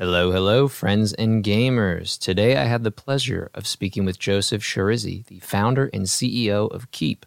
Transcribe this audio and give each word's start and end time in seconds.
Hello, 0.00 0.32
hello, 0.32 0.66
friends 0.66 1.12
and 1.12 1.44
gamers. 1.44 2.18
Today 2.18 2.56
I 2.56 2.64
had 2.64 2.84
the 2.84 2.90
pleasure 2.90 3.50
of 3.52 3.66
speaking 3.66 4.06
with 4.06 4.18
Joseph 4.18 4.62
Schiarizzi, 4.62 5.26
the 5.26 5.40
founder 5.40 5.90
and 5.92 6.06
CEO 6.06 6.70
of 6.70 6.90
Keyp. 6.90 7.24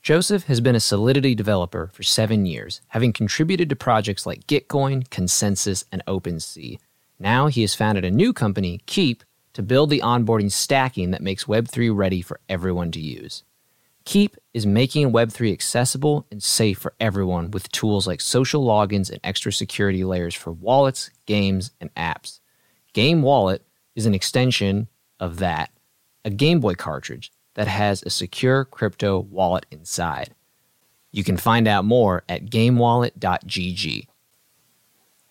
Joseph 0.00 0.44
has 0.44 0.60
been 0.60 0.76
a 0.76 0.78
Solidity 0.78 1.34
developer 1.34 1.90
for 1.92 2.04
seven 2.04 2.46
years, 2.46 2.82
having 2.90 3.12
contributed 3.12 3.68
to 3.68 3.74
projects 3.74 4.24
like 4.24 4.46
Gitcoin, 4.46 5.08
ConsenSys, 5.08 5.82
and 5.90 6.04
OpenSea. 6.06 6.78
Now 7.18 7.48
he 7.48 7.62
has 7.62 7.74
founded 7.74 8.04
a 8.04 8.12
new 8.12 8.32
company, 8.32 8.82
Keyp, 8.86 9.22
to 9.52 9.60
build 9.60 9.90
the 9.90 10.02
onboarding 10.02 10.52
stacking 10.52 11.10
that 11.10 11.20
makes 11.20 11.46
Web3 11.46 11.90
ready 11.92 12.22
for 12.22 12.38
everyone 12.48 12.92
to 12.92 13.00
use. 13.00 13.42
Keyp 14.04 14.34
is 14.52 14.66
making 14.66 15.12
Web3 15.12 15.52
accessible 15.52 16.26
and 16.30 16.42
safe 16.42 16.78
for 16.78 16.94
everyone 16.98 17.50
with 17.50 17.70
tools 17.72 18.06
like 18.06 18.20
social 18.20 18.64
logins 18.64 19.10
and 19.10 19.20
extra 19.22 19.52
security 19.52 20.04
layers 20.04 20.34
for 20.34 20.52
wallets, 20.52 21.10
games, 21.26 21.72
and 21.80 21.94
apps. 21.94 22.40
Game 22.92 23.22
Wallet 23.22 23.64
is 23.94 24.06
an 24.06 24.14
extension 24.14 24.88
of 25.20 25.38
that, 25.38 25.70
a 26.24 26.30
Game 26.30 26.60
Boy 26.60 26.74
cartridge 26.74 27.32
that 27.54 27.68
has 27.68 28.02
a 28.02 28.10
secure 28.10 28.64
crypto 28.64 29.20
wallet 29.20 29.66
inside. 29.70 30.34
You 31.12 31.22
can 31.22 31.36
find 31.36 31.68
out 31.68 31.84
more 31.84 32.24
at 32.28 32.46
gamewallet.gg. 32.46 34.06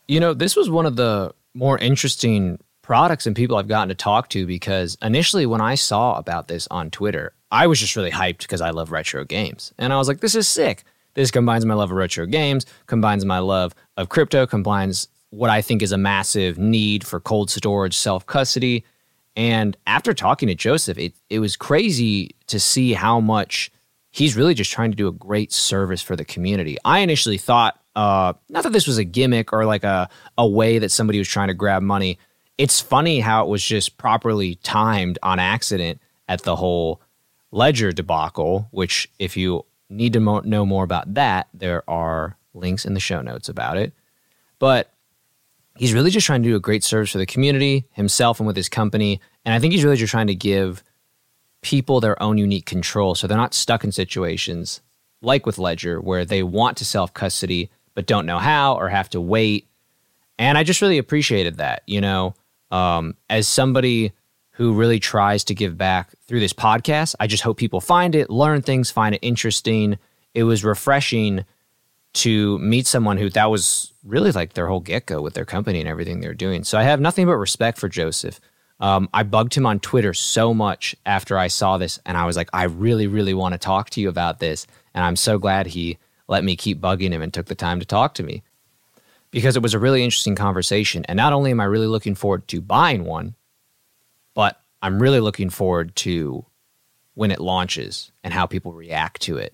You 0.07 0.19
know, 0.19 0.33
this 0.33 0.55
was 0.55 0.69
one 0.69 0.85
of 0.85 0.95
the 0.95 1.33
more 1.53 1.77
interesting 1.77 2.59
products 2.81 3.25
and 3.25 3.35
people 3.35 3.57
I've 3.57 3.67
gotten 3.67 3.89
to 3.89 3.95
talk 3.95 4.29
to 4.29 4.45
because 4.45 4.97
initially 5.01 5.45
when 5.45 5.61
I 5.61 5.75
saw 5.75 6.17
about 6.17 6.47
this 6.47 6.67
on 6.69 6.91
Twitter, 6.91 7.33
I 7.51 7.67
was 7.67 7.79
just 7.79 7.95
really 7.95 8.11
hyped 8.11 8.39
because 8.39 8.61
I 8.61 8.69
love 8.69 8.91
retro 8.91 9.25
games. 9.25 9.73
And 9.77 9.91
I 9.91 9.97
was 9.97 10.07
like, 10.07 10.21
this 10.21 10.35
is 10.35 10.47
sick. 10.47 10.83
This 11.13 11.31
combines 11.31 11.65
my 11.65 11.73
love 11.73 11.91
of 11.91 11.97
retro 11.97 12.25
games, 12.25 12.65
combines 12.87 13.25
my 13.25 13.39
love 13.39 13.75
of 13.97 14.09
crypto, 14.09 14.47
combines 14.47 15.09
what 15.29 15.49
I 15.49 15.61
think 15.61 15.81
is 15.81 15.91
a 15.91 15.97
massive 15.97 16.57
need 16.57 17.05
for 17.05 17.19
cold 17.19 17.49
storage, 17.49 17.95
self 17.95 18.25
custody. 18.25 18.85
And 19.35 19.75
after 19.87 20.13
talking 20.13 20.47
to 20.47 20.55
Joseph, 20.55 20.97
it, 20.97 21.13
it 21.29 21.39
was 21.39 21.55
crazy 21.55 22.35
to 22.47 22.59
see 22.59 22.93
how 22.93 23.19
much 23.19 23.71
he's 24.11 24.35
really 24.35 24.53
just 24.53 24.71
trying 24.71 24.91
to 24.91 24.97
do 24.97 25.07
a 25.07 25.11
great 25.13 25.51
service 25.51 26.01
for 26.01 26.15
the 26.15 26.25
community. 26.25 26.77
I 26.83 26.99
initially 26.99 27.37
thought, 27.37 27.79
uh, 27.95 28.33
not 28.49 28.63
that 28.63 28.73
this 28.73 28.87
was 28.87 28.97
a 28.97 29.03
gimmick 29.03 29.53
or 29.53 29.65
like 29.65 29.83
a, 29.83 30.09
a 30.37 30.47
way 30.47 30.79
that 30.79 30.91
somebody 30.91 31.17
was 31.17 31.27
trying 31.27 31.49
to 31.49 31.53
grab 31.53 31.81
money 31.81 32.17
it's 32.61 32.79
funny 32.79 33.19
how 33.19 33.43
it 33.43 33.49
was 33.49 33.63
just 33.63 33.97
properly 33.97 34.53
timed 34.55 35.17
on 35.23 35.39
accident 35.39 35.99
at 36.27 36.43
the 36.43 36.55
whole 36.55 37.01
Ledger 37.51 37.91
debacle, 37.91 38.67
which, 38.71 39.09
if 39.19 39.35
you 39.35 39.65
need 39.89 40.13
to 40.13 40.19
mo- 40.19 40.41
know 40.41 40.65
more 40.65 40.83
about 40.83 41.13
that, 41.13 41.47
there 41.53 41.89
are 41.89 42.37
links 42.53 42.85
in 42.85 42.93
the 42.93 42.99
show 42.99 43.21
notes 43.21 43.49
about 43.49 43.77
it. 43.77 43.93
But 44.59 44.93
he's 45.75 45.93
really 45.93 46.11
just 46.11 46.25
trying 46.25 46.43
to 46.43 46.49
do 46.49 46.55
a 46.55 46.59
great 46.59 46.83
service 46.83 47.11
for 47.11 47.17
the 47.17 47.25
community, 47.25 47.85
himself, 47.91 48.39
and 48.39 48.47
with 48.47 48.55
his 48.55 48.69
company. 48.69 49.19
And 49.45 49.53
I 49.53 49.59
think 49.59 49.73
he's 49.73 49.83
really 49.83 49.97
just 49.97 50.11
trying 50.11 50.27
to 50.27 50.35
give 50.35 50.83
people 51.61 51.99
their 51.99 52.21
own 52.21 52.37
unique 52.37 52.65
control 52.65 53.15
so 53.15 53.27
they're 53.27 53.37
not 53.37 53.53
stuck 53.53 53.83
in 53.83 53.91
situations 53.91 54.81
like 55.21 55.45
with 55.45 55.59
Ledger 55.59 56.01
where 56.01 56.25
they 56.25 56.41
want 56.41 56.77
to 56.77 56.85
self 56.85 57.13
custody 57.13 57.69
but 57.93 58.07
don't 58.07 58.25
know 58.25 58.39
how 58.39 58.75
or 58.75 58.89
have 58.89 59.09
to 59.09 59.21
wait. 59.21 59.67
And 60.39 60.57
I 60.57 60.63
just 60.63 60.81
really 60.81 60.97
appreciated 60.97 61.57
that. 61.57 61.83
You 61.85 62.01
know, 62.01 62.33
um, 62.71 63.15
as 63.29 63.47
somebody 63.47 64.13
who 64.61 64.73
really 64.73 64.99
tries 64.99 65.43
to 65.43 65.55
give 65.55 65.75
back 65.75 66.11
through 66.27 66.39
this 66.39 66.53
podcast, 66.53 67.15
I 67.19 67.25
just 67.25 67.41
hope 67.41 67.57
people 67.57 67.81
find 67.81 68.13
it, 68.13 68.29
learn 68.29 68.61
things, 68.61 68.91
find 68.91 69.15
it 69.15 69.19
interesting. 69.23 69.97
It 70.35 70.43
was 70.43 70.63
refreshing 70.63 71.45
to 72.13 72.59
meet 72.59 72.85
someone 72.85 73.17
who 73.17 73.31
that 73.31 73.49
was 73.49 73.91
really 74.03 74.31
like 74.31 74.53
their 74.53 74.67
whole 74.67 74.79
get 74.79 75.07
go 75.07 75.19
with 75.19 75.33
their 75.33 75.45
company 75.45 75.79
and 75.79 75.89
everything 75.89 76.21
they're 76.21 76.35
doing. 76.35 76.63
So 76.63 76.77
I 76.77 76.83
have 76.83 77.01
nothing 77.01 77.25
but 77.25 77.37
respect 77.37 77.79
for 77.79 77.89
Joseph. 77.89 78.39
Um, 78.79 79.09
I 79.15 79.23
bugged 79.23 79.55
him 79.55 79.65
on 79.65 79.79
Twitter 79.79 80.13
so 80.13 80.53
much 80.53 80.95
after 81.07 81.39
I 81.39 81.47
saw 81.47 81.79
this, 81.79 81.99
and 82.05 82.15
I 82.15 82.27
was 82.27 82.37
like, 82.37 82.49
I 82.53 82.65
really, 82.65 83.07
really 83.07 83.33
want 83.33 83.53
to 83.53 83.57
talk 83.57 83.89
to 83.91 84.01
you 84.01 84.09
about 84.09 84.37
this. 84.37 84.67
And 84.93 85.03
I'm 85.03 85.15
so 85.15 85.39
glad 85.39 85.65
he 85.65 85.97
let 86.27 86.43
me 86.43 86.55
keep 86.55 86.79
bugging 86.79 87.13
him 87.13 87.23
and 87.23 87.33
took 87.33 87.47
the 87.47 87.55
time 87.55 87.79
to 87.79 87.85
talk 87.87 88.13
to 88.13 88.23
me 88.23 88.43
because 89.31 89.55
it 89.55 89.63
was 89.63 89.73
a 89.73 89.79
really 89.79 90.03
interesting 90.03 90.35
conversation. 90.35 91.03
And 91.05 91.17
not 91.17 91.33
only 91.33 91.49
am 91.49 91.59
I 91.59 91.63
really 91.63 91.87
looking 91.87 92.13
forward 92.13 92.47
to 92.49 92.61
buying 92.61 93.05
one, 93.05 93.33
I'm 94.81 95.01
really 95.01 95.19
looking 95.19 95.49
forward 95.49 95.95
to 95.97 96.45
when 97.13 97.31
it 97.31 97.39
launches 97.39 98.11
and 98.23 98.33
how 98.33 98.45
people 98.45 98.73
react 98.73 99.21
to 99.23 99.37
it 99.37 99.53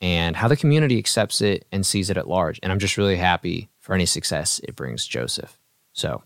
and 0.00 0.36
how 0.36 0.48
the 0.48 0.56
community 0.56 0.98
accepts 0.98 1.40
it 1.40 1.66
and 1.72 1.86
sees 1.86 2.10
it 2.10 2.16
at 2.16 2.28
large. 2.28 2.60
And 2.62 2.70
I'm 2.70 2.78
just 2.78 2.96
really 2.96 3.16
happy 3.16 3.70
for 3.80 3.94
any 3.94 4.06
success 4.06 4.60
it 4.64 4.76
brings 4.76 5.06
Joseph. 5.06 5.58
So, 5.92 6.22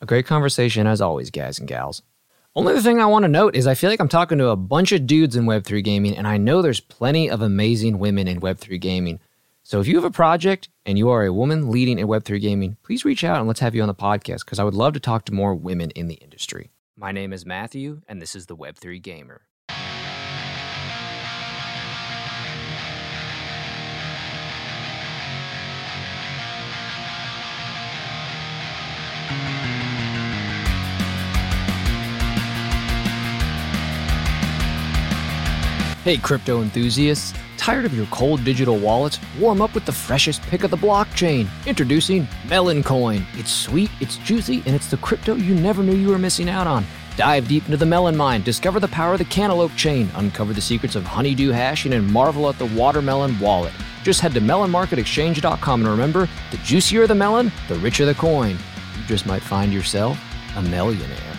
a 0.00 0.06
great 0.06 0.26
conversation 0.26 0.86
as 0.86 1.00
always, 1.00 1.30
guys 1.30 1.58
and 1.58 1.68
gals. 1.68 2.02
Only 2.54 2.74
the 2.74 2.82
thing 2.82 3.00
I 3.00 3.06
want 3.06 3.24
to 3.24 3.28
note 3.28 3.54
is 3.54 3.66
I 3.66 3.74
feel 3.74 3.90
like 3.90 4.00
I'm 4.00 4.08
talking 4.08 4.38
to 4.38 4.48
a 4.48 4.56
bunch 4.56 4.92
of 4.92 5.06
dudes 5.06 5.36
in 5.36 5.44
Web3 5.44 5.84
gaming, 5.84 6.16
and 6.16 6.26
I 6.26 6.36
know 6.36 6.62
there's 6.62 6.80
plenty 6.80 7.30
of 7.30 7.42
amazing 7.42 7.98
women 7.98 8.26
in 8.26 8.40
Web3 8.40 8.80
gaming. 8.80 9.20
So 9.62 9.80
if 9.80 9.86
you 9.86 9.94
have 9.96 10.04
a 10.04 10.10
project 10.10 10.68
and 10.84 10.98
you 10.98 11.10
are 11.10 11.24
a 11.24 11.32
woman 11.32 11.70
leading 11.70 11.98
in 11.98 12.08
Web3 12.08 12.40
gaming, 12.40 12.76
please 12.82 13.04
reach 13.04 13.22
out 13.22 13.38
and 13.38 13.46
let's 13.46 13.60
have 13.60 13.74
you 13.74 13.82
on 13.82 13.88
the 13.88 13.94
podcast 13.94 14.44
because 14.44 14.58
I 14.58 14.64
would 14.64 14.74
love 14.74 14.94
to 14.94 15.00
talk 15.00 15.26
to 15.26 15.34
more 15.34 15.54
women 15.54 15.90
in 15.90 16.08
the 16.08 16.14
industry. 16.14 16.70
My 17.00 17.12
name 17.12 17.32
is 17.32 17.46
Matthew, 17.46 18.02
and 18.08 18.20
this 18.20 18.34
is 18.34 18.44
the 18.44 18.54
Web3 18.54 19.00
Gamer. 19.00 19.40
Hey, 36.02 36.16
crypto 36.16 36.62
enthusiasts. 36.62 37.34
Tired 37.58 37.84
of 37.84 37.92
your 37.92 38.06
cold 38.06 38.42
digital 38.42 38.78
wallets? 38.78 39.18
Warm 39.38 39.60
up 39.60 39.74
with 39.74 39.84
the 39.84 39.92
freshest 39.92 40.40
pick 40.40 40.64
of 40.64 40.70
the 40.70 40.76
blockchain. 40.78 41.46
Introducing 41.66 42.26
Melon 42.48 42.82
Coin. 42.82 43.26
It's 43.34 43.52
sweet, 43.52 43.90
it's 44.00 44.16
juicy, 44.16 44.62
and 44.64 44.74
it's 44.74 44.90
the 44.90 44.96
crypto 44.96 45.34
you 45.34 45.54
never 45.54 45.82
knew 45.82 45.94
you 45.94 46.08
were 46.08 46.18
missing 46.18 46.48
out 46.48 46.66
on. 46.66 46.86
Dive 47.18 47.48
deep 47.48 47.66
into 47.66 47.76
the 47.76 47.84
melon 47.84 48.16
mine, 48.16 48.40
discover 48.40 48.80
the 48.80 48.88
power 48.88 49.12
of 49.12 49.18
the 49.18 49.26
cantaloupe 49.26 49.76
chain, 49.76 50.08
uncover 50.14 50.54
the 50.54 50.60
secrets 50.62 50.96
of 50.96 51.04
honeydew 51.04 51.50
hashing, 51.50 51.92
and 51.92 52.10
marvel 52.10 52.48
at 52.48 52.58
the 52.58 52.64
watermelon 52.74 53.38
wallet. 53.38 53.74
Just 54.02 54.22
head 54.22 54.32
to 54.32 54.40
melonmarketexchange.com 54.40 55.80
and 55.82 55.90
remember 55.90 56.30
the 56.50 56.56
juicier 56.64 57.06
the 57.06 57.14
melon, 57.14 57.52
the 57.68 57.74
richer 57.74 58.06
the 58.06 58.14
coin. 58.14 58.52
You 58.52 59.04
just 59.06 59.26
might 59.26 59.42
find 59.42 59.70
yourself 59.70 60.18
a 60.56 60.62
millionaire. 60.62 61.29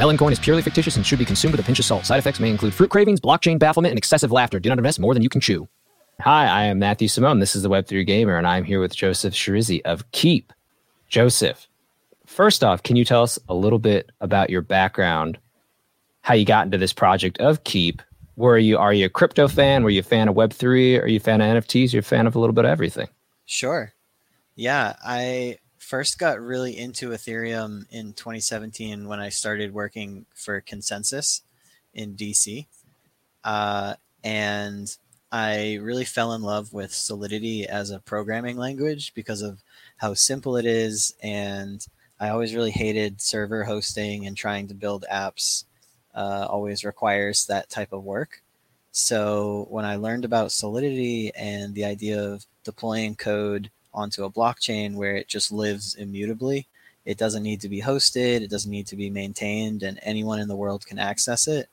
Melon 0.00 0.16
coin 0.16 0.32
is 0.32 0.38
purely 0.38 0.62
fictitious 0.62 0.96
and 0.96 1.06
should 1.06 1.18
be 1.18 1.26
consumed 1.26 1.52
with 1.52 1.60
a 1.60 1.62
pinch 1.62 1.78
of 1.78 1.84
salt. 1.84 2.06
Side 2.06 2.18
effects 2.20 2.40
may 2.40 2.48
include 2.48 2.72
fruit 2.72 2.88
cravings, 2.88 3.20
blockchain 3.20 3.58
bafflement, 3.58 3.90
and 3.90 3.98
excessive 3.98 4.32
laughter. 4.32 4.58
Do 4.58 4.70
not 4.70 4.78
invest 4.78 4.98
more 4.98 5.12
than 5.12 5.22
you 5.22 5.28
can 5.28 5.42
chew. 5.42 5.68
Hi, 6.20 6.46
I 6.46 6.64
am 6.64 6.78
Matthew 6.78 7.06
Simone. 7.06 7.38
This 7.38 7.54
is 7.54 7.64
the 7.64 7.68
Web3 7.68 8.06
Gamer, 8.06 8.38
and 8.38 8.46
I'm 8.46 8.64
here 8.64 8.80
with 8.80 8.96
Joseph 8.96 9.34
Schiarizzi 9.34 9.82
of 9.84 10.10
Keyp. 10.12 10.52
Joseph, 11.10 11.68
first 12.24 12.64
off, 12.64 12.82
can 12.82 12.96
you 12.96 13.04
tell 13.04 13.22
us 13.22 13.38
a 13.46 13.54
little 13.54 13.78
bit 13.78 14.10
about 14.22 14.48
your 14.48 14.62
background, 14.62 15.36
how 16.22 16.32
you 16.32 16.46
got 16.46 16.64
into 16.64 16.78
this 16.78 16.94
project 16.94 17.36
of 17.36 17.62
Keyp? 17.64 18.00
Were 18.36 18.56
you 18.56 18.78
are 18.78 18.94
you 18.94 19.04
a 19.04 19.10
crypto 19.10 19.48
fan? 19.48 19.84
Were 19.84 19.90
you 19.90 20.00
a 20.00 20.02
fan 20.02 20.28
of 20.28 20.34
Web3? 20.34 21.02
Are 21.02 21.08
you 21.08 21.18
a 21.18 21.20
fan 21.20 21.42
of 21.42 21.62
NFTs? 21.62 21.92
You're 21.92 22.00
a 22.00 22.02
fan 22.02 22.26
of 22.26 22.34
a 22.34 22.38
little 22.38 22.54
bit 22.54 22.64
of 22.64 22.70
everything. 22.70 23.08
Sure. 23.44 23.92
Yeah, 24.56 24.96
I 25.04 25.58
first 25.90 26.20
got 26.20 26.40
really 26.40 26.78
into 26.78 27.08
Ethereum 27.08 27.84
in 27.90 28.12
2017 28.12 29.08
when 29.08 29.18
I 29.18 29.28
started 29.28 29.74
working 29.74 30.24
for 30.36 30.60
ConsenSys 30.60 31.40
in 31.92 32.14
DC. 32.14 32.66
Uh, 33.42 33.94
and 34.22 34.96
I 35.32 35.80
really 35.82 36.04
fell 36.04 36.32
in 36.34 36.42
love 36.42 36.72
with 36.72 36.94
Solidity 36.94 37.66
as 37.66 37.90
a 37.90 37.98
programming 37.98 38.56
language 38.56 39.12
because 39.14 39.42
of 39.42 39.64
how 39.96 40.14
simple 40.14 40.56
it 40.56 40.64
is. 40.64 41.12
And 41.24 41.84
I 42.20 42.28
always 42.28 42.54
really 42.54 42.70
hated 42.70 43.20
server 43.20 43.64
hosting 43.64 44.28
and 44.28 44.36
trying 44.36 44.68
to 44.68 44.74
build 44.74 45.04
apps 45.12 45.64
uh, 46.14 46.46
always 46.48 46.84
requires 46.84 47.46
that 47.46 47.68
type 47.68 47.92
of 47.92 48.04
work. 48.04 48.44
So 48.92 49.66
when 49.70 49.84
I 49.84 49.96
learned 49.96 50.24
about 50.24 50.52
Solidity 50.52 51.34
and 51.34 51.74
the 51.74 51.84
idea 51.84 52.22
of 52.22 52.46
deploying 52.62 53.16
code 53.16 53.72
onto 53.92 54.24
a 54.24 54.30
blockchain 54.30 54.94
where 54.94 55.16
it 55.16 55.28
just 55.28 55.50
lives 55.52 55.94
immutably. 55.94 56.66
It 57.04 57.18
doesn't 57.18 57.42
need 57.42 57.60
to 57.62 57.68
be 57.68 57.80
hosted, 57.80 58.42
it 58.42 58.50
doesn't 58.50 58.70
need 58.70 58.86
to 58.88 58.96
be 58.96 59.10
maintained, 59.10 59.82
and 59.82 59.98
anyone 60.02 60.38
in 60.40 60.48
the 60.48 60.56
world 60.56 60.86
can 60.86 60.98
access 60.98 61.48
it. 61.48 61.68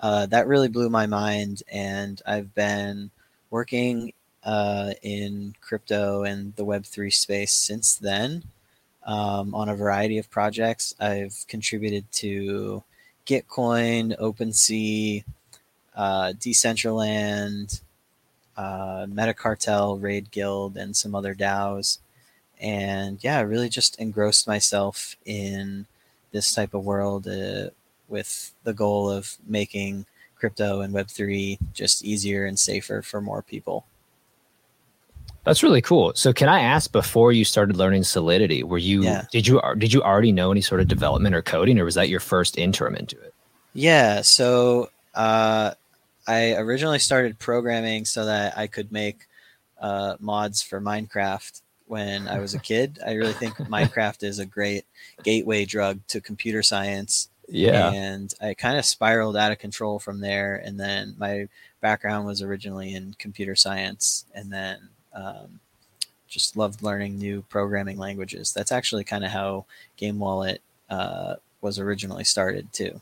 Uh, 0.00 0.26
that 0.26 0.48
really 0.48 0.68
blew 0.68 0.88
my 0.88 1.06
mind, 1.06 1.62
and 1.70 2.20
I've 2.26 2.54
been 2.54 3.10
working 3.50 4.12
uh, 4.42 4.94
in 5.02 5.54
crypto 5.60 6.24
and 6.24 6.54
the 6.56 6.64
Web3 6.64 7.12
space 7.12 7.52
since 7.52 7.94
then 7.96 8.42
um, 9.04 9.54
on 9.54 9.68
a 9.68 9.76
variety 9.76 10.18
of 10.18 10.30
projects. 10.30 10.94
I've 10.98 11.44
contributed 11.48 12.10
to 12.12 12.82
Gitcoin, 13.26 14.18
OpenSea, 14.18 15.24
uh, 15.94 16.32
Decentraland, 16.38 17.81
uh, 18.56 19.06
Metacartel, 19.06 20.00
Raid 20.00 20.30
Guild, 20.30 20.76
and 20.76 20.96
some 20.96 21.14
other 21.14 21.34
DAOs. 21.34 21.98
and 22.60 23.22
yeah, 23.22 23.38
I 23.38 23.42
really 23.42 23.68
just 23.68 23.98
engrossed 24.00 24.46
myself 24.46 25.16
in 25.24 25.86
this 26.32 26.54
type 26.54 26.74
of 26.74 26.84
world 26.84 27.26
uh, 27.28 27.70
with 28.08 28.52
the 28.64 28.72
goal 28.72 29.10
of 29.10 29.36
making 29.46 30.06
crypto 30.36 30.80
and 30.80 30.92
Web3 30.92 31.58
just 31.72 32.04
easier 32.04 32.46
and 32.46 32.58
safer 32.58 33.00
for 33.02 33.20
more 33.20 33.42
people. 33.42 33.84
That's 35.44 35.62
really 35.62 35.80
cool. 35.80 36.12
So 36.14 36.32
can 36.32 36.48
I 36.48 36.60
ask 36.60 36.92
before 36.92 37.32
you 37.32 37.44
started 37.44 37.76
learning 37.76 38.04
Solidity, 38.04 38.62
were 38.62 38.78
you 38.78 39.02
yeah. 39.02 39.26
did 39.32 39.46
you 39.46 39.60
did 39.78 39.92
you 39.92 40.02
already 40.02 40.30
know 40.30 40.52
any 40.52 40.60
sort 40.60 40.80
of 40.80 40.88
development 40.88 41.34
or 41.34 41.42
coding 41.42 41.78
or 41.80 41.84
was 41.84 41.96
that 41.96 42.08
your 42.08 42.20
first 42.20 42.58
interim 42.58 42.94
into 42.94 43.20
it? 43.20 43.34
Yeah, 43.74 44.22
so 44.22 44.90
uh, 45.14 45.72
I 46.26 46.54
originally 46.54 46.98
started 46.98 47.38
programming 47.38 48.04
so 48.04 48.26
that 48.26 48.56
I 48.56 48.66
could 48.66 48.92
make 48.92 49.26
uh, 49.80 50.16
mods 50.20 50.62
for 50.62 50.80
Minecraft 50.80 51.60
when 51.86 52.28
I 52.28 52.38
was 52.38 52.54
a 52.54 52.58
kid. 52.58 52.98
I 53.04 53.14
really 53.14 53.32
think 53.32 53.54
Minecraft 53.56 54.22
is 54.22 54.38
a 54.38 54.46
great 54.46 54.84
gateway 55.22 55.64
drug 55.64 56.00
to 56.08 56.20
computer 56.20 56.62
science. 56.62 57.28
Yeah. 57.48 57.90
And 57.92 58.32
I 58.40 58.54
kind 58.54 58.78
of 58.78 58.84
spiraled 58.84 59.36
out 59.36 59.52
of 59.52 59.58
control 59.58 59.98
from 59.98 60.20
there. 60.20 60.56
And 60.56 60.78
then 60.78 61.14
my 61.18 61.48
background 61.80 62.26
was 62.26 62.40
originally 62.40 62.94
in 62.94 63.14
computer 63.18 63.56
science. 63.56 64.24
And 64.34 64.52
then 64.52 64.88
um, 65.12 65.60
just 66.28 66.56
loved 66.56 66.82
learning 66.82 67.18
new 67.18 67.42
programming 67.48 67.98
languages. 67.98 68.52
That's 68.52 68.72
actually 68.72 69.04
kind 69.04 69.24
of 69.24 69.30
how 69.30 69.66
Game 69.96 70.18
Wallet 70.18 70.62
uh, 70.88 71.34
was 71.60 71.78
originally 71.78 72.24
started, 72.24 72.72
too. 72.72 73.00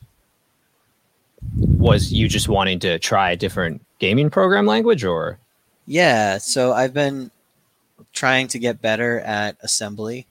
Was 1.57 2.13
you 2.13 2.29
just 2.29 2.49
wanting 2.49 2.79
to 2.81 2.99
try 2.99 3.31
a 3.33 3.37
different 3.37 3.85
gaming 3.99 4.31
program 4.31 4.67
language 4.67 5.05
or? 5.05 5.39
Yeah. 5.87 6.39
So 6.39 6.73
I've 6.73 6.95
been 6.95 7.31
trying 8.13 8.49
to 8.49 8.59
get 8.59 8.83
better 8.83 9.21
at 9.21 9.57
assembly 9.61 10.27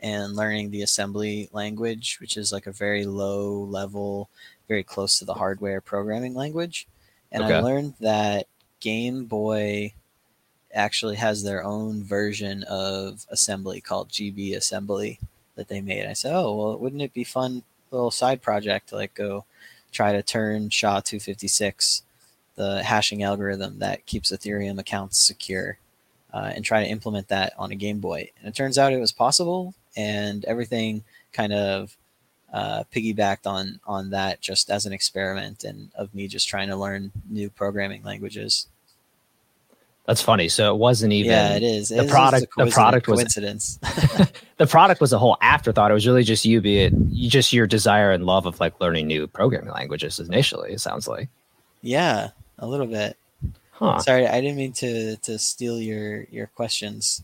and 0.00 0.36
learning 0.36 0.70
the 0.70 0.82
assembly 0.82 1.48
language, 1.52 2.18
which 2.20 2.36
is 2.36 2.52
like 2.52 2.66
a 2.66 2.72
very 2.72 3.04
low 3.04 3.64
level, 3.64 4.28
very 4.68 4.82
close 4.82 5.18
to 5.18 5.24
the 5.24 5.34
hardware 5.34 5.80
programming 5.80 6.34
language. 6.34 6.86
And 7.32 7.42
okay. 7.42 7.54
I 7.54 7.60
learned 7.60 7.94
that 8.00 8.46
Game 8.80 9.24
Boy 9.24 9.92
actually 10.74 11.16
has 11.16 11.42
their 11.42 11.64
own 11.64 12.04
version 12.04 12.62
of 12.64 13.26
assembly 13.30 13.80
called 13.80 14.08
GB 14.10 14.54
assembly 14.54 15.18
that 15.56 15.68
they 15.68 15.80
made. 15.80 16.06
I 16.06 16.12
said, 16.12 16.32
"Oh, 16.34 16.54
well, 16.54 16.78
wouldn't 16.78 17.02
it 17.02 17.12
be 17.12 17.24
fun 17.24 17.62
little 17.90 18.10
side 18.10 18.42
project 18.42 18.90
to 18.90 18.96
like 18.96 19.14
go 19.14 19.44
try 19.92 20.12
to 20.12 20.22
turn 20.22 20.70
SHA 20.70 21.00
256, 21.00 22.02
the 22.56 22.82
hashing 22.82 23.22
algorithm 23.22 23.78
that 23.78 24.06
keeps 24.06 24.30
Ethereum 24.30 24.78
accounts 24.78 25.18
secure, 25.18 25.78
uh, 26.32 26.52
and 26.54 26.64
try 26.64 26.82
to 26.82 26.90
implement 26.90 27.28
that 27.28 27.52
on 27.58 27.72
a 27.72 27.76
Game 27.76 28.00
Boy. 28.00 28.30
And 28.38 28.48
it 28.48 28.54
turns 28.56 28.78
out 28.78 28.92
it 28.92 29.00
was 29.00 29.12
possible, 29.12 29.74
and 29.96 30.44
everything 30.44 31.04
kind 31.32 31.52
of 31.52 31.96
uh, 32.52 32.84
piggybacked 32.92 33.46
on 33.46 33.78
on 33.86 34.10
that 34.10 34.40
just 34.40 34.70
as 34.70 34.86
an 34.86 34.92
experiment 34.92 35.64
and 35.64 35.90
of 35.94 36.14
me 36.14 36.26
just 36.26 36.48
trying 36.48 36.68
to 36.68 36.76
learn 36.76 37.12
new 37.28 37.50
programming 37.50 38.02
languages. 38.02 38.66
That's 40.08 40.22
funny. 40.22 40.48
So 40.48 40.74
it 40.74 40.78
wasn't 40.78 41.12
even. 41.12 41.32
Yeah, 41.32 41.54
it 41.54 41.62
is. 41.62 41.90
It 41.90 41.98
the 41.98 42.08
product. 42.08 42.46
The 42.56 42.70
product 42.70 43.08
was 43.08 43.18
coincidence. 43.18 43.78
the 44.56 44.66
product 44.66 45.02
was 45.02 45.12
a 45.12 45.18
whole 45.18 45.36
afterthought. 45.42 45.90
It 45.90 45.94
was 45.94 46.06
really 46.06 46.22
just 46.22 46.46
you, 46.46 46.62
be 46.62 46.78
it 46.78 46.94
you 47.10 47.28
just 47.28 47.52
your 47.52 47.66
desire 47.66 48.10
and 48.10 48.24
love 48.24 48.46
of 48.46 48.58
like 48.58 48.80
learning 48.80 49.06
new 49.06 49.26
programming 49.26 49.70
languages 49.70 50.18
initially. 50.18 50.72
It 50.72 50.80
sounds 50.80 51.08
like. 51.08 51.28
Yeah, 51.82 52.30
a 52.58 52.66
little 52.66 52.86
bit. 52.86 53.18
Huh. 53.72 53.98
Sorry, 53.98 54.26
I 54.26 54.40
didn't 54.40 54.56
mean 54.56 54.72
to 54.72 55.16
to 55.16 55.38
steal 55.38 55.78
your 55.78 56.24
your 56.30 56.46
questions. 56.46 57.22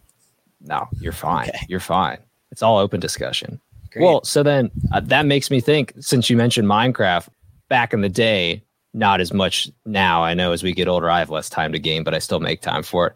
No, 0.61 0.87
you're 1.01 1.13
fine. 1.13 1.49
Okay. 1.49 1.65
You're 1.71 1.81
fine. 1.81 2.19
It's 2.53 2.63
all 2.63 2.77
open 2.77 3.01
discussion. 3.01 3.63
Great. 3.93 4.05
Well, 4.05 4.23
so 4.25 4.43
then 4.43 4.71
uh, 4.93 5.01
that 5.01 5.25
makes 5.25 5.51
me 5.51 5.63
think. 5.63 5.95
Since 6.01 6.29
you 6.29 6.37
mentioned 6.37 6.69
Minecraft, 6.69 7.29
back 7.71 7.95
in 7.95 8.03
the 8.03 8.11
day, 8.11 8.63
not 8.95 9.21
as 9.21 9.33
much 9.33 9.71
now. 9.85 10.23
I 10.23 10.35
know 10.35 10.53
as 10.53 10.63
we 10.63 10.73
get 10.73 10.89
older, 10.89 11.11
I 11.11 11.19
have 11.19 11.31
less 11.31 11.51
time 11.51 11.73
to 11.73 11.79
game, 11.79 12.05
but 12.05 12.15
I 12.15 12.21
still 12.21 12.41
make 12.41 12.63
time 12.63 12.83
for 12.83 13.09
it. 13.09 13.15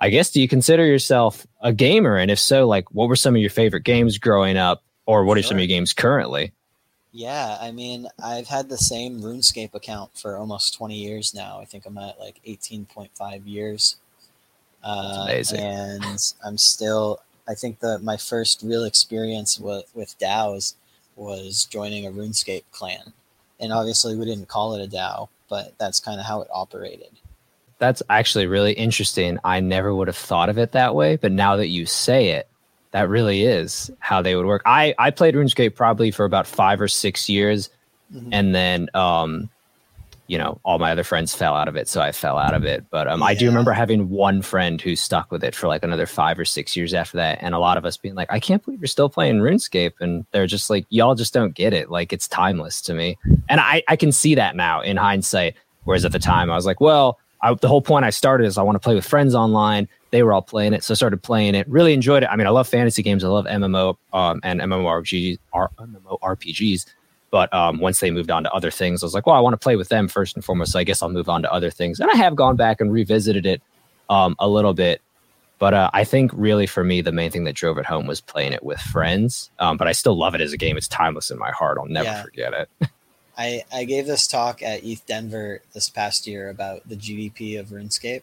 I 0.00 0.10
guess 0.10 0.30
do 0.30 0.40
you 0.40 0.48
consider 0.48 0.86
yourself 0.86 1.46
a 1.60 1.72
gamer? 1.72 2.16
And 2.16 2.30
if 2.30 2.38
so, 2.38 2.66
like, 2.66 2.92
what 2.92 3.08
were 3.08 3.16
some 3.16 3.34
of 3.34 3.40
your 3.40 3.50
favorite 3.50 3.84
games 3.84 4.16
growing 4.16 4.56
up, 4.56 4.82
or 5.06 5.24
what 5.24 5.34
sure. 5.34 5.40
are 5.40 5.42
some 5.42 5.56
of 5.56 5.60
your 5.60 5.68
games 5.68 5.92
currently? 5.92 6.52
Yeah, 7.12 7.56
I 7.60 7.72
mean, 7.72 8.06
I've 8.22 8.48
had 8.48 8.68
the 8.68 8.78
same 8.78 9.20
RuneScape 9.20 9.74
account 9.74 10.16
for 10.16 10.36
almost 10.36 10.74
20 10.74 10.94
years 10.94 11.34
now. 11.34 11.58
I 11.60 11.64
think 11.64 11.86
I'm 11.86 11.98
at 11.98 12.20
like 12.20 12.40
18.5 12.46 13.42
years. 13.44 13.96
Uh, 14.84 15.24
amazing. 15.24 15.60
And 15.60 16.04
I'm 16.44 16.58
still, 16.58 17.20
I 17.48 17.54
think 17.54 17.80
that 17.80 18.02
my 18.02 18.16
first 18.16 18.62
real 18.62 18.84
experience 18.84 19.58
with, 19.58 19.90
with 19.94 20.18
DAOs 20.18 20.74
was 21.16 21.64
joining 21.64 22.06
a 22.06 22.10
RuneScape 22.10 22.64
clan. 22.70 23.14
And 23.60 23.72
obviously, 23.72 24.16
we 24.16 24.24
didn't 24.24 24.48
call 24.48 24.74
it 24.74 24.84
a 24.84 24.88
DAO, 24.88 25.28
but 25.48 25.74
that's 25.78 26.00
kind 26.00 26.20
of 26.20 26.26
how 26.26 26.42
it 26.42 26.48
operated. 26.52 27.10
That's 27.78 28.02
actually 28.10 28.46
really 28.46 28.72
interesting. 28.72 29.38
I 29.44 29.60
never 29.60 29.94
would 29.94 30.08
have 30.08 30.16
thought 30.16 30.48
of 30.48 30.58
it 30.58 30.72
that 30.72 30.94
way, 30.94 31.16
but 31.16 31.32
now 31.32 31.56
that 31.56 31.68
you 31.68 31.86
say 31.86 32.30
it, 32.30 32.48
that 32.90 33.08
really 33.08 33.44
is 33.44 33.90
how 33.98 34.22
they 34.22 34.34
would 34.34 34.46
work. 34.46 34.62
I 34.64 34.94
I 34.98 35.10
played 35.10 35.34
RuneScape 35.34 35.74
probably 35.74 36.10
for 36.10 36.24
about 36.24 36.46
five 36.46 36.80
or 36.80 36.88
six 36.88 37.28
years, 37.28 37.70
mm-hmm. 38.12 38.30
and 38.32 38.54
then 38.54 38.88
um, 38.94 39.50
you 40.28 40.36
know, 40.38 40.60
all 40.64 40.78
my 40.78 40.92
other 40.92 41.02
friends 41.02 41.34
fell 41.34 41.54
out 41.54 41.68
of 41.68 41.76
it, 41.76 41.88
so 41.88 42.00
I 42.00 42.12
fell 42.12 42.38
out 42.38 42.54
of 42.54 42.64
it. 42.64 42.84
But 42.90 43.08
um, 43.08 43.20
yeah. 43.20 43.26
I 43.26 43.34
do 43.34 43.46
remember 43.46 43.72
having 43.72 44.10
one 44.10 44.42
friend 44.42 44.80
who 44.80 44.94
stuck 44.94 45.32
with 45.32 45.42
it 45.42 45.54
for 45.54 45.66
like 45.68 45.82
another 45.82 46.06
five 46.06 46.38
or 46.38 46.44
six 46.44 46.76
years 46.76 46.94
after 46.94 47.16
that, 47.16 47.38
and 47.40 47.54
a 47.54 47.58
lot 47.58 47.78
of 47.78 47.84
us 47.84 47.96
being 47.96 48.14
like, 48.14 48.30
"I 48.30 48.38
can't 48.38 48.64
believe 48.64 48.80
you're 48.80 48.86
still 48.86 49.08
playing 49.08 49.38
RuneScape," 49.38 49.94
and 50.00 50.26
they're 50.30 50.46
just 50.46 50.68
like, 50.70 50.86
"Y'all 50.90 51.14
just 51.14 51.32
don't 51.32 51.54
get 51.54 51.72
it. 51.72 51.90
Like 51.90 52.12
it's 52.12 52.28
timeless 52.28 52.80
to 52.82 52.94
me." 52.94 53.16
And 53.48 53.60
I 53.60 53.82
I 53.88 53.96
can 53.96 54.12
see 54.12 54.34
that 54.34 54.54
now 54.54 54.82
in 54.82 54.96
hindsight. 54.96 55.56
Whereas 55.84 56.04
at 56.04 56.12
the 56.12 56.18
time, 56.18 56.50
I 56.50 56.56
was 56.56 56.66
like, 56.66 56.80
"Well." 56.80 57.18
I, 57.40 57.54
the 57.54 57.68
whole 57.68 57.82
point 57.82 58.04
I 58.04 58.10
started 58.10 58.46
is 58.46 58.58
I 58.58 58.62
want 58.62 58.74
to 58.74 58.80
play 58.80 58.96
with 58.96 59.06
friends 59.06 59.32
online 59.32 59.86
they 60.10 60.22
were 60.22 60.32
all 60.32 60.42
playing 60.42 60.72
it, 60.72 60.82
so 60.82 60.92
I 60.92 60.94
started 60.94 61.22
playing 61.22 61.54
it. 61.54 61.68
Really 61.68 61.92
enjoyed 61.92 62.22
it. 62.22 62.28
I 62.30 62.36
mean, 62.36 62.46
I 62.46 62.50
love 62.50 62.68
fantasy 62.68 63.02
games. 63.02 63.24
I 63.24 63.28
love 63.28 63.44
MMO 63.46 63.96
um, 64.12 64.40
and 64.42 64.60
MMORPGs. 64.60 65.38
MMORPGs. 65.54 66.86
But 67.30 67.52
um, 67.52 67.78
once 67.78 68.00
they 68.00 68.10
moved 68.10 68.30
on 68.30 68.42
to 68.44 68.52
other 68.52 68.70
things, 68.70 69.02
I 69.02 69.06
was 69.06 69.14
like, 69.14 69.26
well, 69.26 69.36
I 69.36 69.40
want 69.40 69.52
to 69.52 69.58
play 69.58 69.76
with 69.76 69.88
them 69.88 70.08
first 70.08 70.34
and 70.34 70.44
foremost. 70.44 70.72
So 70.72 70.78
I 70.78 70.84
guess 70.84 71.02
I'll 71.02 71.10
move 71.10 71.28
on 71.28 71.42
to 71.42 71.52
other 71.52 71.70
things. 71.70 72.00
And 72.00 72.10
I 72.10 72.16
have 72.16 72.34
gone 72.34 72.56
back 72.56 72.80
and 72.80 72.90
revisited 72.90 73.44
it 73.44 73.62
um, 74.08 74.34
a 74.38 74.48
little 74.48 74.72
bit. 74.72 75.02
But 75.58 75.74
uh, 75.74 75.90
I 75.92 76.04
think 76.04 76.30
really 76.34 76.66
for 76.66 76.84
me, 76.84 77.00
the 77.00 77.12
main 77.12 77.30
thing 77.30 77.44
that 77.44 77.54
drove 77.54 77.78
it 77.78 77.84
home 77.84 78.06
was 78.06 78.20
playing 78.20 78.52
it 78.52 78.62
with 78.62 78.80
friends. 78.80 79.50
Um, 79.58 79.76
but 79.76 79.88
I 79.88 79.92
still 79.92 80.16
love 80.16 80.34
it 80.34 80.40
as 80.40 80.52
a 80.52 80.56
game. 80.56 80.76
It's 80.76 80.88
timeless 80.88 81.30
in 81.30 81.38
my 81.38 81.50
heart. 81.50 81.78
I'll 81.78 81.86
never 81.86 82.08
yeah. 82.08 82.22
forget 82.22 82.52
it. 82.54 82.70
I, 83.36 83.62
I 83.72 83.84
gave 83.84 84.06
this 84.06 84.26
talk 84.26 84.62
at 84.62 84.84
ETH 84.84 85.04
Denver 85.06 85.60
this 85.72 85.88
past 85.90 86.26
year 86.26 86.48
about 86.48 86.88
the 86.88 86.96
GDP 86.96 87.60
of 87.60 87.68
RuneScape 87.68 88.22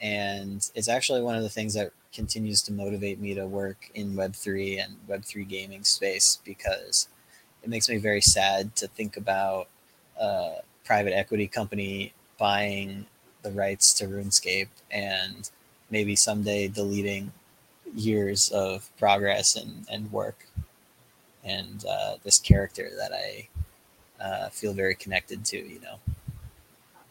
and 0.00 0.70
it's 0.74 0.88
actually 0.88 1.22
one 1.22 1.36
of 1.36 1.42
the 1.42 1.48
things 1.48 1.74
that 1.74 1.92
continues 2.12 2.62
to 2.62 2.72
motivate 2.72 3.20
me 3.20 3.34
to 3.34 3.46
work 3.46 3.90
in 3.94 4.14
web3 4.14 4.84
and 4.84 4.96
web3 5.08 5.46
gaming 5.48 5.84
space 5.84 6.38
because 6.44 7.08
it 7.62 7.68
makes 7.68 7.88
me 7.88 7.96
very 7.98 8.20
sad 8.20 8.74
to 8.76 8.88
think 8.88 9.16
about 9.16 9.68
a 10.20 10.56
private 10.84 11.12
equity 11.14 11.46
company 11.46 12.12
buying 12.38 13.06
the 13.42 13.50
rights 13.50 13.92
to 13.94 14.06
runescape 14.06 14.68
and 14.90 15.50
maybe 15.90 16.16
someday 16.16 16.68
deleting 16.68 17.32
years 17.94 18.50
of 18.50 18.90
progress 18.98 19.56
and, 19.56 19.86
and 19.90 20.12
work. 20.12 20.46
And 21.44 21.84
uh, 21.86 22.16
this 22.24 22.38
character 22.38 22.90
that 22.98 23.12
i 23.12 23.48
uh, 24.20 24.48
feel 24.50 24.72
very 24.74 24.94
connected 24.94 25.44
to 25.44 25.56
you 25.56 25.80
know 25.80 25.98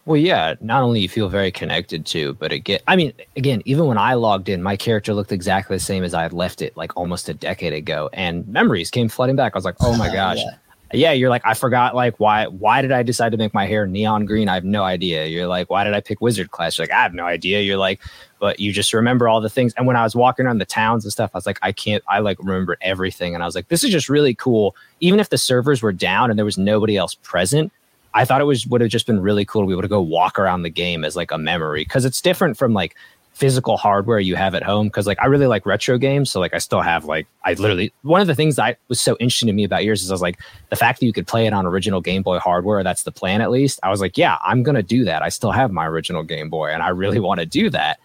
well, 0.08 0.16
yeah, 0.16 0.56
not 0.62 0.84
only 0.84 1.02
you 1.02 1.10
feel 1.10 1.28
very 1.28 1.52
connected 1.52 2.06
to, 2.06 2.34
but 2.36 2.54
again, 2.54 2.80
I 2.88 2.96
mean, 2.96 3.12
again, 3.36 3.62
even 3.66 3.88
when 3.88 3.98
I 3.98 4.14
logged 4.14 4.48
in, 4.48 4.64
my 4.64 4.78
character 4.78 5.14
looked 5.14 5.34
exactly 5.34 5.76
the 5.76 5.84
same 5.84 6.02
as 6.02 6.14
I 6.14 6.22
had 6.22 6.32
left 6.32 6.62
it 6.62 6.78
like 6.78 6.96
almost 6.96 7.28
a 7.28 7.34
decade 7.34 7.74
ago, 7.74 8.10
and 8.14 8.48
memories 8.48 8.90
came 8.90 9.10
flooding 9.10 9.36
back. 9.36 9.54
I 9.54 9.58
was 9.58 9.66
like, 9.66 9.76
oh 9.82 9.98
my 9.98 10.08
gosh. 10.14 10.38
yeah. 10.38 10.52
yeah, 10.94 11.12
you're 11.12 11.30
like, 11.30 11.42
I 11.46 11.54
forgot, 11.54 11.94
like, 11.94 12.22
why 12.22 12.48
why 12.48 12.82
did 12.82 12.94
I 12.94 13.04
decide 13.04 13.34
to 13.34 13.38
make 13.38 13.54
my 13.54 13.66
hair 13.66 13.86
neon 13.86 14.26
green? 14.26 14.48
I 14.48 14.54
have 14.54 14.64
no 14.64 14.84
idea. 14.84 15.26
You're 15.26 15.48
like, 15.48 15.70
why 15.70 15.84
did 15.84 15.94
I 15.94 16.00
pick 16.00 16.22
Wizard 16.22 16.52
class? 16.52 16.78
You're 16.78 16.88
like, 16.88 16.94
I 16.94 17.04
have 17.04 17.14
no 17.14 17.26
idea. 17.26 17.60
You're 17.60 17.76
like, 17.76 18.00
but 18.40 18.62
you 18.62 18.72
just 18.72 18.94
remember 18.94 19.28
all 19.28 19.42
the 19.42 19.50
things. 19.50 19.74
And 19.74 19.86
when 19.86 19.98
I 19.98 20.04
was 20.04 20.16
walking 20.16 20.46
around 20.46 20.60
the 20.60 20.66
towns 20.66 21.04
and 21.04 21.12
stuff, 21.12 21.32
I 21.34 21.38
was 21.38 21.46
like, 21.46 21.60
I 21.62 21.74
can't, 21.74 22.02
I 22.08 22.20
like 22.20 22.40
remember 22.40 22.78
everything. 22.80 23.34
And 23.34 23.44
I 23.44 23.46
was 23.46 23.56
like, 23.56 23.68
this 23.68 23.84
is 23.84 23.90
just 23.90 24.08
really 24.08 24.36
cool. 24.36 24.74
Even 25.02 25.20
if 25.20 25.30
the 25.30 25.38
servers 25.38 25.82
were 25.82 25.92
down 25.92 26.30
and 26.30 26.40
there 26.40 26.46
was 26.46 26.58
nobody 26.58 26.96
else 26.96 27.16
present, 27.16 27.74
I 28.18 28.26
thought 28.26 28.42
it 28.42 28.46
was 28.46 28.66
would 28.66 28.82
have 28.82 28.90
just 28.90 29.06
been 29.06 29.22
really 29.22 29.46
cool 29.46 29.62
to 29.62 29.68
be 29.68 29.74
able 29.74 29.84
to 29.84 29.88
go 29.88 30.02
walk 30.02 30.40
around 30.40 30.64
the 30.64 30.72
game 30.72 31.06
as 31.06 31.16
like 31.16 31.30
a 31.30 31.38
memory 31.38 31.84
because 31.84 32.04
it's 32.04 32.20
different 32.20 32.58
from 32.58 32.74
like 32.74 32.96
physical 33.34 33.78
hardware 33.78 34.20
you 34.20 34.36
have 34.36 34.56
at 34.56 34.64
home 34.64 34.88
because 34.88 35.06
like 35.06 35.22
I 35.22 35.28
really 35.28 35.46
like 35.46 35.68
retro 35.68 36.00
games. 36.00 36.32
So 36.32 36.40
like 36.40 36.56
I 36.56 36.58
still 36.58 36.82
have 36.82 37.06
like 37.06 37.28
I 37.46 37.54
literally 37.54 37.94
one 38.02 38.20
of 38.20 38.26
the 38.26 38.34
things 38.34 38.56
that 38.56 38.80
was 38.88 39.00
so 39.00 39.16
interesting 39.20 39.46
to 39.46 39.54
me 39.54 39.64
about 39.64 39.84
yours 39.84 40.02
is 40.02 40.10
I 40.10 40.16
was 40.16 40.24
like 40.24 40.40
the 40.70 40.76
fact 40.76 41.00
that 41.00 41.06
you 41.06 41.14
could 41.14 41.28
play 41.28 41.46
it 41.46 41.54
on 41.54 41.68
original 41.68 42.02
Game 42.02 42.24
Boy 42.24 42.40
hardware, 42.40 42.84
that's 42.84 43.04
the 43.04 43.12
plan 43.12 43.40
at 43.42 43.52
least. 43.52 43.80
I 43.84 43.92
was 43.92 44.02
like, 44.02 44.18
yeah, 44.18 44.40
I'm 44.44 44.64
gonna 44.64 44.82
do 44.82 45.06
that. 45.06 45.22
I 45.22 45.30
still 45.30 45.52
have 45.52 45.72
my 45.72 45.86
original 45.86 46.24
Game 46.24 46.50
Boy 46.50 46.72
and 46.72 46.82
I 46.82 46.90
really 46.90 47.20
want 47.20 47.40
to 47.40 47.46
do 47.46 47.70
that. 47.70 48.00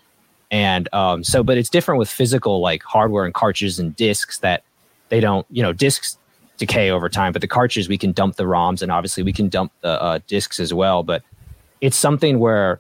And 0.51 0.93
um, 0.93 1.25
so, 1.25 1.43
but 1.43 1.57
it's 1.57 1.71
different 1.71 1.99
with 1.99 2.11
physical 2.11 2.61
like 2.61 2.83
hardware 2.83 3.25
and 3.25 3.33
cartridges 3.33 3.79
and 3.79 3.97
discs 3.97 4.41
that 4.41 4.63
they 5.09 5.21
don't, 5.21 5.47
you 5.51 5.63
know, 5.63 5.73
discs 5.73 6.19
decay 6.67 6.91
over 6.91 7.09
time, 7.09 7.33
but 7.33 7.43
the 7.43 7.49
cartridges 7.49 7.89
we 7.89 7.99
can 7.99 8.13
dump 8.13 8.37
the 8.37 8.45
ROMs 8.45 8.83
and 8.83 8.93
obviously 8.93 9.25
we 9.25 9.33
can 9.33 9.49
dump 9.49 9.73
the 9.81 10.01
uh, 10.01 10.21
discs 10.29 10.61
as 10.61 10.73
well. 10.73 11.03
But 11.03 11.23
it's 11.81 11.97
something 11.97 12.39
where 12.39 12.79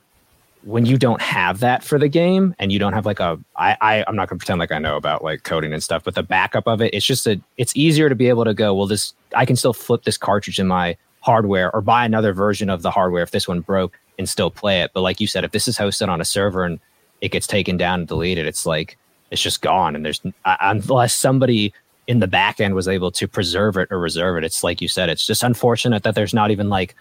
when 0.62 0.86
you 0.86 0.96
don't 0.96 1.20
have 1.20 1.58
that 1.58 1.82
for 1.82 1.98
the 1.98 2.08
game 2.08 2.54
and 2.60 2.70
you 2.70 2.78
don't 2.78 2.92
have 2.92 3.04
like 3.04 3.18
a 3.18 3.40
I, 3.56 3.76
I 3.80 4.04
I'm 4.06 4.14
not 4.14 4.28
gonna 4.28 4.38
pretend 4.38 4.60
like 4.60 4.70
I 4.70 4.78
know 4.78 4.96
about 4.96 5.24
like 5.24 5.42
coding 5.42 5.72
and 5.72 5.82
stuff, 5.82 6.04
but 6.04 6.14
the 6.14 6.22
backup 6.22 6.68
of 6.68 6.80
it, 6.80 6.94
it's 6.94 7.04
just 7.04 7.26
a 7.26 7.40
it's 7.56 7.74
easier 7.76 8.08
to 8.08 8.14
be 8.14 8.28
able 8.28 8.44
to 8.44 8.54
go, 8.54 8.72
well, 8.72 8.86
this 8.86 9.14
I 9.34 9.44
can 9.44 9.56
still 9.56 9.72
flip 9.72 10.04
this 10.04 10.16
cartridge 10.16 10.60
in 10.60 10.68
my 10.68 10.96
hardware 11.20 11.74
or 11.74 11.80
buy 11.80 12.04
another 12.04 12.32
version 12.32 12.70
of 12.70 12.82
the 12.82 12.90
hardware 12.92 13.24
if 13.24 13.32
this 13.32 13.48
one 13.48 13.60
broke 13.60 13.98
and 14.16 14.28
still 14.28 14.50
play 14.50 14.82
it. 14.82 14.92
But 14.94 15.00
like 15.00 15.20
you 15.20 15.26
said, 15.26 15.42
if 15.42 15.50
this 15.50 15.66
is 15.66 15.76
hosted 15.76 16.08
on 16.08 16.20
a 16.20 16.24
server 16.24 16.64
and 16.64 16.78
it 17.20 17.32
gets 17.32 17.48
taken 17.48 17.76
down 17.76 18.00
and 18.00 18.08
deleted, 18.08 18.46
it's 18.46 18.64
like 18.64 18.96
it's 19.32 19.42
just 19.42 19.62
gone. 19.62 19.96
And 19.96 20.04
there's 20.04 20.20
unless 20.44 21.14
somebody 21.14 21.74
in 22.06 22.18
the 22.18 22.26
back 22.26 22.60
end 22.60 22.74
was 22.74 22.88
able 22.88 23.10
to 23.12 23.28
preserve 23.28 23.76
it 23.76 23.88
or 23.90 23.98
reserve 23.98 24.36
it. 24.38 24.44
It's 24.44 24.64
like 24.64 24.80
you 24.80 24.88
said, 24.88 25.08
it's 25.08 25.26
just 25.26 25.42
unfortunate 25.42 26.02
that 26.02 26.14
there's 26.14 26.34
not 26.34 26.50
even 26.50 26.68
like 26.68 26.94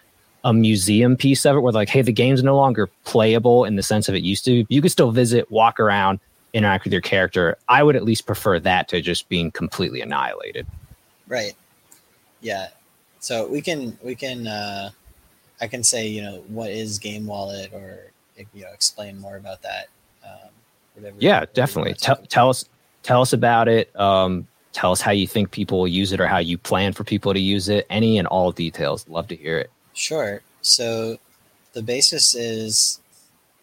a 0.44 0.52
museum 0.52 1.16
piece 1.16 1.44
of 1.44 1.56
it 1.56 1.60
where 1.60 1.72
like, 1.72 1.88
hey, 1.88 2.02
the 2.02 2.12
game's 2.12 2.42
no 2.42 2.56
longer 2.56 2.88
playable 3.04 3.64
in 3.64 3.76
the 3.76 3.82
sense 3.82 4.08
of 4.08 4.14
it 4.14 4.22
used 4.22 4.44
to. 4.44 4.64
You 4.68 4.82
could 4.82 4.92
still 4.92 5.10
visit, 5.10 5.50
walk 5.50 5.80
around, 5.80 6.20
interact 6.52 6.84
with 6.84 6.92
your 6.92 7.02
character. 7.02 7.56
I 7.68 7.82
would 7.82 7.96
at 7.96 8.04
least 8.04 8.26
prefer 8.26 8.58
that 8.60 8.88
to 8.88 9.00
just 9.00 9.28
being 9.28 9.50
completely 9.50 10.00
annihilated. 10.00 10.66
Right. 11.28 11.54
Yeah. 12.40 12.68
So 13.20 13.46
we 13.46 13.60
can 13.60 13.96
we 14.02 14.14
can 14.14 14.46
uh 14.46 14.90
I 15.60 15.68
can 15.68 15.84
say, 15.84 16.08
you 16.08 16.22
know, 16.22 16.42
what 16.48 16.70
is 16.70 16.98
Game 16.98 17.26
Wallet 17.26 17.72
or 17.72 18.10
you 18.52 18.62
know, 18.62 18.72
explain 18.72 19.20
more 19.20 19.36
about 19.36 19.62
that. 19.62 19.88
Um, 20.24 20.50
whatever, 20.94 21.16
yeah, 21.20 21.40
whatever 21.40 21.52
definitely. 21.54 21.94
Tell, 21.94 22.16
tell 22.28 22.50
us 22.50 22.64
tell 23.04 23.22
us 23.22 23.32
about 23.32 23.68
it. 23.68 23.94
Um, 23.98 24.48
tell 24.72 24.92
us 24.92 25.00
how 25.00 25.10
you 25.12 25.26
think 25.26 25.50
people 25.50 25.78
will 25.78 25.88
use 25.88 26.12
it 26.12 26.20
or 26.20 26.26
how 26.26 26.38
you 26.38 26.58
plan 26.58 26.92
for 26.92 27.04
people 27.04 27.32
to 27.32 27.40
use 27.40 27.68
it. 27.68 27.86
Any 27.90 28.18
and 28.18 28.26
all 28.28 28.52
details. 28.52 29.06
Love 29.08 29.28
to 29.28 29.36
hear 29.36 29.58
it. 29.58 29.70
Sure. 29.94 30.40
So 30.62 31.18
the 31.72 31.82
basis 31.82 32.34
is 32.34 33.00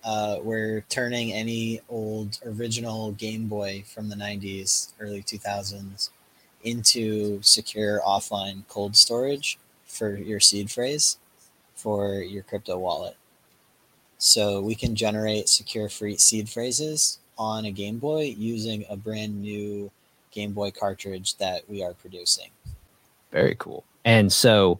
uh, 0.04 0.38
we're 0.42 0.82
turning 0.90 1.34
any 1.34 1.82
old 1.90 2.40
original 2.46 3.12
Game 3.14 3.48
Boy 3.48 3.84
from 3.86 4.10
the 4.10 4.16
90s, 4.16 4.94
early 5.00 5.22
2000s 5.22 6.10
into 6.64 7.42
secure 7.42 8.02
offline 8.06 8.64
cold 8.68 8.96
storage 8.96 9.58
for 9.86 10.16
your 10.16 10.40
seed 10.40 10.70
phrase 10.70 11.18
for 11.76 12.16
your 12.16 12.44
crypto 12.44 12.78
wallet. 12.78 13.16
So 14.18 14.62
we 14.62 14.76
can 14.76 14.96
generate 14.96 15.48
secure 15.48 15.88
free 15.88 16.18
seed 16.18 16.50
phrases 16.50 17.20
on 17.38 17.66
a 17.66 17.72
Game 17.72 18.00
Boy 18.00 18.36
using 18.38 18.86
a 18.90 18.98
brand 18.98 19.42
new 19.42 19.90
Game 20.32 20.54
Boy 20.54 20.72
cartridge 20.72 21.38
that 21.38 21.70
we 21.70 21.84
are 21.84 21.94
producing. 21.94 22.50
Very 23.32 23.56
cool. 23.60 23.84
And 24.06 24.32
so 24.32 24.80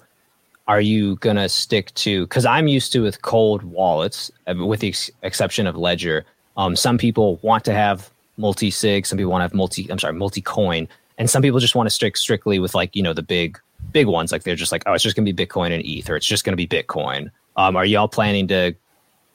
are 0.68 0.82
you 0.82 1.16
going 1.18 1.36
to 1.36 1.50
stick 1.50 1.92
to 1.96 2.26
because 2.26 2.46
i'm 2.46 2.68
used 2.68 2.92
to 2.92 3.02
with 3.02 3.24
cold 3.24 3.64
wallets 3.64 4.30
uh, 4.48 4.54
with 4.56 4.82
the 4.82 4.90
ex- 4.90 5.10
exception 5.24 5.66
of 5.66 5.76
ledger. 5.76 6.24
Um, 6.58 6.76
some 6.76 7.00
people 7.00 7.40
want 7.42 7.66
to 7.66 7.74
have 7.74 8.12
multi-sig 8.38 9.08
some 9.08 9.18
people 9.18 9.32
want 9.32 9.42
to 9.42 9.46
have 9.46 9.54
multi 9.56 9.92
i'm 9.92 9.98
sorry 9.98 10.14
multi-coin 10.14 10.88
and 11.20 11.30
some 11.30 11.42
people 11.42 11.60
just 11.60 11.76
want 11.76 11.88
to 11.88 11.92
stick 11.94 12.18
strictly 12.18 12.58
with 12.58 12.74
like 12.74 12.96
you 12.96 13.04
know 13.04 13.14
the 13.14 13.22
big 13.22 13.60
big 13.92 14.08
ones. 14.08 14.32
Like 14.32 14.44
they're 14.44 14.56
just 14.56 14.72
like 14.72 14.84
oh 14.88 14.94
it's 14.94 15.04
just 15.04 15.16
going 15.16 15.26
to 15.26 15.32
be 15.32 15.46
bitcoin 15.46 15.72
and 15.72 15.84
ether. 15.86 16.16
It's 16.16 16.26
just 16.26 16.44
going 16.44 16.58
to 16.58 16.68
be 16.68 16.68
bitcoin. 16.68 17.30
Um, 17.58 17.76
are 17.76 17.86
y'all 17.86 18.08
planning 18.08 18.48
to 18.48 18.74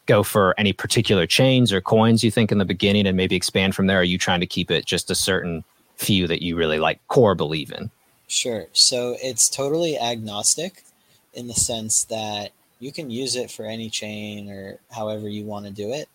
go 0.06 0.22
for 0.22 0.54
any 0.58 0.72
particular 0.72 1.26
chains 1.26 1.72
or 1.72 1.80
coins 1.80 2.24
you 2.24 2.30
think 2.30 2.50
in 2.50 2.58
the 2.58 2.64
beginning 2.64 3.06
and 3.06 3.16
maybe 3.16 3.36
expand 3.36 3.74
from 3.74 3.86
there? 3.86 4.00
Are 4.00 4.04
you 4.04 4.18
trying 4.18 4.40
to 4.40 4.46
keep 4.46 4.70
it 4.70 4.86
just 4.86 5.10
a 5.10 5.14
certain 5.14 5.62
few 5.96 6.26
that 6.26 6.42
you 6.42 6.56
really 6.56 6.78
like 6.78 7.00
core 7.08 7.34
believe 7.34 7.72
in 7.72 7.90
sure 8.26 8.66
so 8.72 9.16
it's 9.22 9.48
totally 9.48 9.98
agnostic 9.98 10.82
in 11.32 11.46
the 11.46 11.54
sense 11.54 12.04
that 12.04 12.50
you 12.78 12.92
can 12.92 13.10
use 13.10 13.36
it 13.36 13.50
for 13.50 13.64
any 13.64 13.88
chain 13.88 14.50
or 14.50 14.78
however 14.90 15.28
you 15.28 15.44
want 15.44 15.64
to 15.66 15.72
do 15.72 15.92
it 15.92 16.08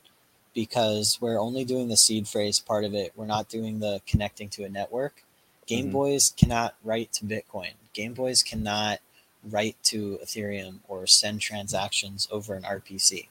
because 0.54 1.18
we're 1.22 1.40
only 1.40 1.64
doing 1.64 1.88
the 1.88 1.98
seed 1.98 2.28
phrase 2.28 2.60
part 2.60 2.84
of 2.84 2.94
it. 2.94 3.14
We're 3.16 3.26
not 3.26 3.50
doing 3.50 3.80
the 3.80 4.02
connecting 4.06 4.50
to 4.50 4.64
a 4.64 4.70
network. 4.70 5.24
Game 5.66 5.86
mm-hmm. 5.86 5.94
Boys 5.94 6.34
cannot 6.36 6.76
write 6.84 7.14
to 7.14 7.26
Bitcoin. 7.26 7.72
Game 7.94 8.14
Boys 8.14 8.44
cannot 8.44 9.00
write 9.44 9.78
to 9.84 10.20
Ethereum 10.24 10.80
or 10.88 11.08
send 11.08 11.42
transactions 11.42 12.28
over 12.32 12.56
an 12.56 12.64
RPC. 12.64 13.28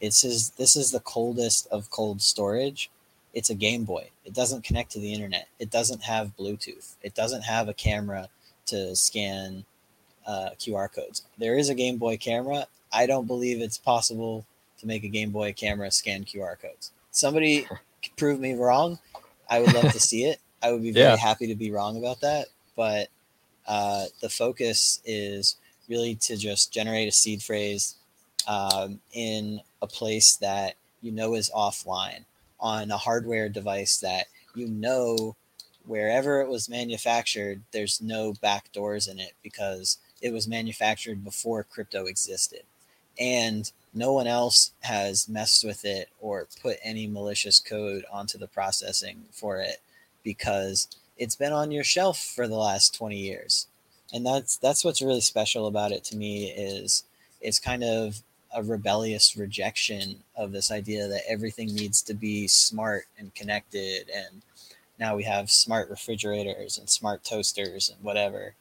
It's 0.00 0.24
is 0.24 0.50
this 0.50 0.76
is 0.76 0.90
the 0.90 1.00
coldest 1.00 1.66
of 1.68 1.90
cold 1.90 2.20
storage. 2.20 2.90
It's 3.34 3.50
a 3.50 3.54
Game 3.54 3.84
Boy. 3.84 4.10
It 4.24 4.32
doesn't 4.32 4.64
connect 4.64 4.92
to 4.92 5.00
the 5.00 5.12
internet. 5.12 5.48
It 5.58 5.70
doesn't 5.70 6.04
have 6.04 6.36
Bluetooth. 6.38 6.94
It 7.02 7.14
doesn't 7.14 7.42
have 7.42 7.68
a 7.68 7.74
camera 7.74 8.28
to 8.66 8.94
scan 8.94 9.64
uh, 10.26 10.50
QR 10.58 10.90
codes. 10.92 11.24
There 11.36 11.58
is 11.58 11.68
a 11.68 11.74
Game 11.74 11.98
Boy 11.98 12.16
camera. 12.16 12.66
I 12.92 13.06
don't 13.06 13.26
believe 13.26 13.60
it's 13.60 13.76
possible 13.76 14.46
to 14.78 14.86
make 14.86 15.02
a 15.02 15.08
Game 15.08 15.30
Boy 15.30 15.52
camera 15.52 15.90
scan 15.90 16.24
QR 16.24 16.60
codes. 16.60 16.92
Somebody 17.10 17.66
prove 18.16 18.38
me 18.38 18.54
wrong. 18.54 19.00
I 19.50 19.60
would 19.60 19.74
love 19.74 19.92
to 19.92 20.00
see 20.00 20.24
it. 20.24 20.40
I 20.62 20.70
would 20.70 20.82
be 20.82 20.92
very 20.92 21.10
yeah. 21.10 21.16
happy 21.16 21.48
to 21.48 21.56
be 21.56 21.72
wrong 21.72 21.98
about 21.98 22.20
that. 22.20 22.46
But 22.76 23.08
uh, 23.66 24.06
the 24.20 24.28
focus 24.28 25.00
is 25.04 25.56
really 25.88 26.14
to 26.14 26.36
just 26.36 26.72
generate 26.72 27.08
a 27.08 27.12
seed 27.12 27.42
phrase 27.42 27.96
um, 28.46 29.00
in 29.12 29.60
a 29.82 29.86
place 29.86 30.36
that 30.36 30.74
you 31.02 31.12
know 31.12 31.34
is 31.34 31.50
offline 31.54 32.24
on 32.64 32.90
a 32.90 32.96
hardware 32.96 33.50
device 33.50 33.98
that 33.98 34.26
you 34.54 34.66
know 34.66 35.36
wherever 35.86 36.40
it 36.40 36.48
was 36.48 36.68
manufactured, 36.68 37.60
there's 37.72 38.00
no 38.00 38.32
back 38.32 38.72
doors 38.72 39.06
in 39.06 39.18
it 39.20 39.34
because 39.42 39.98
it 40.22 40.32
was 40.32 40.48
manufactured 40.48 41.22
before 41.22 41.62
crypto 41.62 42.06
existed. 42.06 42.62
And 43.20 43.70
no 43.92 44.14
one 44.14 44.26
else 44.26 44.72
has 44.80 45.28
messed 45.28 45.62
with 45.62 45.84
it 45.84 46.08
or 46.20 46.48
put 46.62 46.78
any 46.82 47.06
malicious 47.06 47.60
code 47.60 48.06
onto 48.10 48.38
the 48.38 48.48
processing 48.48 49.26
for 49.30 49.60
it 49.60 49.82
because 50.24 50.88
it's 51.18 51.36
been 51.36 51.52
on 51.52 51.70
your 51.70 51.84
shelf 51.84 52.18
for 52.18 52.48
the 52.48 52.56
last 52.56 52.94
20 52.94 53.16
years. 53.16 53.66
And 54.12 54.24
that's 54.24 54.56
that's 54.56 54.84
what's 54.84 55.02
really 55.02 55.20
special 55.20 55.66
about 55.66 55.92
it 55.92 56.02
to 56.04 56.16
me 56.16 56.50
is 56.50 57.04
it's 57.42 57.60
kind 57.60 57.84
of 57.84 58.22
a 58.54 58.62
rebellious 58.62 59.36
rejection 59.36 60.22
of 60.36 60.52
this 60.52 60.70
idea 60.70 61.08
that 61.08 61.22
everything 61.28 61.74
needs 61.74 62.02
to 62.02 62.14
be 62.14 62.46
smart 62.48 63.04
and 63.18 63.34
connected 63.34 64.08
and 64.14 64.42
now 64.98 65.16
we 65.16 65.24
have 65.24 65.50
smart 65.50 65.90
refrigerators 65.90 66.78
and 66.78 66.88
smart 66.88 67.24
toasters 67.24 67.90
and 67.90 68.02
whatever 68.02 68.54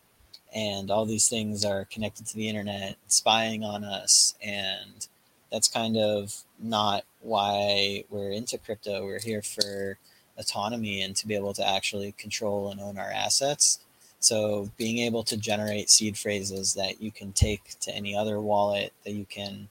and 0.54 0.92
all 0.92 1.06
these 1.06 1.28
things 1.28 1.66
are 1.66 1.86
connected 1.86 2.28
to 2.28 2.36
the 2.36 2.48
internet, 2.48 2.96
spying 3.08 3.64
on 3.64 3.84
us, 3.84 4.36
and 4.42 5.08
that's 5.52 5.68
kind 5.68 5.98
of 5.98 6.44
not 6.60 7.06
why 7.22 8.04
we're 8.10 8.32
into 8.32 8.58
crypto. 8.58 9.04
We're 9.04 9.20
here 9.20 9.42
for 9.42 9.98
autonomy 10.38 11.02
and 11.02 11.16
to 11.16 11.28
be 11.28 11.36
able 11.36 11.54
to 11.56 11.68
actually 11.68 12.12
control 12.14 12.72
and 12.72 12.80
own 12.80 12.98
our 12.98 13.12
assets. 13.12 13.80
So 14.20 14.72
being 14.78 15.00
able 15.00 15.24
to 15.26 15.38
generate 15.38 15.90
seed 15.90 16.18
phrases 16.18 16.76
that 16.76 17.02
you 17.02 17.12
can 17.12 17.34
take 17.34 17.80
to 17.82 17.94
any 17.94 18.16
other 18.16 18.40
wallet 18.40 18.94
that 19.04 19.12
you 19.12 19.26
can 19.26 19.70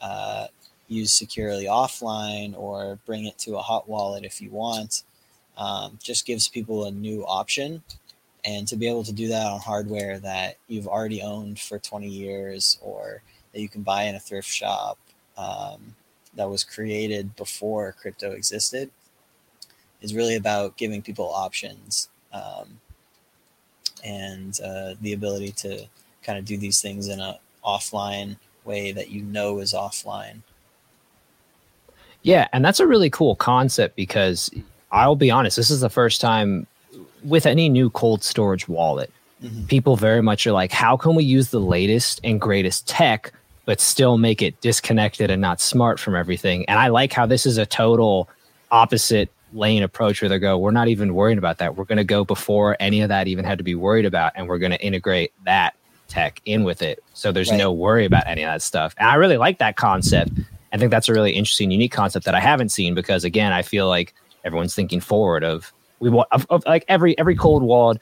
uh, 0.00 0.46
use 0.88 1.12
securely 1.12 1.66
offline 1.66 2.56
or 2.56 2.98
bring 3.06 3.26
it 3.26 3.38
to 3.38 3.56
a 3.56 3.62
hot 3.62 3.88
wallet 3.88 4.24
if 4.24 4.40
you 4.40 4.50
want. 4.50 5.02
Um, 5.56 5.98
just 6.02 6.24
gives 6.26 6.48
people 6.48 6.84
a 6.84 6.90
new 6.90 7.24
option. 7.26 7.82
And 8.44 8.66
to 8.68 8.76
be 8.76 8.88
able 8.88 9.04
to 9.04 9.12
do 9.12 9.28
that 9.28 9.46
on 9.46 9.60
hardware 9.60 10.18
that 10.20 10.56
you've 10.68 10.86
already 10.86 11.20
owned 11.20 11.58
for 11.58 11.78
20 11.78 12.08
years 12.08 12.78
or 12.80 13.22
that 13.52 13.60
you 13.60 13.68
can 13.68 13.82
buy 13.82 14.04
in 14.04 14.14
a 14.14 14.20
thrift 14.20 14.48
shop 14.48 14.98
um, 15.36 15.94
that 16.34 16.48
was 16.48 16.64
created 16.64 17.34
before 17.36 17.94
crypto 18.00 18.32
existed 18.32 18.90
is 20.00 20.14
really 20.14 20.36
about 20.36 20.76
giving 20.76 21.02
people 21.02 21.32
options 21.32 22.08
um, 22.32 22.80
and 24.04 24.60
uh, 24.64 24.94
the 25.00 25.12
ability 25.12 25.50
to 25.52 25.84
kind 26.22 26.38
of 26.38 26.44
do 26.44 26.56
these 26.56 26.80
things 26.80 27.08
in 27.08 27.20
a 27.20 27.38
offline 27.64 28.36
way 28.68 28.92
that 28.92 29.10
you 29.10 29.22
know 29.22 29.58
is 29.58 29.72
offline 29.72 30.42
yeah 32.22 32.46
and 32.52 32.64
that's 32.64 32.78
a 32.78 32.86
really 32.86 33.10
cool 33.10 33.34
concept 33.34 33.96
because 33.96 34.50
i'll 34.92 35.16
be 35.16 35.30
honest 35.30 35.56
this 35.56 35.70
is 35.70 35.80
the 35.80 35.90
first 35.90 36.20
time 36.20 36.66
with 37.24 37.46
any 37.46 37.68
new 37.68 37.90
cold 37.90 38.22
storage 38.22 38.68
wallet, 38.68 39.12
mm-hmm. 39.42 39.64
people 39.66 39.96
very 39.96 40.22
much 40.22 40.46
are 40.46 40.52
like, 40.52 40.72
how 40.72 40.96
can 40.96 41.14
we 41.14 41.24
use 41.24 41.48
the 41.50 41.60
latest 41.60 42.20
and 42.24 42.40
greatest 42.40 42.86
tech, 42.86 43.32
but 43.64 43.80
still 43.80 44.18
make 44.18 44.42
it 44.42 44.60
disconnected 44.60 45.30
and 45.30 45.40
not 45.40 45.60
smart 45.60 45.98
from 46.00 46.14
everything? 46.14 46.64
And 46.66 46.78
I 46.78 46.88
like 46.88 47.12
how 47.12 47.26
this 47.26 47.46
is 47.46 47.58
a 47.58 47.66
total 47.66 48.28
opposite 48.70 49.30
lane 49.52 49.82
approach 49.82 50.20
where 50.20 50.28
they 50.28 50.38
go, 50.38 50.58
we're 50.58 50.70
not 50.70 50.88
even 50.88 51.14
worrying 51.14 51.38
about 51.38 51.58
that. 51.58 51.76
We're 51.76 51.84
going 51.84 51.98
to 51.98 52.04
go 52.04 52.24
before 52.24 52.76
any 52.80 53.00
of 53.00 53.08
that 53.08 53.28
even 53.28 53.44
had 53.44 53.58
to 53.58 53.64
be 53.64 53.74
worried 53.74 54.04
about, 54.04 54.32
and 54.34 54.48
we're 54.48 54.58
going 54.58 54.72
to 54.72 54.82
integrate 54.82 55.32
that 55.44 55.74
tech 56.08 56.40
in 56.44 56.64
with 56.64 56.82
it. 56.82 57.02
So 57.14 57.32
there's 57.32 57.50
right. 57.50 57.56
no 57.56 57.72
worry 57.72 58.04
about 58.04 58.26
any 58.26 58.42
of 58.42 58.48
that 58.48 58.62
stuff. 58.62 58.94
And 58.98 59.08
I 59.08 59.14
really 59.14 59.36
like 59.36 59.58
that 59.58 59.76
concept. 59.76 60.32
I 60.72 60.76
think 60.76 60.90
that's 60.90 61.08
a 61.08 61.12
really 61.12 61.32
interesting, 61.32 61.70
unique 61.70 61.92
concept 61.92 62.24
that 62.26 62.34
I 62.34 62.40
haven't 62.40 62.70
seen 62.70 62.94
because 62.94 63.24
again, 63.24 63.52
I 63.52 63.62
feel 63.62 63.88
like 63.88 64.14
everyone's 64.44 64.74
thinking 64.74 65.00
forward 65.00 65.44
of 65.44 65.72
we 66.00 66.10
want 66.10 66.28
of, 66.30 66.46
of 66.50 66.64
like 66.66 66.84
every 66.88 67.18
every 67.18 67.36
cold 67.36 67.62
walled 67.62 67.98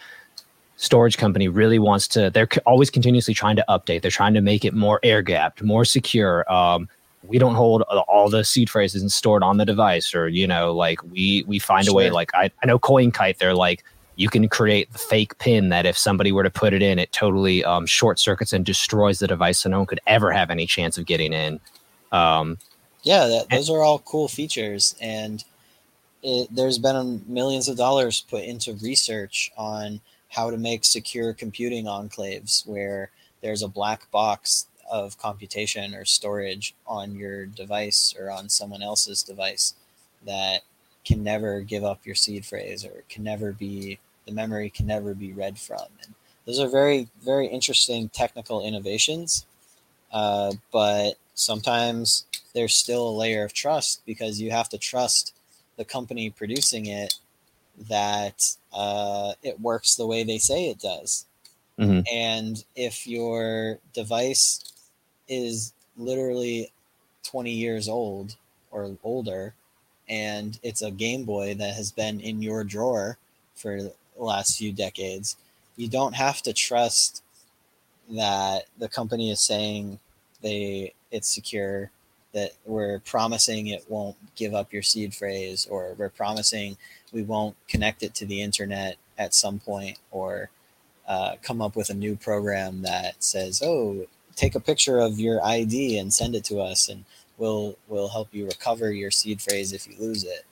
storage 0.77 1.17
company 1.17 1.49
really 1.49 1.79
wants 1.79 2.07
to 2.07 2.31
they're 2.31 2.49
always 2.67 2.91
continuously 2.91 3.33
trying 3.33 3.57
to 3.57 3.65
update 3.69 4.03
they're 4.03 4.11
trying 4.11 4.35
to 4.35 4.43
make 4.43 4.65
it 4.65 4.75
more 4.75 5.01
air 5.03 5.23
gapped 5.23 5.63
more 5.63 5.85
secure 5.85 6.51
um, 6.53 6.89
we 7.23 7.39
don't 7.39 7.55
hold 7.55 7.83
all 7.83 8.29
the 8.29 8.45
seed 8.45 8.69
phrases 8.69 9.01
and 9.01 9.11
stored 9.11 9.43
on 9.43 9.57
the 9.57 9.65
device 9.65 10.15
or 10.15 10.29
you 10.29 10.47
know 10.47 10.75
like 10.75 11.03
we 11.05 11.45
we 11.47 11.59
find 11.59 11.87
sure. 11.87 11.93
a 11.93 11.97
way 11.97 12.11
like 12.11 12.31
I, 12.35 12.51
I 12.63 12.67
know 12.67 12.79
coinkite 12.79 13.39
they're 13.39 13.55
like 13.55 13.85
you 14.17 14.29
can 14.29 14.49
create 14.49 14.93
the 14.93 14.99
fake 14.99 15.39
pin 15.39 15.69
that 15.69 15.87
if 15.87 15.97
somebody 15.97 16.33
were 16.33 16.43
to 16.43 16.51
put 16.51 16.73
it 16.73 16.83
in 16.83 16.99
it 16.99 17.13
totally 17.13 17.65
um, 17.65 17.87
short 17.87 18.19
circuits 18.19 18.53
and 18.53 18.65
destroys 18.65 19.19
the 19.19 19.27
device 19.27 19.59
so 19.59 19.71
no 19.71 19.79
one 19.79 19.87
could 19.87 20.01
ever 20.07 20.33
have 20.33 20.51
any 20.51 20.67
chance 20.67 20.99
of 20.99 21.07
getting 21.07 21.33
in. 21.33 21.61
Um, 22.13 22.59
yeah 23.03 23.27
that, 23.27 23.51
those 23.51 23.69
and, 23.69 23.77
are 23.77 23.83
all 23.83 24.01
cool 24.01 24.27
features 24.27 24.97
and 25.01 25.45
it, 26.23 26.49
there's 26.51 26.79
been 26.79 27.23
millions 27.29 27.69
of 27.69 27.77
dollars 27.77 28.25
put 28.29 28.43
into 28.43 28.73
research 28.83 29.53
on 29.57 30.01
how 30.29 30.51
to 30.51 30.57
make 30.57 30.85
secure 30.85 31.33
computing 31.33 31.85
enclaves 31.85 32.67
where 32.67 33.11
there's 33.43 33.63
a 33.63 33.69
black 33.69 34.11
box 34.11 34.67
of 34.91 35.19
computation 35.19 35.95
or 35.95 36.05
storage 36.05 36.75
on 36.87 37.15
your 37.15 37.47
device 37.47 38.15
or 38.19 38.31
on 38.31 38.49
someone 38.49 38.83
else's 38.83 39.23
device 39.23 39.75
that 40.25 40.63
can 41.05 41.23
never 41.23 41.61
give 41.61 41.85
up 41.85 42.05
your 42.05 42.15
seed 42.15 42.45
phrase 42.45 42.85
or 42.85 43.05
can 43.09 43.23
never 43.23 43.53
be 43.53 43.99
the 44.27 44.33
memory 44.33 44.71
can 44.71 44.87
never 44.87 45.15
be 45.15 45.33
read 45.33 45.59
from 45.59 45.87
and 46.03 46.15
those 46.47 46.61
are 46.61 46.69
very 46.69 47.09
very 47.23 47.47
interesting 47.47 48.09
technical 48.11 48.65
innovations 48.65 49.47
uh, 50.13 50.53
but 50.73 51.15
sometimes 51.35 52.25
there's 52.55 52.75
still 52.75 53.09
a 53.09 53.19
layer 53.19 53.45
of 53.45 53.53
trust 53.53 54.03
because 54.07 54.41
you 54.41 54.51
have 54.51 54.69
to 54.71 54.79
trust 54.79 55.35
the 55.77 55.85
company 55.85 56.31
producing 56.31 56.87
it 56.87 57.15
that 57.89 58.43
uh, 58.73 59.33
it 59.43 59.61
works 59.61 59.95
the 59.95 60.07
way 60.07 60.25
they 60.25 60.39
say 60.39 60.71
it 60.71 60.79
does. 60.79 61.27
Mm-hmm. 61.79 62.01
And 62.11 62.65
if 62.75 63.07
your 63.07 63.79
device 63.93 64.73
is 65.29 65.75
literally 65.99 66.73
20 67.25 67.51
years 67.51 67.89
old 67.89 68.37
or 68.71 68.97
older, 69.05 69.55
and 70.09 70.59
it's 70.63 70.83
a 70.83 70.91
Game 70.91 71.25
Boy 71.25 71.55
that 71.55 71.75
has 71.75 71.93
been 71.93 72.21
in 72.21 72.41
your 72.41 72.65
drawer 72.65 73.19
for 73.55 73.91
last 74.25 74.59
few 74.59 74.73
decades, 74.73 75.37
you 75.77 75.89
don't 75.89 76.15
have 76.15 76.43
to 76.43 76.53
trust 76.53 77.23
that 78.11 78.65
the 78.79 78.89
company 78.89 79.31
is 79.31 79.41
saying 79.41 79.99
they 80.43 80.95
it's 81.11 81.29
secure 81.29 81.91
that 82.33 82.53
we're 82.65 82.99
promising 83.01 83.67
it 83.67 83.85
won't 83.89 84.17
give 84.37 84.55
up 84.55 84.73
your 84.73 84.83
seed 84.83 85.15
phrase 85.15 85.67
or 85.71 85.95
we're 85.99 86.09
promising 86.09 86.77
we 87.13 87.23
won't 87.23 87.57
connect 87.69 88.03
it 88.03 88.15
to 88.15 88.27
the 88.27 88.43
internet 88.43 88.97
at 89.19 89.35
some 89.35 89.59
point 89.59 89.99
or 90.11 90.51
uh, 91.09 91.35
come 91.43 91.63
up 91.63 91.75
with 91.75 91.89
a 91.91 91.95
new 91.95 92.15
program 92.15 92.83
that 92.83 93.23
says 93.23 93.63
oh 93.65 94.07
take 94.37 94.55
a 94.55 94.61
picture 94.61 94.99
of 94.99 95.19
your 95.19 95.45
id 95.45 95.99
and 95.99 96.13
send 96.13 96.35
it 96.35 96.45
to 96.45 96.61
us 96.61 96.89
and 96.89 97.05
we'll 97.39 97.77
we'll 97.89 98.09
help 98.09 98.29
you 98.33 98.47
recover 98.47 98.93
your 98.93 99.11
seed 99.11 99.41
phrase 99.41 99.73
if 99.73 99.87
you 99.87 99.95
lose 99.99 100.23
it. 100.23 100.45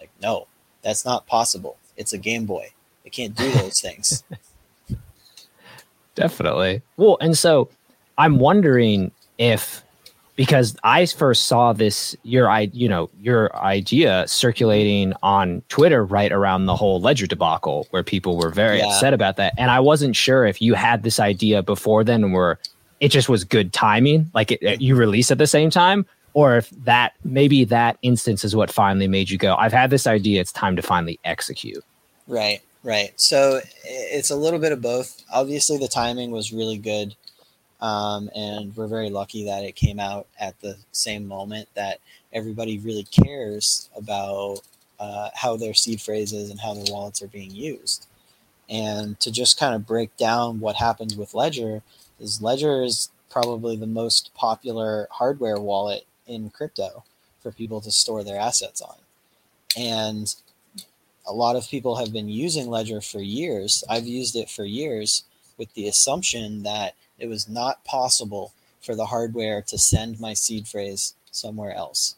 Like 0.00 0.10
no 0.22 0.46
that's 0.82 1.04
not 1.04 1.26
possible. 1.26 1.76
It's 1.96 2.12
a 2.12 2.18
game 2.18 2.46
boy 2.46 2.72
it 3.04 3.12
can't 3.12 3.34
do 3.34 3.50
those 3.52 3.80
things. 3.80 4.24
Definitely. 6.14 6.82
Well 6.96 7.16
and 7.20 7.36
so 7.36 7.70
i'm 8.18 8.38
wondering 8.38 9.10
if 9.38 9.82
because 10.34 10.76
I 10.82 11.04
first 11.06 11.44
saw 11.44 11.72
this 11.72 12.16
your 12.22 12.48
i 12.48 12.60
you 12.72 12.88
know 12.88 13.10
your 13.20 13.54
idea 13.56 14.24
circulating 14.26 15.12
on 15.22 15.62
Twitter 15.68 16.04
right 16.04 16.32
around 16.32 16.66
the 16.66 16.76
whole 16.76 17.00
Ledger 17.00 17.26
debacle 17.26 17.86
where 17.90 18.02
people 18.02 18.36
were 18.36 18.50
very 18.50 18.78
yeah. 18.78 18.86
upset 18.86 19.12
about 19.12 19.36
that. 19.36 19.52
And 19.58 19.70
I 19.70 19.80
wasn't 19.80 20.16
sure 20.16 20.46
if 20.46 20.62
you 20.62 20.74
had 20.74 21.02
this 21.02 21.20
idea 21.20 21.62
before 21.62 22.02
then 22.02 22.32
where 22.32 22.58
it 23.00 23.08
just 23.08 23.28
was 23.28 23.44
good 23.44 23.72
timing 23.72 24.30
like 24.32 24.50
it, 24.52 24.62
it, 24.62 24.80
you 24.80 24.96
released 24.96 25.30
at 25.30 25.38
the 25.38 25.46
same 25.46 25.70
time 25.70 26.06
or 26.34 26.56
if 26.56 26.70
that 26.70 27.12
maybe 27.24 27.64
that 27.64 27.98
instance 28.00 28.42
is 28.42 28.56
what 28.56 28.70
finally 28.70 29.08
made 29.08 29.28
you 29.28 29.36
go 29.36 29.54
I've 29.56 29.72
had 29.72 29.90
this 29.90 30.06
idea 30.06 30.40
it's 30.40 30.52
time 30.52 30.76
to 30.76 30.82
finally 30.82 31.20
execute. 31.24 31.84
Right 32.26 32.62
right 32.82 33.12
so 33.20 33.60
it's 33.84 34.30
a 34.30 34.36
little 34.36 34.58
bit 34.58 34.72
of 34.72 34.80
both 34.80 35.22
obviously 35.32 35.78
the 35.78 35.88
timing 35.88 36.30
was 36.30 36.52
really 36.52 36.78
good 36.78 37.14
um, 37.82 38.30
and 38.34 38.74
we're 38.76 38.86
very 38.86 39.10
lucky 39.10 39.44
that 39.44 39.64
it 39.64 39.74
came 39.74 39.98
out 39.98 40.28
at 40.38 40.58
the 40.60 40.76
same 40.92 41.26
moment 41.26 41.68
that 41.74 41.98
everybody 42.32 42.78
really 42.78 43.02
cares 43.04 43.90
about 43.96 44.60
uh, 45.00 45.30
how 45.34 45.56
their 45.56 45.74
seed 45.74 46.00
phrases 46.00 46.48
and 46.48 46.60
how 46.60 46.74
their 46.74 46.84
wallets 46.88 47.20
are 47.22 47.28
being 47.28 47.50
used. 47.50 48.06
And 48.70 49.18
to 49.18 49.32
just 49.32 49.58
kind 49.58 49.74
of 49.74 49.84
break 49.84 50.16
down 50.16 50.60
what 50.60 50.76
happened 50.76 51.16
with 51.18 51.34
Ledger 51.34 51.82
is 52.20 52.40
Ledger 52.40 52.84
is 52.84 53.10
probably 53.28 53.76
the 53.76 53.86
most 53.86 54.32
popular 54.34 55.08
hardware 55.10 55.58
wallet 55.58 56.06
in 56.26 56.50
crypto 56.50 57.02
for 57.42 57.50
people 57.50 57.80
to 57.80 57.90
store 57.90 58.22
their 58.22 58.38
assets 58.38 58.80
on. 58.80 58.94
And 59.76 60.32
a 61.26 61.32
lot 61.32 61.56
of 61.56 61.68
people 61.68 61.96
have 61.96 62.12
been 62.12 62.28
using 62.28 62.68
Ledger 62.68 63.00
for 63.00 63.20
years. 63.20 63.84
I've 63.88 64.06
used 64.06 64.36
it 64.36 64.50
for 64.50 64.64
years 64.64 65.24
with 65.56 65.72
the 65.74 65.88
assumption 65.88 66.62
that 66.64 66.94
it 67.18 67.28
was 67.28 67.48
not 67.48 67.84
possible 67.84 68.52
for 68.80 68.94
the 68.96 69.06
hardware 69.06 69.62
to 69.62 69.78
send 69.78 70.18
my 70.18 70.34
seed 70.34 70.66
phrase 70.66 71.14
somewhere 71.30 71.74
else. 71.74 72.16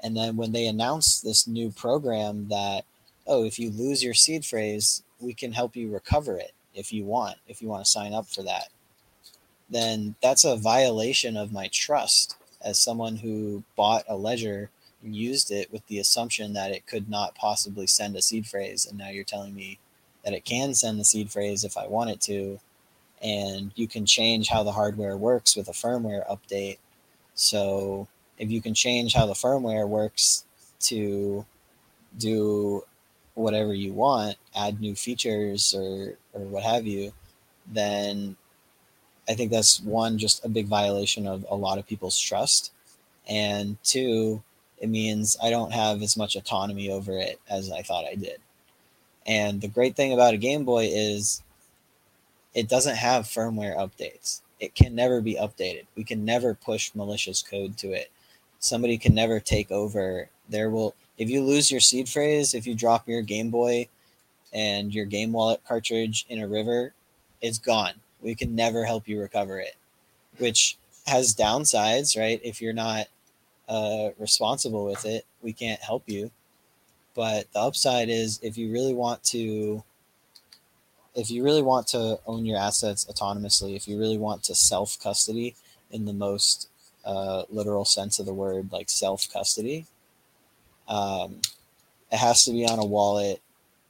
And 0.00 0.16
then 0.16 0.36
when 0.36 0.52
they 0.52 0.66
announced 0.66 1.22
this 1.22 1.46
new 1.46 1.70
program 1.70 2.48
that, 2.48 2.84
oh, 3.26 3.44
if 3.44 3.58
you 3.58 3.70
lose 3.70 4.02
your 4.02 4.14
seed 4.14 4.44
phrase, 4.44 5.02
we 5.20 5.34
can 5.34 5.52
help 5.52 5.76
you 5.76 5.92
recover 5.92 6.36
it 6.36 6.52
if 6.74 6.92
you 6.92 7.04
want, 7.04 7.36
if 7.46 7.60
you 7.60 7.68
want 7.68 7.84
to 7.84 7.90
sign 7.90 8.12
up 8.12 8.26
for 8.26 8.42
that, 8.42 8.68
then 9.68 10.14
that's 10.22 10.44
a 10.44 10.56
violation 10.56 11.36
of 11.36 11.52
my 11.52 11.68
trust 11.68 12.36
as 12.62 12.78
someone 12.78 13.16
who 13.16 13.62
bought 13.76 14.04
a 14.08 14.16
ledger 14.16 14.70
used 15.02 15.50
it 15.50 15.72
with 15.72 15.86
the 15.86 15.98
assumption 15.98 16.52
that 16.52 16.72
it 16.72 16.86
could 16.86 17.08
not 17.08 17.34
possibly 17.34 17.86
send 17.86 18.16
a 18.16 18.22
seed 18.22 18.46
phrase. 18.46 18.86
And 18.86 18.98
now 18.98 19.08
you're 19.08 19.24
telling 19.24 19.54
me 19.54 19.78
that 20.24 20.34
it 20.34 20.44
can 20.44 20.74
send 20.74 21.00
the 21.00 21.04
seed 21.04 21.30
phrase 21.30 21.64
if 21.64 21.76
I 21.76 21.86
want 21.86 22.10
it 22.10 22.20
to 22.22 22.60
and 23.22 23.72
you 23.74 23.86
can 23.86 24.06
change 24.06 24.48
how 24.48 24.62
the 24.62 24.72
hardware 24.72 25.16
works 25.16 25.54
with 25.56 25.68
a 25.68 25.72
firmware 25.72 26.26
update. 26.28 26.78
So 27.34 28.08
if 28.38 28.50
you 28.50 28.62
can 28.62 28.74
change 28.74 29.14
how 29.14 29.26
the 29.26 29.34
firmware 29.34 29.88
works 29.88 30.44
to 30.80 31.44
do 32.18 32.84
whatever 33.34 33.74
you 33.74 33.92
want, 33.92 34.36
add 34.56 34.80
new 34.80 34.94
features 34.94 35.74
or 35.74 36.16
or 36.32 36.40
what 36.42 36.62
have 36.62 36.86
you, 36.86 37.12
then 37.66 38.36
I 39.28 39.34
think 39.34 39.50
that's 39.50 39.80
one 39.80 40.18
just 40.18 40.44
a 40.44 40.48
big 40.48 40.66
violation 40.66 41.26
of 41.26 41.44
a 41.50 41.56
lot 41.56 41.78
of 41.78 41.86
people's 41.86 42.18
trust. 42.18 42.72
And 43.28 43.76
two, 43.84 44.42
it 44.80 44.88
means 44.88 45.36
I 45.42 45.50
don't 45.50 45.72
have 45.72 46.02
as 46.02 46.16
much 46.16 46.36
autonomy 46.36 46.90
over 46.90 47.12
it 47.12 47.38
as 47.48 47.70
I 47.70 47.82
thought 47.82 48.06
I 48.06 48.14
did. 48.14 48.38
And 49.26 49.60
the 49.60 49.68
great 49.68 49.94
thing 49.94 50.12
about 50.12 50.34
a 50.34 50.38
Game 50.38 50.64
Boy 50.64 50.88
is 50.90 51.42
it 52.54 52.68
doesn't 52.68 52.96
have 52.96 53.24
firmware 53.24 53.76
updates. 53.76 54.40
It 54.58 54.74
can 54.74 54.94
never 54.94 55.20
be 55.20 55.34
updated. 55.34 55.84
We 55.96 56.04
can 56.04 56.24
never 56.24 56.54
push 56.54 56.94
malicious 56.94 57.42
code 57.42 57.76
to 57.78 57.92
it. 57.92 58.10
Somebody 58.58 58.98
can 58.98 59.14
never 59.14 59.38
take 59.38 59.70
over. 59.70 60.28
There 60.48 60.70
will 60.70 60.94
if 61.18 61.28
you 61.28 61.42
lose 61.42 61.70
your 61.70 61.80
seed 61.80 62.08
phrase, 62.08 62.54
if 62.54 62.66
you 62.66 62.74
drop 62.74 63.06
your 63.06 63.22
Game 63.22 63.50
Boy 63.50 63.88
and 64.52 64.92
your 64.94 65.04
game 65.04 65.32
wallet 65.32 65.60
cartridge 65.68 66.24
in 66.28 66.40
a 66.40 66.48
river, 66.48 66.94
it's 67.42 67.58
gone. 67.58 67.92
We 68.22 68.34
can 68.34 68.54
never 68.54 68.84
help 68.84 69.06
you 69.06 69.20
recover 69.20 69.60
it, 69.60 69.76
which 70.38 70.76
has 71.06 71.34
downsides, 71.34 72.18
right? 72.18 72.40
If 72.42 72.60
you're 72.60 72.72
not 72.72 73.06
uh, 73.70 74.10
responsible 74.18 74.84
with 74.84 75.06
it, 75.06 75.24
we 75.40 75.52
can't 75.54 75.80
help 75.80 76.02
you. 76.06 76.30
But 77.14 77.50
the 77.52 77.60
upside 77.60 78.08
is 78.08 78.40
if 78.42 78.58
you 78.58 78.70
really 78.70 78.94
want 78.94 79.22
to 79.24 79.84
if 81.14 81.30
you 81.30 81.42
really 81.42 81.62
want 81.62 81.86
to 81.88 82.18
own 82.26 82.46
your 82.46 82.58
assets 82.58 83.04
autonomously, 83.04 83.74
if 83.74 83.88
you 83.88 83.98
really 83.98 84.18
want 84.18 84.42
to 84.44 84.54
self 84.54 84.98
custody 85.02 85.54
in 85.90 86.04
the 86.04 86.12
most 86.12 86.68
uh, 87.04 87.44
literal 87.50 87.84
sense 87.84 88.18
of 88.18 88.26
the 88.26 88.34
word, 88.34 88.72
like 88.72 88.88
self 88.88 89.30
custody, 89.32 89.86
um, 90.88 91.40
it 92.12 92.18
has 92.18 92.44
to 92.44 92.52
be 92.52 92.66
on 92.66 92.78
a 92.78 92.84
wallet. 92.84 93.40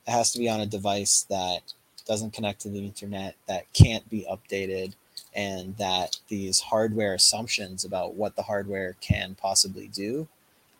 It 0.06 0.10
has 0.10 0.32
to 0.32 0.38
be 0.38 0.48
on 0.48 0.60
a 0.60 0.66
device 0.66 1.26
that 1.30 1.60
doesn't 2.06 2.32
connect 2.32 2.60
to 2.62 2.68
the 2.68 2.84
internet, 2.84 3.36
that 3.46 3.72
can't 3.72 4.08
be 4.08 4.26
updated, 4.30 4.94
and 5.34 5.76
that 5.76 6.16
these 6.28 6.60
hardware 6.60 7.14
assumptions 7.14 7.84
about 7.84 8.14
what 8.14 8.36
the 8.36 8.42
hardware 8.42 8.96
can 9.00 9.36
possibly 9.40 9.88
do 9.88 10.28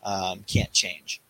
um, 0.04 0.44
can't 0.46 0.72
change. 0.72 1.20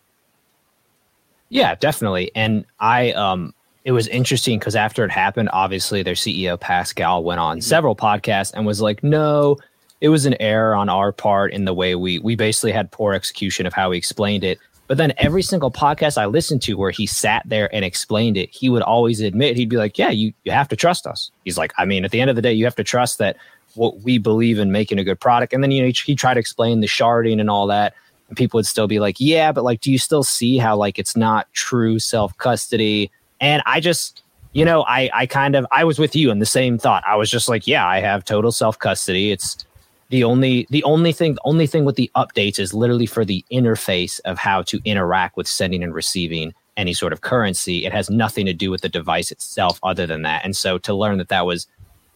Yeah, 1.49 1.75
definitely. 1.75 2.31
And 2.35 2.65
I 2.79 3.13
um 3.13 3.55
it 3.85 3.93
was 3.93 4.07
interesting 4.09 4.59
because 4.59 4.77
after 4.77 5.05
it 5.05 5.11
happened, 5.11 5.51
obviously 5.53 6.03
their 6.03 6.15
CEO 6.15 6.59
Pascal 6.59 7.25
went 7.25 7.41
on 7.41 7.59
mm-hmm. 7.59 7.63
several 7.63 7.97
podcasts 7.97 8.53
and 8.55 8.67
was 8.67 8.81
like, 8.81 9.03
"No, 9.03 9.59
it 10.01 10.09
was 10.09 10.27
an 10.27 10.37
error 10.41 10.75
on 10.75 10.89
our 10.89 11.13
part 11.13 11.53
in 11.53 11.65
the 11.65 11.75
way 11.75 11.95
we 11.95 12.19
we 12.19 12.37
basically 12.37 12.73
had 12.73 12.91
poor 12.91 13.13
execution 13.13 13.67
of 13.67 13.73
how 13.73 13.91
we 13.91 13.99
explained 13.99 14.45
it. 14.45 14.59
But 14.91 14.97
then 14.97 15.13
every 15.19 15.43
single 15.43 15.71
podcast 15.71 16.19
I 16.19 16.27
listened 16.27 16.63
to 16.63 16.75
where 16.75 16.91
he 16.91 17.07
sat 17.07 17.45
there 17.47 17.73
and 17.73 17.85
explained 17.85 18.37
it, 18.37 18.51
he 18.51 18.69
would 18.69 18.83
always 18.83 19.21
admit, 19.21 19.57
he'd 19.57 19.69
be 19.69 19.77
like, 19.77 19.97
Yeah, 19.99 20.11
you, 20.11 20.33
you 20.43 20.51
have 20.51 20.67
to 20.67 20.75
trust 20.75 21.07
us. 21.07 21.31
He's 21.45 21.57
like, 21.57 21.73
I 21.79 21.85
mean, 21.85 22.05
at 22.05 22.11
the 22.11 22.21
end 22.21 22.29
of 22.29 22.35
the 22.35 22.43
day, 22.43 22.53
you 22.53 22.65
have 22.65 22.75
to 22.75 22.83
trust 22.83 23.19
that 23.19 23.37
what 23.77 24.01
we 24.01 24.19
believe 24.19 24.59
in 24.59 24.73
making 24.73 24.99
a 24.99 25.05
good 25.05 25.21
product. 25.21 25.53
And 25.53 25.63
then, 25.63 25.71
you 25.71 25.81
know, 25.81 25.87
he, 25.87 25.95
he 26.07 26.17
tried 26.17 26.35
to 26.35 26.41
explain 26.41 26.81
the 26.81 26.89
sharding 26.89 27.41
and 27.41 27.49
all 27.49 27.69
that. 27.69 27.95
And 28.27 28.37
people 28.37 28.59
would 28.59 28.67
still 28.67 28.89
be 28.89 28.99
like, 28.99 29.21
Yeah, 29.21 29.53
but 29.53 29.63
like, 29.63 29.81
do 29.81 29.93
you 29.93 29.99
still 29.99 30.25
see 30.25 30.59
how 30.59 30.75
like 30.75 30.99
it's 30.99 31.17
not 31.17 31.47
true 31.53 32.01
self 32.01 32.37
custody? 32.39 33.13
And 33.41 33.63
I 33.67 33.79
just, 33.79 34.25
you 34.55 34.65
know, 34.65 34.83
I, 34.89 35.09
I 35.15 35.27
kind 35.27 35.55
of, 35.55 35.69
I 35.71 35.85
was 35.85 36.01
with 36.01 36.17
you 36.17 36.33
in 36.33 36.41
the 36.41 36.47
same 36.47 36.79
thought. 36.79 37.05
I 37.07 37.15
was 37.15 37.31
just 37.31 37.49
like, 37.49 37.69
Yeah, 37.69 37.87
I 37.87 38.01
have 38.01 38.25
total 38.25 38.51
self 38.51 38.77
custody. 38.77 39.31
It's, 39.31 39.65
the 40.11 40.25
only 40.25 40.67
the 40.71 40.85
only 40.85 41.13
thing 41.13 41.35
the 41.35 41.41
only 41.45 41.67
thing 41.67 41.85
with 41.85 41.97
the 41.97 42.11
updates 42.15 42.59
is 42.59 42.75
literally 42.75 43.07
for 43.07 43.25
the 43.25 43.45
interface 43.51 44.21
of 44.25 44.39
how 44.39 44.63
to 44.63 44.81
interact 44.85 45.37
with 45.37 45.47
sending 45.47 45.83
and 45.83 45.95
receiving 45.95 46.53
any 46.77 46.93
sort 46.93 47.13
of 47.13 47.21
currency. 47.21 47.85
It 47.87 47.93
has 47.93 48.11
nothing 48.11 48.47
to 48.47 48.53
do 48.53 48.71
with 48.71 48.81
the 48.81 48.89
device 48.89 49.31
itself 49.31 49.79
other 49.83 50.07
than 50.07 50.23
that. 50.23 50.45
And 50.45 50.57
so 50.57 50.79
to 50.79 50.95
learn 50.95 51.19
that 51.19 51.29
that 51.29 51.47
was 51.47 51.67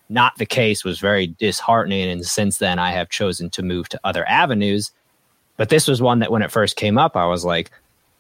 not 0.09 0.37
the 0.37 0.47
case 0.47 0.85
was 0.85 0.99
very 0.99 1.29
disheartening. 1.29 2.09
And 2.11 2.27
since 2.27 2.59
then 2.59 2.79
i 2.79 2.91
have 2.91 3.09
chosen 3.09 3.49
to 3.51 3.63
move 3.63 3.89
to 3.91 4.01
other 4.05 4.29
avenues. 4.29 4.91
But 5.57 5.69
this 5.69 5.87
was 5.87 6.03
one 6.03 6.19
that 6.19 6.33
when 6.33 6.43
it 6.43 6.51
first 6.51 6.77
came 6.77 6.99
up 6.99 7.17
i 7.17 7.27
was 7.27 7.45
like 7.45 7.71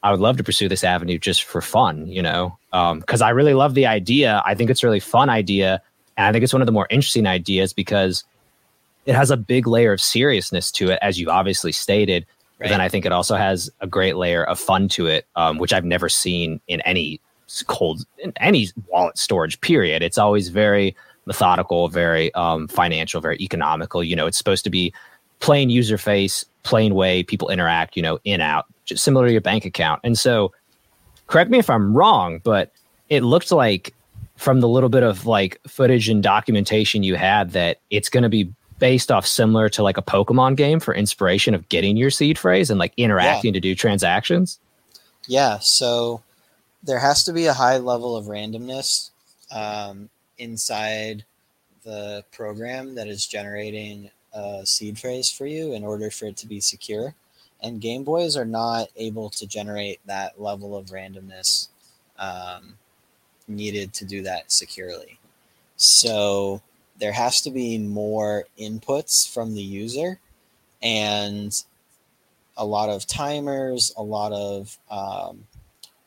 i 0.04 0.10
would 0.12 0.20
love 0.20 0.36
to 0.36 0.44
pursue 0.44 0.68
this 0.68 0.84
avenue 0.84 1.18
just 1.18 1.42
for 1.44 1.60
fun 1.60 2.06
you 2.06 2.22
know? 2.22 2.56
Because 2.70 3.22
um, 3.22 3.26
i 3.26 3.30
really 3.30 3.54
love 3.54 3.74
the 3.74 3.86
idea. 3.86 4.40
I 4.46 4.54
think 4.54 4.70
it's 4.70 4.84
a 4.84 4.86
really 4.86 5.00
fun 5.00 5.28
idea. 5.28 5.82
And 6.16 6.26
i 6.26 6.32
think 6.32 6.44
it's 6.44 6.52
one 6.52 6.62
of 6.62 6.66
the 6.66 6.72
more 6.72 6.86
interesting 6.90 7.26
ideas 7.26 7.72
because 7.72 8.24
it 9.06 9.14
has 9.14 9.30
a 9.30 9.36
big 9.36 9.66
layer 9.66 9.92
of 9.92 10.00
seriousness 10.00 10.70
to 10.72 10.90
it, 10.90 10.98
as 11.02 11.18
you 11.18 11.30
obviously 11.30 11.72
stated. 11.72 12.26
Right. 12.58 12.66
But 12.66 12.68
then 12.70 12.80
I 12.80 12.88
think 12.88 13.04
it 13.04 13.12
also 13.12 13.36
has 13.36 13.70
a 13.80 13.86
great 13.86 14.16
layer 14.16 14.44
of 14.44 14.58
fun 14.58 14.88
to 14.90 15.06
it, 15.06 15.26
um, 15.36 15.58
which 15.58 15.72
I've 15.72 15.84
never 15.84 16.08
seen 16.08 16.60
in 16.68 16.80
any 16.82 17.20
cold 17.66 18.04
in 18.18 18.32
any 18.36 18.68
wallet 18.88 19.18
storage. 19.18 19.60
Period. 19.60 20.02
It's 20.02 20.18
always 20.18 20.48
very 20.48 20.96
methodical, 21.26 21.88
very 21.88 22.32
um, 22.34 22.68
financial, 22.68 23.20
very 23.20 23.36
economical. 23.38 24.02
You 24.02 24.16
know, 24.16 24.26
it's 24.26 24.38
supposed 24.38 24.64
to 24.64 24.70
be 24.70 24.92
plain 25.40 25.68
user 25.68 25.98
face, 25.98 26.44
plain 26.62 26.94
way 26.94 27.22
people 27.22 27.48
interact. 27.50 27.96
You 27.96 28.02
know, 28.02 28.18
in 28.24 28.40
out, 28.40 28.66
just 28.84 29.04
similar 29.04 29.26
to 29.26 29.32
your 29.32 29.40
bank 29.40 29.64
account. 29.64 30.00
And 30.04 30.18
so, 30.18 30.52
correct 31.26 31.50
me 31.50 31.58
if 31.58 31.68
I'm 31.68 31.94
wrong, 31.94 32.40
but 32.44 32.72
it 33.08 33.22
looked 33.22 33.52
like 33.52 33.94
from 34.36 34.60
the 34.60 34.68
little 34.68 34.88
bit 34.88 35.02
of 35.02 35.26
like 35.26 35.60
footage 35.66 36.08
and 36.08 36.22
documentation 36.22 37.02
you 37.02 37.14
had 37.14 37.50
that 37.52 37.78
it's 37.90 38.08
going 38.08 38.22
to 38.22 38.28
be 38.28 38.52
based 38.84 39.10
off 39.10 39.26
similar 39.26 39.70
to 39.70 39.82
like 39.82 39.96
a 39.96 40.02
Pokemon 40.02 40.56
game 40.56 40.78
for 40.78 40.94
inspiration 40.94 41.54
of 41.54 41.66
getting 41.70 41.96
your 41.96 42.10
seed 42.10 42.38
phrase 42.38 42.68
and 42.68 42.78
like 42.78 42.92
interacting 42.98 43.54
yeah. 43.54 43.56
to 43.56 43.60
do 43.60 43.74
transactions? 43.74 44.58
Yeah. 45.26 45.58
So 45.60 46.20
there 46.82 46.98
has 46.98 47.24
to 47.24 47.32
be 47.32 47.46
a 47.46 47.54
high 47.54 47.78
level 47.78 48.14
of 48.14 48.26
randomness 48.26 49.08
um, 49.50 50.10
inside 50.36 51.24
the 51.82 52.26
program 52.30 52.94
that 52.96 53.08
is 53.08 53.24
generating 53.24 54.10
a 54.34 54.66
seed 54.66 54.98
phrase 54.98 55.30
for 55.30 55.46
you 55.46 55.72
in 55.72 55.82
order 55.82 56.10
for 56.10 56.26
it 56.26 56.36
to 56.36 56.46
be 56.46 56.60
secure. 56.60 57.14
And 57.62 57.80
Game 57.80 58.04
Boys 58.04 58.36
are 58.36 58.44
not 58.44 58.88
able 58.96 59.30
to 59.30 59.46
generate 59.46 60.00
that 60.04 60.38
level 60.38 60.76
of 60.76 60.88
randomness 60.88 61.68
um, 62.18 62.74
needed 63.48 63.94
to 63.94 64.04
do 64.04 64.20
that 64.24 64.52
securely. 64.52 65.18
So 65.76 66.60
there 66.98 67.12
has 67.12 67.40
to 67.42 67.50
be 67.50 67.78
more 67.78 68.44
inputs 68.58 69.32
from 69.32 69.54
the 69.54 69.62
user 69.62 70.18
and 70.82 71.64
a 72.56 72.64
lot 72.64 72.88
of 72.88 73.06
timers, 73.06 73.92
a 73.96 74.02
lot 74.02 74.32
of 74.32 74.78
um, 74.90 75.46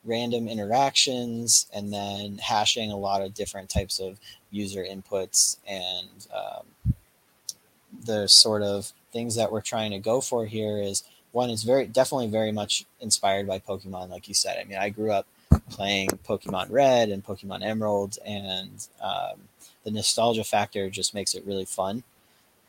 random 0.05 0.47
interactions, 0.47 1.67
and 1.73 1.91
then 1.91 2.37
hashing 2.37 2.91
a 2.91 2.97
lot 2.97 3.21
of 3.21 3.33
different 3.33 3.69
types 3.69 3.99
of 3.99 4.19
user 4.49 4.83
inputs 4.83 5.57
and 5.67 6.27
um, 6.33 6.93
the 8.05 8.27
sort 8.27 8.61
of 8.61 8.93
things 9.11 9.35
that 9.35 9.51
we're 9.51 9.61
trying 9.61 9.91
to 9.91 9.99
go 9.99 10.21
for 10.21 10.45
here 10.45 10.79
is 10.81 11.03
one 11.31 11.49
is 11.49 11.63
very 11.63 11.85
definitely 11.85 12.27
very 12.27 12.51
much 12.51 12.85
inspired 13.01 13.47
by 13.47 13.59
Pokemon, 13.59 14.09
like 14.09 14.27
you 14.27 14.33
said. 14.33 14.57
I 14.59 14.63
mean, 14.63 14.77
I 14.77 14.89
grew 14.89 15.11
up 15.11 15.27
playing 15.69 16.09
Pokemon 16.27 16.71
Red 16.71 17.09
and 17.09 17.25
Pokemon 17.25 17.63
Emerald, 17.63 18.17
and 18.25 18.87
um, 19.01 19.39
the 19.87 19.91
nostalgia 19.91 20.43
factor 20.43 20.89
just 20.89 21.13
makes 21.13 21.33
it 21.33 21.45
really 21.45 21.63
fun. 21.63 22.03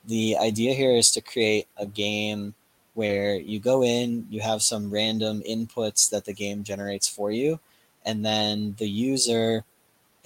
The 0.06 0.36
idea 0.36 0.72
here 0.72 0.94
is 0.94 1.10
to 1.10 1.20
create 1.20 1.66
a 1.76 1.84
game 1.84 2.54
where 2.94 3.34
you 3.34 3.58
go 3.58 3.82
in, 3.82 4.28
you 4.30 4.40
have 4.40 4.62
some 4.62 4.88
random 4.88 5.42
inputs 5.42 6.08
that 6.10 6.26
the 6.26 6.32
game 6.32 6.62
generates 6.62 7.08
for 7.08 7.32
you, 7.32 7.58
and 8.06 8.24
then 8.24 8.76
the 8.78 8.88
user 8.88 9.64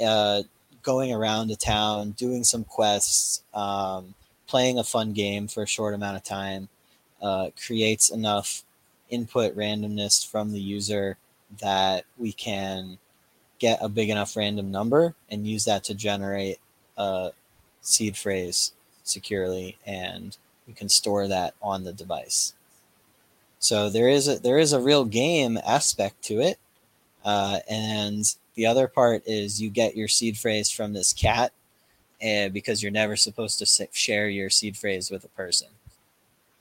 uh, 0.05 0.43
going 0.83 1.15
around 1.15 1.51
a 1.51 1.57
town, 1.57 2.11
doing 2.11 2.45
some 2.45 2.63
quests, 2.63 3.43
um, 3.55 4.15
playing 4.47 4.79
a 4.79 4.85
fun 4.85 5.15
game 5.15 5.49
for 5.49 5.63
a 5.63 5.67
short 5.67 5.95
amount 5.95 6.19
of 6.19 6.23
time, 6.23 6.69
uh, 7.23 7.49
creates 7.67 8.11
enough 8.11 8.65
input 9.09 9.57
randomness 9.57 10.31
from 10.31 10.53
the 10.53 10.61
user 10.61 11.17
that 11.59 12.05
we 12.19 12.33
can 12.33 12.99
get 13.59 13.79
a 13.81 13.89
big 13.89 14.11
enough 14.11 14.37
random 14.37 14.71
number 14.71 15.15
and 15.31 15.47
use 15.47 15.65
that 15.65 15.85
to 15.85 15.95
generate 15.95 16.59
a 17.03 17.33
seed 17.81 18.17
phrase 18.17 18.73
securely 19.03 19.77
and 19.87 20.37
you 20.67 20.75
can 20.75 20.89
store 20.89 21.27
that 21.29 21.55
on 21.61 21.85
the 21.85 21.93
device. 21.93 22.55
So 23.59 23.89
there 23.91 24.09
is 24.09 24.29
a 24.29 24.39
there 24.39 24.59
is 24.59 24.73
a 24.73 24.81
real 24.81 25.05
game 25.05 25.59
aspect 25.65 26.23
to 26.25 26.41
it, 26.41 26.59
uh, 27.25 27.61
and 27.71 28.25
the 28.55 28.67
other 28.67 28.89
part 28.89 29.23
is 29.25 29.63
you 29.63 29.71
get 29.71 29.97
your 29.97 30.09
seed 30.09 30.37
phrase 30.37 30.69
from 30.71 30.93
this 30.93 31.13
cat, 31.13 31.53
uh, 32.25 32.49
because 32.49 32.83
you're 32.83 32.91
never 32.93 33.15
supposed 33.15 33.59
to 33.61 33.89
share 33.93 34.29
your 34.29 34.51
seed 34.51 34.77
phrase 34.77 35.11
with 35.11 35.25
a 35.25 35.29
person. 35.29 35.69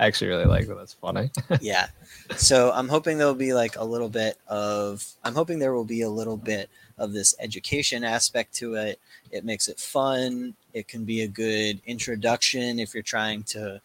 I 0.00 0.06
actually 0.06 0.28
really 0.28 0.44
like 0.44 0.66
that. 0.66 0.76
That's 0.76 0.94
funny. 0.94 1.30
yeah. 1.60 1.88
So 2.36 2.72
I'm 2.72 2.88
hoping 2.88 3.18
there'll 3.18 3.34
be 3.34 3.54
like 3.54 3.76
a 3.76 3.84
little 3.84 4.08
bit 4.08 4.38
of 4.48 5.06
I'm 5.24 5.34
hoping 5.34 5.58
there 5.58 5.74
will 5.74 5.84
be 5.84 6.02
a 6.02 6.10
little 6.10 6.36
bit 6.36 6.68
of 6.98 7.12
this 7.12 7.34
education 7.40 8.04
aspect 8.04 8.54
to 8.56 8.74
it. 8.74 9.00
It 9.30 9.44
makes 9.44 9.68
it 9.68 9.78
fun. 9.78 10.54
It 10.74 10.88
can 10.88 11.04
be 11.04 11.22
a 11.22 11.28
good 11.28 11.80
introduction 11.86 12.78
if 12.78 12.94
you're 12.94 13.02
trying 13.02 13.42
to 13.44 13.80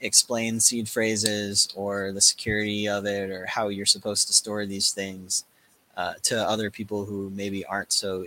explain 0.00 0.60
seed 0.60 0.88
phrases 0.88 1.68
or 1.74 2.12
the 2.12 2.20
security 2.20 2.88
of 2.88 3.04
it 3.04 3.30
or 3.30 3.46
how 3.46 3.68
you're 3.68 3.86
supposed 3.86 4.26
to 4.28 4.32
store 4.32 4.66
these 4.66 4.92
things 4.92 5.44
uh, 5.96 6.14
to 6.22 6.36
other 6.48 6.70
people 6.70 7.04
who 7.04 7.30
maybe 7.30 7.64
aren't 7.66 7.92
so 7.92 8.24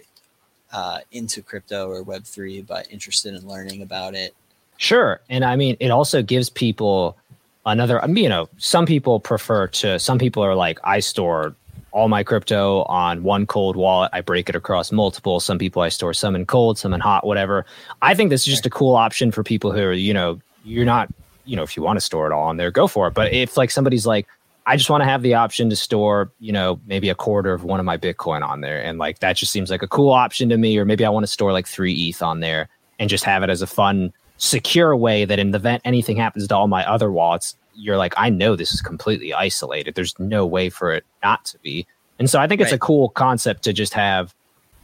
uh, 0.72 1.00
into 1.12 1.42
crypto 1.42 1.90
or 1.90 2.04
Web3 2.04 2.66
but 2.68 2.92
interested 2.92 3.34
in 3.34 3.48
learning 3.48 3.82
about 3.82 4.14
it 4.14 4.36
Sure. 4.78 5.22
And 5.30 5.46
I 5.46 5.56
mean, 5.56 5.78
it 5.80 5.92
also 5.92 6.22
gives 6.22 6.50
people 6.50 7.18
another, 7.66 8.02
you 8.08 8.30
know, 8.30 8.50
some 8.58 8.86
people 8.86 9.20
prefer 9.20 9.68
to, 9.68 10.00
some 10.00 10.18
people 10.18 10.44
are 10.44 10.56
like, 10.56 10.80
I 10.84 11.00
store 11.00 11.56
all 11.94 12.10
my 12.10 12.24
crypto 12.24 12.82
on 12.84 13.24
one 13.24 13.46
cold 13.46 13.76
wallet. 13.76 14.10
I 14.14 14.22
break 14.22 14.50
it 14.50 14.56
across 14.56 14.92
multiple. 14.92 15.40
Some 15.40 15.60
people 15.60 15.82
I 15.82 15.90
store 15.90 16.14
some 16.14 16.36
in 16.36 16.46
cold, 16.46 16.78
some 16.78 16.94
in 16.94 17.00
hot, 17.00 17.26
whatever. 17.26 17.66
I 18.02 18.16
think 18.16 18.32
this 18.32 18.42
is 18.42 18.48
just 18.48 18.66
a 18.66 18.70
cool 18.70 18.96
option 18.96 19.32
for 19.32 19.44
people 19.44 19.72
who 19.72 19.84
are, 19.84 19.94
you 19.94 20.14
know, 20.14 20.42
you're 20.66 20.86
not, 20.86 21.08
you 21.46 21.56
know, 21.56 21.62
if 21.62 21.78
you 21.78 21.84
want 21.84 21.98
to 21.98 22.02
store 22.02 22.26
it 22.26 22.34
all 22.34 22.44
on 22.44 22.58
there, 22.58 22.72
go 22.72 22.88
for 22.88 23.08
it. 23.08 23.14
But 23.14 23.32
if 23.32 23.58
like 23.58 23.70
somebody's 23.70 24.08
like, 24.08 24.28
I 24.66 24.76
just 24.76 24.90
want 24.90 25.02
to 25.02 25.06
have 25.06 25.22
the 25.22 25.36
option 25.36 25.70
to 25.70 25.76
store, 25.76 26.32
you 26.40 26.52
know, 26.52 26.80
maybe 26.88 27.10
a 27.10 27.16
quarter 27.16 27.54
of 27.54 27.64
one 27.64 27.80
of 27.80 27.86
my 27.86 27.98
Bitcoin 27.98 28.42
on 28.48 28.62
there. 28.62 28.82
And 28.84 28.98
like 28.98 29.20
that 29.20 29.36
just 29.36 29.52
seems 29.52 29.70
like 29.70 29.84
a 29.84 29.88
cool 29.88 30.12
option 30.12 30.50
to 30.50 30.58
me. 30.58 30.78
Or 30.78 30.86
maybe 30.86 31.06
I 31.06 31.10
want 31.10 31.24
to 31.26 31.32
store 31.32 31.52
like 31.52 31.68
three 31.68 31.94
ETH 31.94 32.22
on 32.24 32.40
there 32.40 32.70
and 32.98 33.10
just 33.10 33.24
have 33.26 33.44
it 33.44 33.50
as 33.50 33.62
a 33.62 33.68
fun 33.68 34.14
secure 34.38 34.96
way 34.96 35.26
that 35.26 35.38
in 35.38 35.52
the 35.52 35.58
event 35.58 35.84
anything 35.86 36.18
happens 36.18 36.48
to 36.48 36.56
all 36.56 36.68
my 36.68 36.90
other 36.90 37.12
wallets, 37.12 37.56
you're 37.76 37.98
like, 37.98 38.14
I 38.18 38.30
know 38.30 38.56
this 38.56 38.74
is 38.74 38.82
completely 38.82 39.34
isolated. 39.34 39.96
There's 39.96 40.18
no 40.20 40.46
way 40.46 40.70
for 40.70 40.94
it 40.94 41.06
not 41.24 41.46
to 41.46 41.60
be. 41.60 41.88
And 42.20 42.30
so 42.30 42.40
I 42.40 42.48
think 42.48 42.62
it's 42.62 42.72
right. 42.72 42.78
a 42.78 42.80
cool 42.80 43.10
concept 43.10 43.64
to 43.64 43.74
just 43.74 43.94
have 43.94 44.34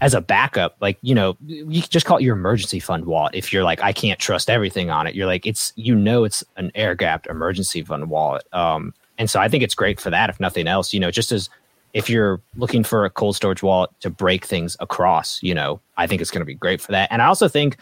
as 0.01 0.13
a 0.13 0.21
backup. 0.21 0.75
Like, 0.79 0.97
you 1.01 1.13
know, 1.13 1.37
you 1.45 1.81
just 1.81 2.05
call 2.05 2.17
it 2.17 2.23
your 2.23 2.35
emergency 2.35 2.79
fund 2.79 3.05
wallet. 3.05 3.35
If 3.35 3.53
you're 3.53 3.63
like, 3.63 3.81
I 3.81 3.93
can't 3.93 4.19
trust 4.19 4.49
everything 4.49 4.89
on 4.89 5.07
it, 5.07 5.15
you're 5.15 5.27
like, 5.27 5.45
it's, 5.45 5.73
you 5.75 5.95
know, 5.95 6.23
it's 6.23 6.43
an 6.57 6.71
air 6.75 6.95
gapped 6.95 7.27
emergency 7.27 7.83
fund 7.83 8.09
wallet. 8.09 8.45
Um, 8.53 8.93
and 9.17 9.29
so 9.29 9.39
I 9.39 9.49
think 9.49 9.63
it's 9.63 9.75
great 9.75 9.99
for 9.99 10.09
that, 10.09 10.29
if 10.29 10.39
nothing 10.39 10.67
else, 10.67 10.93
you 10.93 10.99
know, 10.99 11.11
just 11.11 11.31
as 11.31 11.49
if 11.93 12.09
you're 12.09 12.39
looking 12.55 12.83
for 12.83 13.05
a 13.05 13.09
cold 13.09 13.35
storage 13.35 13.63
wallet 13.63 13.89
to 13.99 14.09
break 14.09 14.45
things 14.45 14.77
across, 14.79 15.41
you 15.43 15.53
know, 15.53 15.81
I 15.97 16.07
think 16.07 16.21
it's 16.21 16.31
going 16.31 16.41
to 16.41 16.45
be 16.45 16.53
great 16.53 16.81
for 16.81 16.91
that. 16.91 17.09
And 17.11 17.21
I 17.21 17.25
also 17.25 17.47
think 17.47 17.77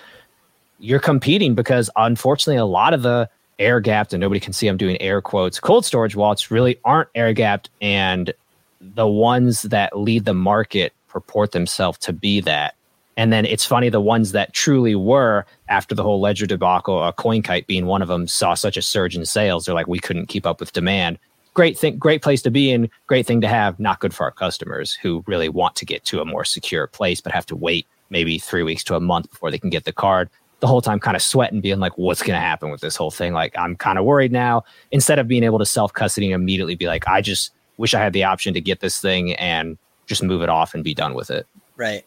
you're 0.80 1.00
competing 1.00 1.56
because 1.56 1.90
unfortunately 1.96 2.58
a 2.58 2.66
lot 2.66 2.94
of 2.94 3.02
the 3.02 3.30
air 3.60 3.80
gapped 3.80 4.14
and 4.14 4.22
nobody 4.22 4.40
can 4.40 4.54
see 4.54 4.68
I'm 4.68 4.78
doing 4.78 5.02
air 5.02 5.22
quotes 5.22 5.60
cold 5.60 5.86
storage 5.86 6.16
wallets 6.16 6.52
really 6.52 6.80
aren't 6.86 7.10
air 7.16 7.34
gapped 7.34 7.70
and 7.82 8.34
the 8.80 9.08
ones 9.08 9.64
that 9.64 9.98
lead 9.98 10.26
the 10.26 10.34
market 10.34 10.94
purport 11.08 11.52
themselves 11.52 11.98
to 12.00 12.14
be 12.14 12.42
that 12.42 12.76
And 13.18 13.34
then 13.34 13.46
it's 13.46 13.66
funny, 13.66 13.90
the 13.90 14.00
ones 14.00 14.32
that 14.34 14.54
truly 14.54 14.94
were 14.96 15.46
after 15.68 15.96
the 15.96 16.04
whole 16.04 16.22
Ledger 16.22 16.46
debacle, 16.46 17.00
uh, 17.00 17.12
CoinKite 17.12 17.66
being 17.66 17.88
one 17.88 18.04
of 18.04 18.08
them, 18.08 18.28
saw 18.28 18.54
such 18.54 18.78
a 18.78 18.82
surge 18.82 19.16
in 19.16 19.26
sales. 19.26 19.66
They're 19.66 19.76
like, 19.76 19.88
we 19.88 20.00
couldn't 20.00 20.28
keep 20.28 20.46
up 20.46 20.60
with 20.60 20.72
demand. 20.72 21.18
Great 21.56 21.80
thing, 21.80 21.98
great 21.98 22.22
place 22.22 22.44
to 22.44 22.52
be 22.52 22.70
in, 22.70 22.88
great 23.08 23.26
thing 23.26 23.42
to 23.42 23.48
have. 23.48 23.80
Not 23.80 24.00
good 24.00 24.14
for 24.14 24.26
our 24.26 24.32
customers 24.32 24.94
who 24.94 25.24
really 25.26 25.50
want 25.50 25.76
to 25.78 25.86
get 25.86 26.06
to 26.06 26.22
a 26.22 26.26
more 26.26 26.46
secure 26.46 26.86
place, 26.86 27.20
but 27.20 27.32
have 27.32 27.48
to 27.48 27.56
wait 27.56 27.88
maybe 28.12 28.38
three 28.38 28.62
weeks 28.62 28.84
to 28.84 28.96
a 28.96 29.00
month 29.00 29.32
before 29.32 29.50
they 29.50 29.58
can 29.58 29.72
get 29.72 29.86
the 29.86 29.92
card. 29.92 30.30
The 30.60 30.68
whole 30.68 30.82
time, 30.82 31.00
kind 31.00 31.16
of 31.16 31.22
sweating, 31.22 31.62
being 31.62 31.80
like, 31.80 31.98
what's 31.98 32.22
going 32.22 32.36
to 32.36 32.42
happen 32.42 32.72
with 32.72 32.82
this 32.82 32.96
whole 32.96 33.12
thing? 33.12 33.34
Like, 33.34 33.56
I'm 33.58 33.76
kind 33.76 34.00
of 34.00 34.06
worried 34.06 34.32
now. 34.32 34.64
Instead 34.92 35.20
of 35.20 35.28
being 35.28 35.44
able 35.44 35.60
to 35.60 35.66
self 35.66 35.94
custody 35.94 36.32
and 36.32 36.42
immediately 36.42 36.76
be 36.76 36.88
like, 36.88 37.08
I 37.08 37.22
just 37.22 37.52
wish 37.78 37.94
I 37.94 38.00
had 38.00 38.14
the 38.14 38.24
option 38.24 38.54
to 38.56 38.62
get 38.62 38.80
this 38.80 39.00
thing 39.00 39.34
and 39.36 39.78
just 40.08 40.24
move 40.24 40.42
it 40.42 40.50
off 40.50 40.74
and 40.74 40.84
be 40.84 40.96
done 40.96 41.14
with 41.14 41.30
it. 41.30 41.46
Right. 41.76 42.06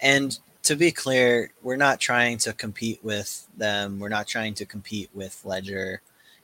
And 0.00 0.38
to 0.62 0.76
be 0.76 0.92
clear, 0.92 1.50
we're 1.62 1.76
not 1.76 1.98
trying 1.98 2.38
to 2.38 2.52
compete 2.52 3.00
with 3.02 3.48
them. 3.56 3.98
We're 3.98 4.10
not 4.10 4.28
trying 4.28 4.54
to 4.54 4.66
compete 4.66 5.10
with 5.12 5.40
Ledger. 5.44 6.00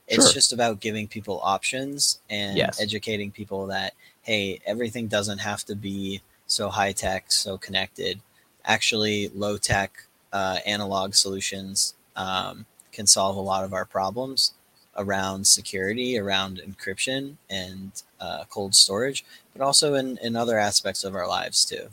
It's 0.09 0.25
Sure. 0.25 0.33
just 0.35 0.53
about 0.53 0.81
giving 0.81 1.07
people 1.07 1.41
options 1.43 2.21
and 2.29 2.57
Yes. 2.57 2.81
educating 2.81 3.31
people 3.31 3.67
that 3.69 3.95
hey, 4.23 4.59
everything 4.65 5.07
doesn't 5.07 5.39
have 5.39 5.63
to 5.67 5.77
be 5.77 6.23
so 6.47 6.71
high 6.71 6.93
tech, 6.93 7.31
so 7.31 7.59
connected. 7.59 8.21
Actually, 8.65 9.29
low 9.35 9.59
tech 9.59 9.93
uh, 10.35 10.59
analog 10.67 11.15
solutions 11.15 11.95
um, 12.17 12.67
can 12.93 13.07
solve 13.07 13.37
a 13.37 13.41
lot 13.41 13.65
of 13.65 13.73
our 13.73 13.85
problems 13.85 14.53
around 14.97 15.47
security, 15.47 16.19
around 16.19 16.61
encryption, 16.67 17.37
and 17.49 18.03
uh, 18.21 18.45
cold 18.51 18.75
storage, 18.75 19.25
but 19.53 19.63
also 19.65 19.95
in, 19.95 20.19
in 20.19 20.37
other 20.37 20.59
aspects 20.59 21.05
of 21.05 21.15
our 21.15 21.27
lives 21.27 21.65
too. 21.65 21.89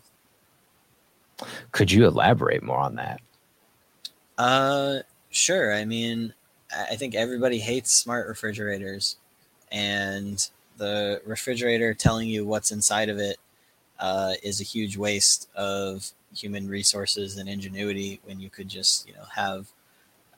Could 1.72 1.92
you 1.92 2.06
elaborate 2.06 2.64
more 2.64 2.80
on 2.80 2.96
that? 2.96 3.22
Uh, 4.38 5.00
sure. 5.30 5.74
I 5.74 5.86
mean, 5.86 6.34
I 6.72 6.96
think 6.96 7.16
everybody 7.16 7.60
hates 7.60 7.92
smart 7.92 8.28
refrigerators, 8.28 9.18
and 9.72 10.48
the 10.78 11.22
refrigerator 11.26 11.94
telling 11.94 12.28
you 12.28 12.46
what's 12.46 12.72
inside 12.72 13.10
of 13.10 13.18
it 13.18 13.38
uh, 14.00 14.34
is 14.42 14.62
a 14.62 14.64
huge 14.64 14.98
waste 14.98 15.48
of 15.56 16.12
human 16.36 16.68
resources 16.68 17.38
and 17.38 17.50
ingenuity 17.50 18.20
when 18.24 18.40
you 18.40 18.50
could 18.50 18.70
just, 18.70 19.08
you 19.08 19.14
know, 19.14 19.24
have 19.36 19.68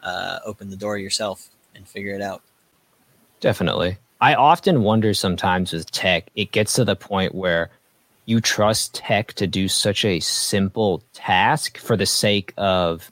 uh, 0.01 0.39
open 0.45 0.69
the 0.69 0.75
door 0.75 0.97
yourself 0.97 1.49
and 1.75 1.87
figure 1.87 2.13
it 2.13 2.21
out. 2.21 2.41
Definitely. 3.39 3.97
I 4.21 4.35
often 4.35 4.83
wonder 4.83 5.13
sometimes 5.13 5.73
with 5.73 5.91
tech, 5.91 6.29
it 6.35 6.51
gets 6.51 6.73
to 6.73 6.85
the 6.85 6.95
point 6.95 7.35
where 7.35 7.69
you 8.25 8.39
trust 8.39 8.95
tech 8.95 9.33
to 9.33 9.47
do 9.47 9.67
such 9.67 10.05
a 10.05 10.19
simple 10.21 11.03
task 11.13 11.77
for 11.77 11.97
the 11.97 12.05
sake 12.05 12.53
of 12.57 13.11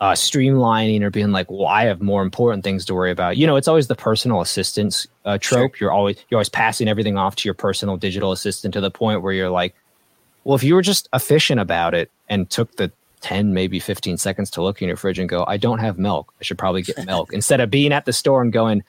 uh, 0.00 0.12
streamlining 0.12 1.02
or 1.02 1.10
being 1.10 1.32
like, 1.32 1.50
well, 1.50 1.66
I 1.66 1.84
have 1.84 2.00
more 2.00 2.22
important 2.22 2.64
things 2.64 2.84
to 2.86 2.94
worry 2.94 3.10
about. 3.10 3.36
You 3.36 3.46
know, 3.46 3.56
it's 3.56 3.68
always 3.68 3.88
the 3.88 3.96
personal 3.96 4.40
assistance 4.40 5.06
uh, 5.24 5.38
trope. 5.38 5.80
You're 5.80 5.92
always 5.92 6.16
you're 6.28 6.38
always 6.38 6.48
passing 6.48 6.88
everything 6.88 7.18
off 7.18 7.36
to 7.36 7.48
your 7.48 7.54
personal 7.54 7.96
digital 7.96 8.32
assistant 8.32 8.72
to 8.74 8.80
the 8.80 8.90
point 8.90 9.22
where 9.22 9.32
you're 9.32 9.50
like, 9.50 9.74
well, 10.48 10.54
if 10.56 10.62
you 10.64 10.74
were 10.74 10.80
just 10.80 11.10
efficient 11.12 11.60
about 11.60 11.92
it 11.92 12.10
and 12.30 12.48
took 12.48 12.74
the 12.76 12.90
10, 13.20 13.52
maybe 13.52 13.78
15 13.78 14.16
seconds 14.16 14.48
to 14.52 14.62
look 14.62 14.80
in 14.80 14.88
your 14.88 14.96
fridge 14.96 15.18
and 15.18 15.28
go, 15.28 15.44
I 15.46 15.58
don't 15.58 15.78
have 15.78 15.98
milk. 15.98 16.32
I 16.40 16.44
should 16.44 16.56
probably 16.56 16.80
get 16.80 17.04
milk. 17.04 17.34
Instead 17.34 17.60
of 17.60 17.68
being 17.70 17.92
at 17.92 18.06
the 18.06 18.14
store 18.14 18.40
and 18.40 18.50
going, 18.50 18.82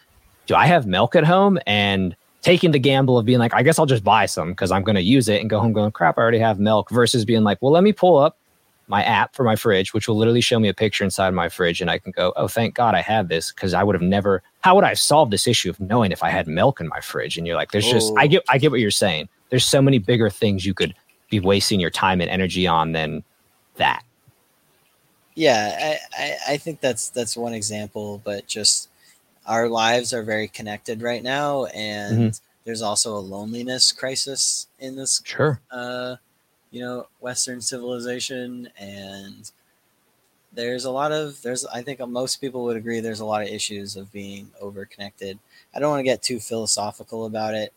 do 0.47 0.55
I 0.55 0.67
have 0.67 0.87
milk 0.87 1.17
at 1.17 1.25
home? 1.25 1.59
And 1.67 2.15
taking 2.43 2.71
the 2.71 2.79
gamble 2.79 3.17
of 3.17 3.25
being 3.25 3.39
like, 3.39 3.53
I 3.53 3.61
guess 3.61 3.77
I'll 3.77 3.85
just 3.85 4.05
buy 4.05 4.25
some 4.25 4.51
because 4.51 4.71
I'm 4.71 4.83
going 4.83 4.95
to 4.95 5.01
use 5.01 5.27
it 5.27 5.41
and 5.41 5.49
go 5.49 5.59
home 5.59 5.73
going, 5.73 5.91
crap, 5.91 6.17
I 6.17 6.21
already 6.21 6.39
have 6.39 6.61
milk 6.61 6.91
versus 6.91 7.25
being 7.25 7.43
like, 7.43 7.57
well, 7.61 7.73
let 7.73 7.83
me 7.83 7.91
pull 7.91 8.17
up 8.17 8.37
my 8.87 9.03
app 9.03 9.35
for 9.35 9.43
my 9.43 9.57
fridge, 9.57 9.93
which 9.93 10.07
will 10.07 10.15
literally 10.15 10.39
show 10.39 10.59
me 10.61 10.69
a 10.69 10.73
picture 10.73 11.03
inside 11.03 11.33
my 11.33 11.49
fridge. 11.49 11.81
And 11.81 11.91
I 11.91 11.97
can 11.97 12.13
go, 12.13 12.31
oh, 12.37 12.47
thank 12.47 12.73
God 12.73 12.95
I 12.95 13.01
have 13.01 13.27
this 13.27 13.51
because 13.51 13.73
I 13.73 13.83
would 13.83 13.95
have 13.95 14.01
never, 14.01 14.43
how 14.61 14.75
would 14.75 14.85
I 14.85 14.89
have 14.89 14.99
solved 14.99 15.33
this 15.33 15.45
issue 15.45 15.69
of 15.71 15.79
knowing 15.81 16.13
if 16.13 16.23
I 16.23 16.29
had 16.29 16.47
milk 16.47 16.79
in 16.79 16.87
my 16.87 17.01
fridge? 17.01 17.37
And 17.37 17.45
you're 17.45 17.57
like, 17.57 17.71
there's 17.71 17.85
just, 17.91 18.13
I 18.17 18.23
Oh. 18.23 18.27
get, 18.29 18.43
I 18.47 18.57
get 18.59 18.71
what 18.71 18.79
you're 18.79 18.91
saying. 18.91 19.27
There's 19.49 19.65
so 19.65 19.81
many 19.81 19.97
bigger 19.99 20.29
things 20.29 20.65
you 20.65 20.73
could 20.73 20.95
be 21.29 21.39
wasting 21.39 21.79
your 21.79 21.89
time 21.89 22.21
and 22.21 22.29
energy 22.29 22.67
on 22.67 22.91
than 22.91 23.23
that. 23.75 24.03
Yeah, 25.35 25.97
I, 26.17 26.23
I, 26.23 26.37
I 26.53 26.57
think 26.57 26.81
that's 26.81 27.09
that's 27.09 27.37
one 27.37 27.53
example, 27.53 28.21
but 28.23 28.47
just 28.47 28.89
our 29.45 29.69
lives 29.69 30.13
are 30.13 30.23
very 30.23 30.47
connected 30.47 31.01
right 31.01 31.23
now, 31.23 31.65
and 31.65 32.39
there's 32.65 32.81
also 32.81 33.15
a 33.15 33.19
loneliness 33.19 33.91
crisis 33.91 34.67
in 34.79 34.95
this, 34.95 35.21
Sure. 35.23 35.61
uh, 35.71 36.17
you 36.71 36.81
know, 36.81 37.07
Western 37.19 37.61
civilization, 37.61 38.69
and 38.77 39.49
there's 40.51 40.85
a 40.85 40.91
lot 40.91 41.11
of 41.11 41.41
there's 41.41 41.65
I 41.67 41.83
think 41.83 41.99
most 42.07 42.41
people 42.41 42.63
would 42.65 42.75
agree 42.77 42.99
there's 42.99 43.19
a 43.19 43.25
lot 43.25 43.41
of 43.41 43.47
issues 43.47 43.95
of 43.95 44.11
being 44.11 44.51
over 44.59 44.85
connected. 44.85 45.39
I 45.73 45.79
don't 45.79 45.89
want 45.89 45.99
to 45.99 46.03
get 46.03 46.21
too 46.21 46.39
philosophical 46.39 47.25
about 47.25 47.53
it, 47.53 47.73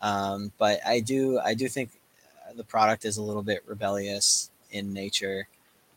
um, 0.00 0.52
but 0.58 0.80
I 0.86 1.00
do 1.00 1.38
I 1.40 1.54
do 1.54 1.68
think 1.68 1.90
the 2.56 2.64
product 2.64 3.04
is 3.04 3.16
a 3.16 3.22
little 3.22 3.42
bit 3.42 3.62
rebellious 3.66 4.50
in 4.70 4.92
nature, 4.92 5.48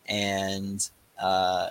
and 0.08 0.88
uh, 1.22 1.70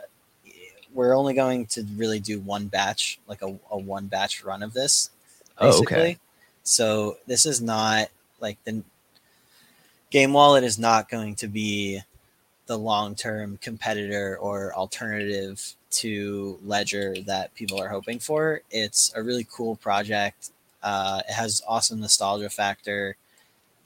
we're 0.92 1.14
only 1.14 1.35
going 1.35 1.66
to 1.66 1.85
really 1.97 2.20
do 2.20 2.40
one 2.40 2.66
batch, 2.66 3.18
like 3.27 3.42
a, 3.42 3.59
a 3.70 3.79
one 3.79 4.07
batch 4.07 4.44
run 4.44 4.62
of 4.62 4.73
this. 4.73 5.11
Oh, 5.59 5.81
okay. 5.81 6.18
So 6.62 7.18
this 7.27 7.47
is 7.47 7.61
not 7.61 8.09
like 8.40 8.62
the 8.64 8.83
game 10.11 10.33
wallet 10.33 10.64
is 10.64 10.79
not 10.79 11.09
going 11.09 11.35
to 11.37 11.49
be 11.49 12.01
the 12.66 12.79
long 12.79 13.14
term 13.14 13.59
competitor 13.61 14.38
or 14.40 14.75
alternative 14.75 15.75
to 15.90 16.59
Ledger 16.64 17.14
that 17.27 17.55
people 17.55 17.81
are 17.81 17.88
hoping 17.88 18.18
for. 18.18 18.62
It's 18.70 19.12
a 19.14 19.23
really 19.23 19.47
cool 19.51 19.77
project. 19.77 20.51
Uh, 20.83 21.20
it 21.29 21.33
has 21.33 21.62
awesome 21.66 22.01
nostalgia 22.01 22.49
factor. 22.49 23.16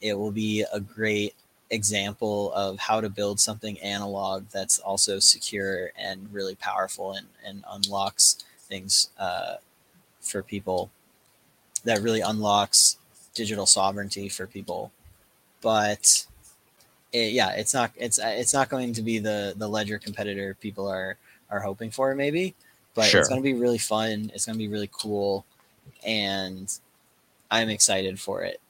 It 0.01 0.15
will 0.15 0.31
be 0.31 0.65
a 0.73 0.81
great 0.81 1.35
example 1.71 2.53
of 2.55 2.79
how 2.79 3.01
to 3.01 3.11
build 3.11 3.39
something 3.39 3.79
analog 3.81 4.45
that's 4.51 4.79
also 4.79 5.19
secure 5.19 5.91
and 5.97 6.33
really 6.33 6.55
powerful 6.55 7.13
and, 7.13 7.27
and 7.45 7.65
unlocks 7.71 8.45
things 8.61 9.11
uh, 9.19 9.57
for 10.21 10.43
people 10.43 10.91
that 11.85 12.01
really 12.01 12.21
unlocks 12.21 12.97
digital 13.35 13.67
sovereignty 13.67 14.29
for 14.29 14.47
people 14.47 14.91
but 15.61 16.27
it, 17.13 17.33
yeah 17.33 17.53
it's 17.53 17.73
not 17.73 17.91
it's 17.97 18.19
it's 18.19 18.53
not 18.55 18.69
going 18.69 18.93
to 18.93 19.03
be 19.03 19.19
the 19.19 19.55
the 19.57 19.69
ledger 19.69 19.99
competitor 19.99 20.55
people 20.61 20.89
are 20.89 21.17
are 21.51 21.61
hoping 21.61 21.91
for 21.91 22.15
maybe 22.15 22.55
but 22.95 23.05
Sure. 23.05 23.21
it's 23.21 23.29
going 23.29 23.41
to 23.41 23.45
be 23.45 23.55
really 23.55 23.79
fun 23.79 24.31
it's 24.35 24.45
going 24.47 24.55
to 24.55 24.59
be 24.59 24.69
really 24.69 24.91
cool 24.93 25.45
and 26.05 26.79
i'm 27.51 27.69
excited 27.69 28.19
for 28.19 28.43
it 28.43 28.61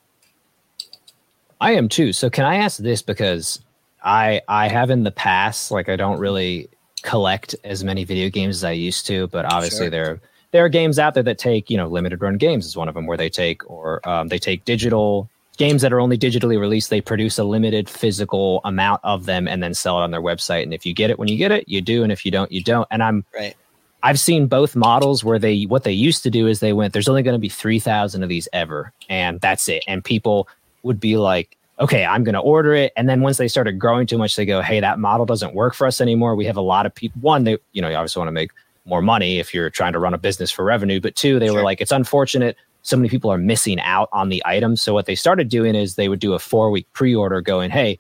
I 1.61 1.73
am 1.73 1.89
too. 1.89 2.13
So 2.13 2.31
can 2.31 2.45
I 2.45 2.57
ask 2.57 2.79
this 2.79 3.03
because 3.03 3.61
I 4.05 4.41
I 4.49 4.69
have 4.69 4.91
in 4.91 5.03
the 5.03 5.11
past 5.11 5.71
like 5.71 5.89
I 5.89 5.97
don't 5.97 6.19
really 6.19 6.69
collect 7.03 7.55
as 7.65 7.85
many 7.85 8.05
video 8.05 8.29
games 8.29 8.57
as 8.57 8.65
I 8.65 8.73
used 8.73 9.07
to, 9.07 9.27
but 9.29 9.45
obviously 9.53 9.87
Sure. 9.87 9.91
there 9.91 10.21
there 10.53 10.65
are 10.65 10.69
games 10.69 10.99
out 10.99 11.15
there 11.15 11.23
that 11.25 11.39
take 11.39 11.69
you 11.71 11.77
know 11.77 11.89
limited 11.89 12.21
run 12.23 12.37
games 12.39 12.67
is 12.67 12.77
one 12.77 12.89
of 12.89 12.95
them 12.95 13.07
where 13.07 13.17
they 13.19 13.29
take 13.29 13.69
or 13.69 14.07
um, 14.09 14.29
they 14.29 14.39
take 14.39 14.65
digital 14.65 15.29
games 15.57 15.83
that 15.83 15.93
are 15.93 16.01
only 16.01 16.17
digitally 16.17 16.59
released. 16.59 16.91
They 16.91 17.01
produce 17.01 17.39
a 17.39 17.45
limited 17.45 17.89
physical 17.91 18.61
amount 18.65 19.01
of 19.03 19.27
them 19.27 19.49
and 19.49 19.61
then 19.61 19.75
sell 19.75 19.99
it 19.99 20.05
on 20.05 20.13
their 20.13 20.23
website. 20.23 20.63
And 20.63 20.73
if 20.73 20.87
you 20.87 20.95
get 20.95 21.11
it 21.11 21.19
when 21.19 21.29
you 21.29 21.37
get 21.37 21.51
it, 21.51 21.69
you 21.69 21.81
do, 21.81 22.05
and 22.05 22.13
if 22.13 22.25
you 22.25 22.31
don't, 22.31 22.51
you 22.53 22.63
don't. 22.63 22.87
And 22.91 23.03
I'm 23.03 23.25
right 23.35 23.57
I've 24.03 24.21
seen 24.21 24.47
both 24.47 24.77
models 24.77 25.25
where 25.25 25.39
they 25.39 25.65
what 25.65 25.85
they 25.85 25.93
used 25.93 26.23
to 26.23 26.31
do 26.31 26.47
is 26.47 26.61
they 26.61 26.73
went 26.73 26.93
there's 26.93 27.09
only 27.09 27.23
going 27.23 27.35
to 27.35 27.41
be 27.41 27.49
3000 27.49 28.23
of 28.23 28.29
these 28.29 28.49
ever 28.53 28.93
and 29.09 29.41
that's 29.41 29.69
it 29.69 29.83
and 29.89 30.05
people 30.05 30.49
would 30.83 31.01
be 31.01 31.17
like 31.17 31.57
okay 31.81 32.05
I'm 32.05 32.25
going 32.25 32.35
to 32.35 32.41
order 32.41 32.75
it. 32.75 32.93
And 32.97 33.09
then 33.09 33.21
once 33.21 33.37
they 33.37 33.49
started 33.49 33.79
growing 33.79 34.07
too 34.07 34.19
much 34.19 34.37
they 34.37 34.47
go 34.47 34.63
hey 34.63 34.81
that 34.81 34.99
model 34.99 35.27
doesn't 35.27 35.55
work 35.55 35.75
for 35.75 35.87
us 35.87 36.01
anymore. 36.01 36.35
We 36.35 36.47
have 36.47 36.57
a 36.57 36.63
lot 36.63 36.87
of 36.87 36.95
people 36.95 37.21
one 37.21 37.45
they 37.45 37.59
you 37.73 37.83
know 37.83 37.89
you 37.89 37.97
obviously 37.97 38.21
want 38.21 38.29
to 38.29 38.33
make 38.33 38.51
more 38.85 39.03
money 39.03 39.39
if 39.39 39.53
you're 39.53 39.71
trying 39.71 39.93
to 39.93 39.99
run 39.99 40.15
a 40.15 40.19
business 40.19 40.51
for 40.51 40.65
revenue 40.65 41.01
but 41.01 41.15
two 41.15 41.39
they 41.39 41.51
were 41.51 41.63
like 41.63 41.81
it's 41.81 41.93
unfortunate. 41.93 42.57
So 42.83 42.97
many 42.97 43.09
people 43.09 43.31
are 43.31 43.39
missing 43.39 43.81
out 43.81 44.09
on 44.13 44.29
the 44.29 44.43
items 44.47 44.81
so 44.81 44.95
what 44.95 45.07
they 45.07 45.15
started 45.15 45.49
doing 45.49 45.75
is 45.75 45.97
they 45.97 46.09
would 46.09 46.21
do 46.21 46.33
a 46.33 46.39
4 46.39 46.71
week 46.71 46.87
pre-order 46.93 47.41
going 47.41 47.71
hey 47.71 47.99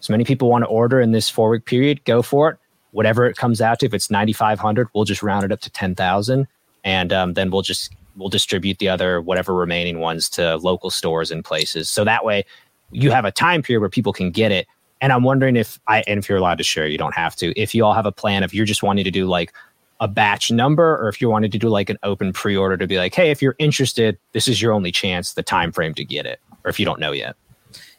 so 0.00 0.12
many 0.12 0.24
people 0.24 0.48
want 0.48 0.64
to 0.64 0.68
order 0.68 1.00
in 1.00 1.12
this 1.12 1.28
four 1.28 1.50
week 1.50 1.66
period, 1.66 2.04
go 2.04 2.22
for 2.22 2.50
it. 2.50 2.58
Whatever 2.92 3.26
it 3.26 3.36
comes 3.36 3.60
out 3.60 3.78
to, 3.80 3.86
if 3.86 3.94
it's 3.94 4.10
9,500, 4.10 4.88
we'll 4.94 5.04
just 5.04 5.22
round 5.22 5.44
it 5.44 5.52
up 5.52 5.60
to 5.60 5.70
10,000. 5.70 6.48
And 6.82 7.12
um, 7.12 7.34
then 7.34 7.50
we'll 7.50 7.62
just, 7.62 7.94
we'll 8.20 8.28
distribute 8.28 8.78
the 8.78 8.88
other, 8.88 9.20
whatever 9.20 9.54
remaining 9.54 9.98
ones 9.98 10.28
to 10.30 10.56
local 10.58 10.90
stores 10.90 11.30
and 11.30 11.44
places. 11.44 11.88
So 11.90 12.04
that 12.04 12.24
way 12.24 12.44
you 12.92 13.10
have 13.10 13.24
a 13.24 13.32
time 13.32 13.62
period 13.62 13.80
where 13.80 13.88
people 13.88 14.12
can 14.12 14.30
get 14.30 14.52
it. 14.52 14.66
And 15.00 15.12
I'm 15.12 15.22
wondering 15.22 15.56
if 15.56 15.80
I, 15.86 16.02
and 16.06 16.18
if 16.18 16.28
you're 16.28 16.38
allowed 16.38 16.58
to 16.58 16.64
share, 16.64 16.86
you 16.86 16.98
don't 16.98 17.14
have 17.14 17.34
to, 17.36 17.58
if 17.58 17.74
you 17.74 17.84
all 17.84 17.94
have 17.94 18.06
a 18.06 18.12
plan, 18.12 18.42
if 18.42 18.52
you're 18.52 18.66
just 18.66 18.82
wanting 18.82 19.04
to 19.04 19.10
do 19.10 19.26
like 19.26 19.52
a 20.00 20.08
batch 20.08 20.50
number, 20.50 20.96
or 20.96 21.08
if 21.08 21.20
you're 21.20 21.30
wanting 21.30 21.50
to 21.50 21.58
do 21.58 21.68
like 21.68 21.90
an 21.90 21.98
open 22.02 22.32
pre 22.32 22.56
order 22.56 22.76
to 22.76 22.86
be 22.86 22.98
like, 22.98 23.14
hey, 23.14 23.30
if 23.30 23.40
you're 23.40 23.56
interested, 23.58 24.18
this 24.32 24.48
is 24.48 24.60
your 24.60 24.72
only 24.72 24.92
chance, 24.92 25.34
the 25.34 25.42
time 25.42 25.72
frame 25.72 25.94
to 25.94 26.04
get 26.04 26.26
it, 26.26 26.40
or 26.64 26.70
if 26.70 26.78
you 26.78 26.86
don't 26.86 27.00
know 27.00 27.12
yet. 27.12 27.36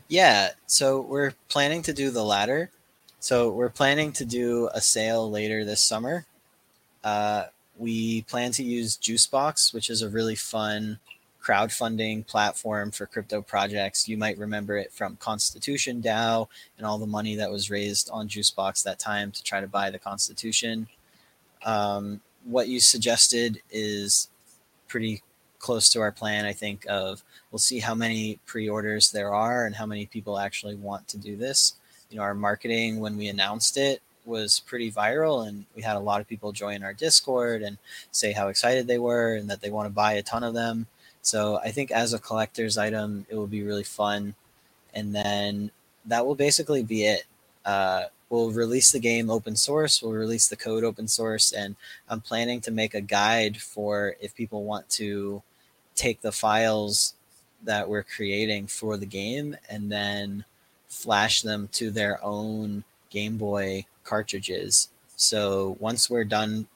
Yeah, 0.07 0.49
so 0.65 1.01
we're 1.01 1.33
planning 1.47 1.83
to 1.83 1.93
do 1.93 2.11
the 2.11 2.23
latter. 2.23 2.69
So 3.19 3.51
we're 3.51 3.69
planning 3.69 4.11
to 4.13 4.25
do 4.25 4.69
a 4.73 4.81
sale 4.81 5.29
later 5.29 5.63
this 5.63 5.79
summer. 5.79 6.25
Uh, 7.03 7.45
we 7.77 8.21
plan 8.23 8.51
to 8.53 8.63
use 8.63 8.97
Juicebox, 8.97 9.73
which 9.73 9.89
is 9.89 10.01
a 10.01 10.09
really 10.09 10.35
fun 10.35 10.99
crowdfunding 11.41 12.25
platform 12.27 12.91
for 12.91 13.05
crypto 13.05 13.41
projects. 13.41 14.07
You 14.07 14.17
might 14.17 14.37
remember 14.37 14.77
it 14.77 14.93
from 14.93 15.15
Constitution 15.17 16.01
DAO 16.01 16.47
and 16.77 16.85
all 16.85 16.99
the 16.99 17.07
money 17.07 17.35
that 17.35 17.51
was 17.51 17.71
raised 17.71 18.09
on 18.11 18.27
Juicebox 18.27 18.83
that 18.83 18.99
time 18.99 19.31
to 19.31 19.43
try 19.43 19.59
to 19.59 19.67
buy 19.67 19.89
the 19.89 19.99
Constitution. 19.99 20.87
Um, 21.65 22.21
what 22.43 22.67
you 22.67 22.79
suggested 22.79 23.59
is 23.71 24.29
pretty 24.87 25.23
close 25.59 25.89
to 25.89 26.01
our 26.01 26.11
plan, 26.11 26.45
I 26.45 26.53
think, 26.53 26.85
of 26.89 27.23
we'll 27.51 27.59
see 27.59 27.79
how 27.79 27.95
many 27.95 28.39
pre-orders 28.45 29.11
there 29.11 29.33
are 29.33 29.65
and 29.65 29.75
how 29.75 29.85
many 29.85 30.05
people 30.05 30.37
actually 30.37 30.75
want 30.75 31.07
to 31.09 31.17
do 31.17 31.35
this. 31.35 31.75
You 32.09 32.17
know, 32.17 32.23
our 32.23 32.33
marketing 32.33 32.99
when 32.99 33.17
we 33.17 33.27
announced 33.27 33.77
it 33.77 34.01
was 34.25 34.59
pretty 34.59 34.91
viral 34.91 35.47
and 35.47 35.65
we 35.75 35.81
had 35.81 35.95
a 35.95 35.99
lot 35.99 36.21
of 36.21 36.27
people 36.27 36.51
join 36.51 36.83
our 36.83 36.93
Discord 36.93 37.61
and 37.61 37.77
say 38.11 38.31
how 38.31 38.47
excited 38.47 38.87
they 38.87 38.99
were 38.99 39.35
and 39.35 39.49
that 39.49 39.61
they 39.61 39.69
want 39.69 39.87
to 39.87 39.93
buy 39.93 40.13
a 40.13 40.21
ton 40.21 40.43
of 40.43 40.53
them. 40.53 40.87
So 41.21 41.57
I 41.57 41.71
think 41.71 41.91
as 41.91 42.13
a 42.13 42.19
collector's 42.19 42.77
item, 42.77 43.25
it 43.29 43.35
will 43.35 43.47
be 43.47 43.63
really 43.63 43.83
fun. 43.83 44.35
And 44.93 45.13
then 45.13 45.71
that 46.05 46.25
will 46.25 46.35
basically 46.35 46.83
be 46.83 47.03
it. 47.03 47.23
Uh, 47.65 48.05
we'll 48.29 48.51
release 48.51 48.91
the 48.91 48.99
game 48.99 49.29
open 49.29 49.55
source, 49.55 50.01
we'll 50.01 50.13
release 50.13 50.47
the 50.47 50.55
code 50.55 50.83
open 50.83 51.07
source, 51.07 51.51
and 51.51 51.75
I'm 52.09 52.21
planning 52.21 52.61
to 52.61 52.71
make 52.71 52.95
a 52.95 53.01
guide 53.01 53.57
for 53.57 54.15
if 54.19 54.33
people 54.33 54.63
want 54.63 54.89
to 54.91 55.43
take 55.95 56.21
the 56.21 56.31
files 56.31 57.13
that 57.63 57.87
we're 57.87 58.03
creating 58.03 58.67
for 58.67 58.97
the 58.97 59.05
game 59.05 59.55
and 59.69 59.91
then 59.91 60.45
flash 60.87 61.41
them 61.41 61.69
to 61.73 61.91
their 61.91 62.23
own 62.23 62.83
Game 63.09 63.37
Boy 63.37 63.85
cartridges. 64.03 64.89
So 65.15 65.77
once 65.79 66.09
we're 66.09 66.23
done 66.23 66.67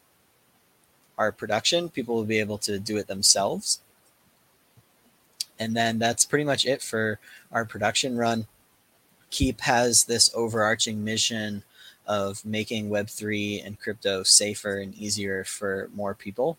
our 1.17 1.31
production, 1.31 1.89
people 1.89 2.15
will 2.15 2.25
be 2.25 2.39
able 2.39 2.57
to 2.59 2.79
do 2.79 2.97
it 2.97 3.07
themselves. 3.07 3.81
And 5.57 5.75
then 5.75 5.99
that's 5.99 6.25
pretty 6.25 6.43
much 6.43 6.65
it 6.65 6.81
for 6.81 7.19
our 7.51 7.65
production 7.65 8.17
run. 8.17 8.47
Keyp 9.31 9.61
has 9.61 10.03
this 10.03 10.29
overarching 10.35 11.03
mission 11.03 11.63
of 12.07 12.45
making 12.45 12.89
Web3 12.89 13.65
and 13.65 13.79
crypto 13.79 14.23
safer 14.23 14.77
and 14.77 14.93
easier 14.95 15.43
for 15.43 15.89
more 15.93 16.13
people. 16.13 16.57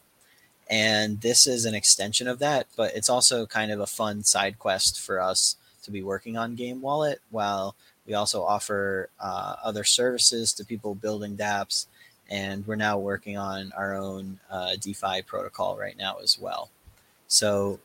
And 0.69 1.21
this 1.21 1.47
is 1.47 1.65
an 1.65 1.75
extension 1.75 2.27
of 2.27 2.41
that, 2.41 2.67
but 2.77 2.95
it's 2.97 3.09
also 3.09 3.47
kind 3.47 3.71
of 3.71 3.79
a 3.79 3.87
fun 3.87 4.25
side 4.25 4.59
quest 4.59 5.01
for 5.01 5.21
us 5.21 5.57
to 5.85 5.91
be 5.93 6.03
working 6.03 6.37
on 6.37 6.57
Game 6.57 6.83
Wallet 6.83 7.21
while 7.31 7.77
we 8.07 8.15
also 8.15 8.43
offer 8.43 9.09
uh, 9.21 9.57
other 9.63 9.85
services 9.85 10.53
to 10.55 10.65
people 10.65 10.95
building 10.95 11.37
dApps. 11.37 11.87
And 12.29 12.67
we're 12.67 12.77
now 12.77 12.99
working 12.99 13.37
on 13.39 13.73
our 13.77 13.95
own 13.95 14.41
uh, 14.51 14.77
DeFi 14.81 15.23
protocol 15.23 15.77
right 15.77 15.97
now 15.97 16.17
as 16.23 16.39
well. 16.39 16.71
So, 17.29 17.79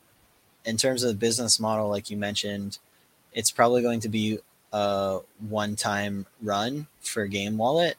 in 0.65 0.77
terms 0.77 1.03
of 1.03 1.09
the 1.09 1.15
business 1.15 1.59
model, 1.59 1.89
like 1.89 2.09
you 2.09 2.17
mentioned, 2.17 2.79
it's 3.33 3.51
probably 3.51 3.81
going 3.81 3.99
to 4.01 4.09
be 4.09 4.39
a 4.73 5.19
one 5.47 5.75
time 5.75 6.25
run 6.41 6.87
for 7.01 7.27
Game 7.27 7.57
Wallet. 7.57 7.97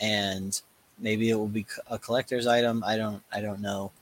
And 0.00 0.60
maybe 0.98 1.30
it 1.30 1.36
will 1.36 1.46
be 1.48 1.66
a 1.88 1.98
collector's 1.98 2.46
item. 2.46 2.82
I 2.84 2.96
don't, 2.96 3.22
I 3.32 3.40
don't 3.40 3.60
know 3.60 3.92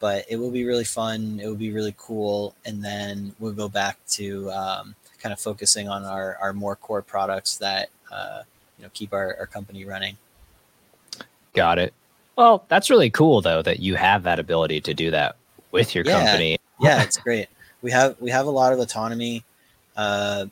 but 0.00 0.24
it 0.28 0.36
will 0.36 0.50
be 0.50 0.64
really 0.64 0.84
fun. 0.84 1.38
It 1.40 1.46
will 1.46 1.54
be 1.54 1.72
really 1.72 1.94
cool, 1.96 2.54
and 2.64 2.82
then 2.82 3.34
we'll 3.38 3.52
go 3.52 3.68
back 3.68 3.98
to 4.12 4.50
um, 4.50 4.96
kind 5.20 5.32
of 5.32 5.40
focusing 5.40 5.88
on 5.88 6.04
our, 6.04 6.36
our 6.40 6.52
more 6.52 6.76
core 6.76 7.02
products 7.02 7.56
that 7.58 7.90
uh, 8.10 8.42
you 8.78 8.84
know 8.84 8.90
keep 8.92 9.12
our, 9.12 9.36
our 9.38 9.46
company 9.46 9.84
running. 9.84 10.16
Got 11.54 11.78
it. 11.78 11.94
Well, 12.36 12.64
that's 12.68 12.90
really 12.90 13.10
cool 13.10 13.40
though 13.40 13.62
that 13.62 13.80
you 13.80 13.96
have 13.96 14.22
that 14.24 14.38
ability 14.38 14.80
to 14.82 14.94
do 14.94 15.10
that 15.10 15.36
with 15.70 15.94
your 15.94 16.04
yeah. 16.04 16.24
company. 16.24 16.58
yeah, 16.80 17.02
it's 17.02 17.18
great. 17.18 17.48
We 17.82 17.90
have 17.90 18.16
we 18.20 18.30
have 18.30 18.46
a 18.46 18.50
lot 18.50 18.72
of 18.72 18.78
autonomy. 18.78 19.44
Uh, 19.96 20.46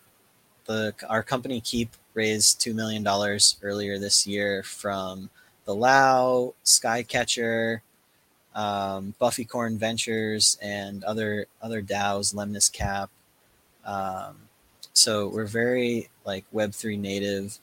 the 0.66 0.94
our 1.08 1.22
company 1.22 1.60
Keyp 1.60 1.88
raised 2.14 2.60
two 2.60 2.74
million 2.74 3.02
dollars 3.02 3.56
earlier 3.62 3.98
this 3.98 4.26
year 4.26 4.62
from 4.62 5.30
the 5.64 5.74
LAO, 5.74 6.54
Skycatcher, 6.64 7.80
um, 8.54 9.14
Buffycorn 9.20 9.76
Ventures, 9.76 10.58
and 10.60 11.04
other 11.04 11.46
other 11.62 11.82
DAOs, 11.82 12.34
Lemniscap. 12.34 13.08
Um, 13.84 14.47
so 14.98 15.28
we're 15.28 15.46
very 15.46 16.08
like 16.24 16.44
Web3 16.52 16.98
native, 16.98 17.58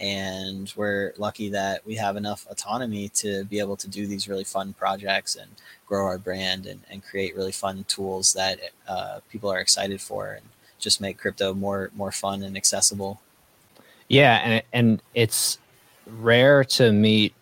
and 0.00 0.72
we're 0.76 1.12
lucky 1.18 1.48
that 1.50 1.86
we 1.86 1.94
have 1.94 2.16
enough 2.16 2.46
autonomy 2.50 3.08
to 3.10 3.44
be 3.44 3.60
able 3.60 3.76
to 3.76 3.88
do 3.88 4.06
these 4.06 4.28
really 4.28 4.44
fun 4.44 4.72
projects 4.72 5.36
and 5.36 5.50
grow 5.86 6.04
our 6.04 6.18
brand 6.18 6.66
and, 6.66 6.80
and 6.90 7.04
create 7.04 7.36
really 7.36 7.52
fun 7.52 7.84
tools 7.86 8.32
that 8.32 8.58
uh, 8.88 9.20
people 9.30 9.50
are 9.50 9.60
excited 9.60 10.00
for 10.00 10.32
and 10.32 10.46
just 10.78 11.00
make 11.00 11.18
crypto 11.18 11.54
more 11.54 11.90
more 11.94 12.10
fun 12.10 12.42
and 12.42 12.56
accessible. 12.56 13.20
Yeah, 14.08 14.40
and 14.42 14.62
and 14.72 15.02
it's 15.14 15.58
rare 16.06 16.64
to 16.64 16.90
meet 16.90 17.34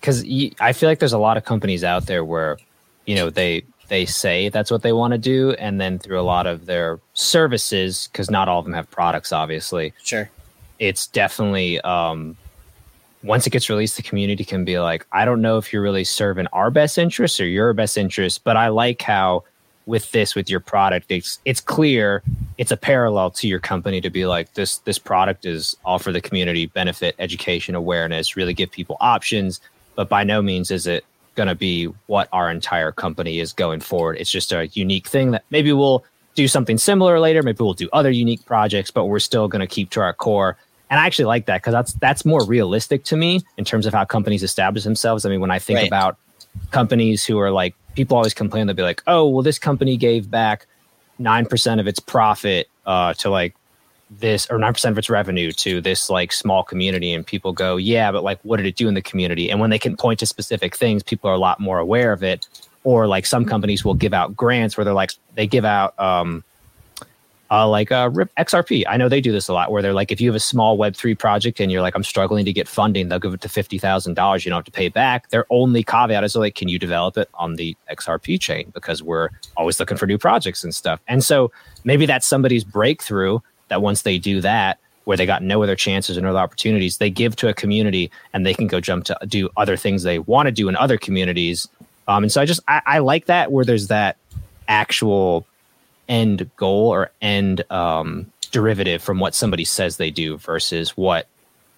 because 0.00 0.24
I 0.58 0.72
feel 0.72 0.88
like 0.88 1.00
there's 1.00 1.12
a 1.12 1.18
lot 1.18 1.36
of 1.36 1.44
companies 1.44 1.84
out 1.84 2.06
there 2.06 2.24
where, 2.24 2.56
you 3.04 3.14
know, 3.14 3.28
they 3.28 3.64
they 3.88 4.06
say 4.06 4.48
that's 4.48 4.70
what 4.70 4.82
they 4.82 4.92
want 4.92 5.12
to 5.12 5.18
do, 5.18 5.52
and 5.52 5.80
then 5.80 5.98
through 5.98 6.20
a 6.20 6.22
lot 6.22 6.46
of 6.46 6.66
their 6.66 7.00
services, 7.14 8.08
because 8.12 8.30
not 8.30 8.48
all 8.48 8.58
of 8.58 8.64
them 8.64 8.74
have 8.74 8.90
products, 8.90 9.32
obviously. 9.32 9.92
Sure. 10.02 10.30
It's 10.78 11.06
definitely 11.06 11.80
um, 11.80 12.36
once 13.22 13.46
it 13.46 13.50
gets 13.50 13.68
released, 13.68 13.96
the 13.96 14.02
community 14.02 14.44
can 14.44 14.64
be 14.64 14.78
like, 14.78 15.06
I 15.12 15.24
don't 15.24 15.42
know 15.42 15.58
if 15.58 15.72
you're 15.72 15.82
really 15.82 16.04
serving 16.04 16.46
our 16.52 16.70
best 16.70 16.98
interests 16.98 17.40
or 17.40 17.46
your 17.46 17.72
best 17.72 17.98
interests, 17.98 18.38
but 18.38 18.56
I 18.56 18.68
like 18.68 19.02
how 19.02 19.44
with 19.86 20.10
this 20.10 20.34
with 20.34 20.50
your 20.50 20.58
product 20.60 21.06
it's 21.10 21.38
it's 21.44 21.60
clear 21.60 22.22
it's 22.58 22.72
a 22.72 22.76
parallel 22.76 23.30
to 23.30 23.46
your 23.46 23.60
company 23.60 24.00
to 24.00 24.10
be 24.10 24.26
like 24.26 24.52
this 24.54 24.78
this 24.78 24.98
product 24.98 25.46
is 25.46 25.76
all 25.84 26.00
for 26.00 26.10
the 26.10 26.20
community 26.20 26.66
benefit 26.66 27.14
education 27.20 27.76
awareness 27.76 28.36
really 28.36 28.52
give 28.52 28.70
people 28.70 28.96
options 29.00 29.60
but 29.94 30.08
by 30.08 30.24
no 30.24 30.42
means 30.42 30.72
is 30.72 30.88
it 30.88 31.04
going 31.36 31.48
to 31.48 31.54
be 31.54 31.84
what 32.06 32.28
our 32.32 32.50
entire 32.50 32.90
company 32.90 33.38
is 33.38 33.52
going 33.52 33.80
forward. 33.80 34.16
It's 34.18 34.30
just 34.30 34.52
a 34.52 34.66
unique 34.68 35.06
thing 35.06 35.30
that 35.30 35.44
maybe 35.50 35.72
we'll 35.72 36.04
do 36.34 36.48
something 36.48 36.78
similar 36.78 37.20
later. 37.20 37.42
Maybe 37.42 37.62
we'll 37.62 37.74
do 37.74 37.88
other 37.92 38.10
unique 38.10 38.44
projects, 38.44 38.90
but 38.90 39.06
we're 39.06 39.20
still 39.20 39.46
going 39.46 39.60
to 39.60 39.66
keep 39.66 39.90
to 39.90 40.00
our 40.00 40.12
core. 40.12 40.56
And 40.90 41.00
I 41.00 41.06
actually 41.06 41.24
like 41.26 41.46
that 41.46 41.62
because 41.62 41.72
that's 41.72 41.92
that's 41.94 42.24
more 42.24 42.44
realistic 42.44 43.04
to 43.04 43.16
me 43.16 43.42
in 43.56 43.64
terms 43.64 43.86
of 43.86 43.92
how 43.92 44.04
companies 44.04 44.42
establish 44.42 44.84
themselves. 44.84 45.24
I 45.24 45.30
mean, 45.30 45.40
when 45.40 45.50
I 45.50 45.58
think 45.58 45.78
right. 45.78 45.86
about 45.86 46.16
companies 46.70 47.24
who 47.24 47.38
are 47.38 47.50
like 47.50 47.74
people 47.94 48.16
always 48.16 48.34
complain, 48.34 48.66
they'll 48.66 48.76
be 48.76 48.82
like, 48.82 49.02
"Oh, 49.06 49.28
well, 49.28 49.42
this 49.42 49.58
company 49.58 49.96
gave 49.96 50.30
back 50.30 50.66
nine 51.18 51.44
percent 51.44 51.80
of 51.80 51.88
its 51.88 51.98
profit 51.98 52.68
uh, 52.84 53.14
to 53.14 53.30
like 53.30 53.54
this 54.10 54.46
or 54.50 54.58
9% 54.58 54.90
of 54.90 54.98
its 54.98 55.10
revenue 55.10 55.50
to 55.52 55.80
this 55.80 56.08
like 56.08 56.32
small 56.32 56.62
community 56.62 57.12
and 57.12 57.26
people 57.26 57.52
go 57.52 57.76
yeah 57.76 58.12
but 58.12 58.22
like 58.22 58.38
what 58.42 58.58
did 58.58 58.66
it 58.66 58.76
do 58.76 58.86
in 58.86 58.94
the 58.94 59.02
community 59.02 59.50
and 59.50 59.58
when 59.58 59.70
they 59.70 59.78
can 59.78 59.96
point 59.96 60.20
to 60.20 60.26
specific 60.26 60.76
things 60.76 61.02
people 61.02 61.28
are 61.28 61.34
a 61.34 61.38
lot 61.38 61.58
more 61.58 61.78
aware 61.78 62.12
of 62.12 62.22
it 62.22 62.48
or 62.84 63.08
like 63.08 63.26
some 63.26 63.44
companies 63.44 63.84
will 63.84 63.94
give 63.94 64.14
out 64.14 64.36
grants 64.36 64.76
where 64.76 64.84
they're 64.84 64.94
like 64.94 65.10
they 65.34 65.46
give 65.46 65.64
out 65.64 65.98
um 65.98 66.44
uh, 67.50 67.68
like 67.68 67.92
uh, 67.92 68.10
RIP 68.12 68.30
XRP. 68.36 68.84
I 68.88 68.96
know 68.96 69.08
they 69.08 69.20
do 69.20 69.32
this 69.32 69.48
a 69.48 69.52
lot 69.52 69.70
where 69.70 69.82
they're 69.82 69.92
like, 69.92 70.10
if 70.10 70.20
you 70.20 70.28
have 70.28 70.34
a 70.34 70.40
small 70.40 70.76
Web3 70.76 71.18
project 71.18 71.60
and 71.60 71.70
you're 71.70 71.82
like, 71.82 71.94
I'm 71.94 72.02
struggling 72.02 72.44
to 72.44 72.52
get 72.52 72.66
funding, 72.66 73.08
they'll 73.08 73.20
give 73.20 73.34
it 73.34 73.40
to 73.42 73.48
$50,000. 73.48 74.44
You 74.44 74.50
don't 74.50 74.58
have 74.58 74.64
to 74.64 74.70
pay 74.70 74.88
back. 74.88 75.28
Their 75.30 75.46
only 75.50 75.84
caveat 75.84 76.24
is 76.24 76.34
like, 76.34 76.54
can 76.54 76.68
you 76.68 76.78
develop 76.78 77.16
it 77.16 77.28
on 77.34 77.54
the 77.54 77.76
XRP 77.90 78.40
chain? 78.40 78.70
Because 78.74 79.02
we're 79.02 79.30
always 79.56 79.78
looking 79.78 79.96
for 79.96 80.06
new 80.06 80.18
projects 80.18 80.64
and 80.64 80.74
stuff. 80.74 81.00
And 81.06 81.22
so 81.22 81.52
maybe 81.84 82.06
that's 82.06 82.26
somebody's 82.26 82.64
breakthrough 82.64 83.38
that 83.68 83.82
once 83.82 84.02
they 84.02 84.18
do 84.18 84.40
that, 84.40 84.78
where 85.04 85.16
they 85.16 85.24
got 85.24 85.42
no 85.42 85.62
other 85.62 85.76
chances 85.76 86.16
and 86.16 86.26
other 86.26 86.38
opportunities, 86.38 86.98
they 86.98 87.10
give 87.10 87.36
to 87.36 87.48
a 87.48 87.54
community 87.54 88.10
and 88.32 88.44
they 88.44 88.52
can 88.52 88.66
go 88.66 88.80
jump 88.80 89.04
to 89.04 89.16
do 89.28 89.48
other 89.56 89.76
things 89.76 90.02
they 90.02 90.18
want 90.18 90.46
to 90.46 90.52
do 90.52 90.68
in 90.68 90.76
other 90.76 90.98
communities. 90.98 91.68
Um, 92.08 92.24
and 92.24 92.32
so 92.32 92.40
I 92.40 92.44
just 92.44 92.60
I, 92.66 92.82
I, 92.86 92.98
like 92.98 93.26
that 93.26 93.52
where 93.52 93.64
there's 93.64 93.86
that 93.86 94.16
actual 94.66 95.46
end 96.08 96.50
goal 96.56 96.88
or 96.88 97.10
end 97.22 97.64
um, 97.70 98.26
derivative 98.50 99.00
from 99.00 99.20
what 99.20 99.34
somebody 99.34 99.64
says 99.64 99.96
they 99.96 100.10
do 100.10 100.38
versus 100.38 100.96
what 100.96 101.28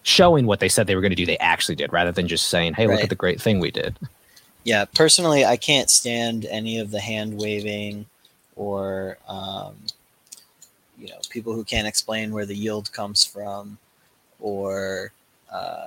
showing 0.03 0.47
what 0.47 0.61
they 0.61 0.69
said 0.69 0.87
they 0.87 0.95
were 0.95 1.03
going 1.03 1.11
to 1.11 1.17
do 1.17 1.27
they 1.27 1.39
actually 1.39 1.75
did 1.75 1.93
rather 1.93 2.13
than 2.13 2.29
just 2.29 2.49
saying 2.49 2.73
hey 2.73 2.87
right. 2.87 2.95
look 2.95 3.03
at 3.03 3.11
the 3.11 3.15
great 3.15 3.41
thing 3.41 3.59
we 3.59 3.71
did 3.71 3.99
yeah 4.65 4.85
personally 4.95 5.45
i 5.45 5.57
can't 5.57 5.91
stand 5.91 6.47
any 6.47 6.79
of 6.79 6.91
the 6.91 7.01
hand 7.01 7.39
waving 7.39 8.07
or 8.57 9.19
um, 9.29 9.75
you 10.99 11.09
know 11.09 11.19
people 11.31 11.53
who 11.53 11.65
can't 11.65 11.87
explain 11.87 12.33
where 12.33 12.47
the 12.47 12.57
yield 12.57 12.93
comes 12.93 13.25
from 13.25 13.79
or 14.41 15.13
uh, 15.53 15.87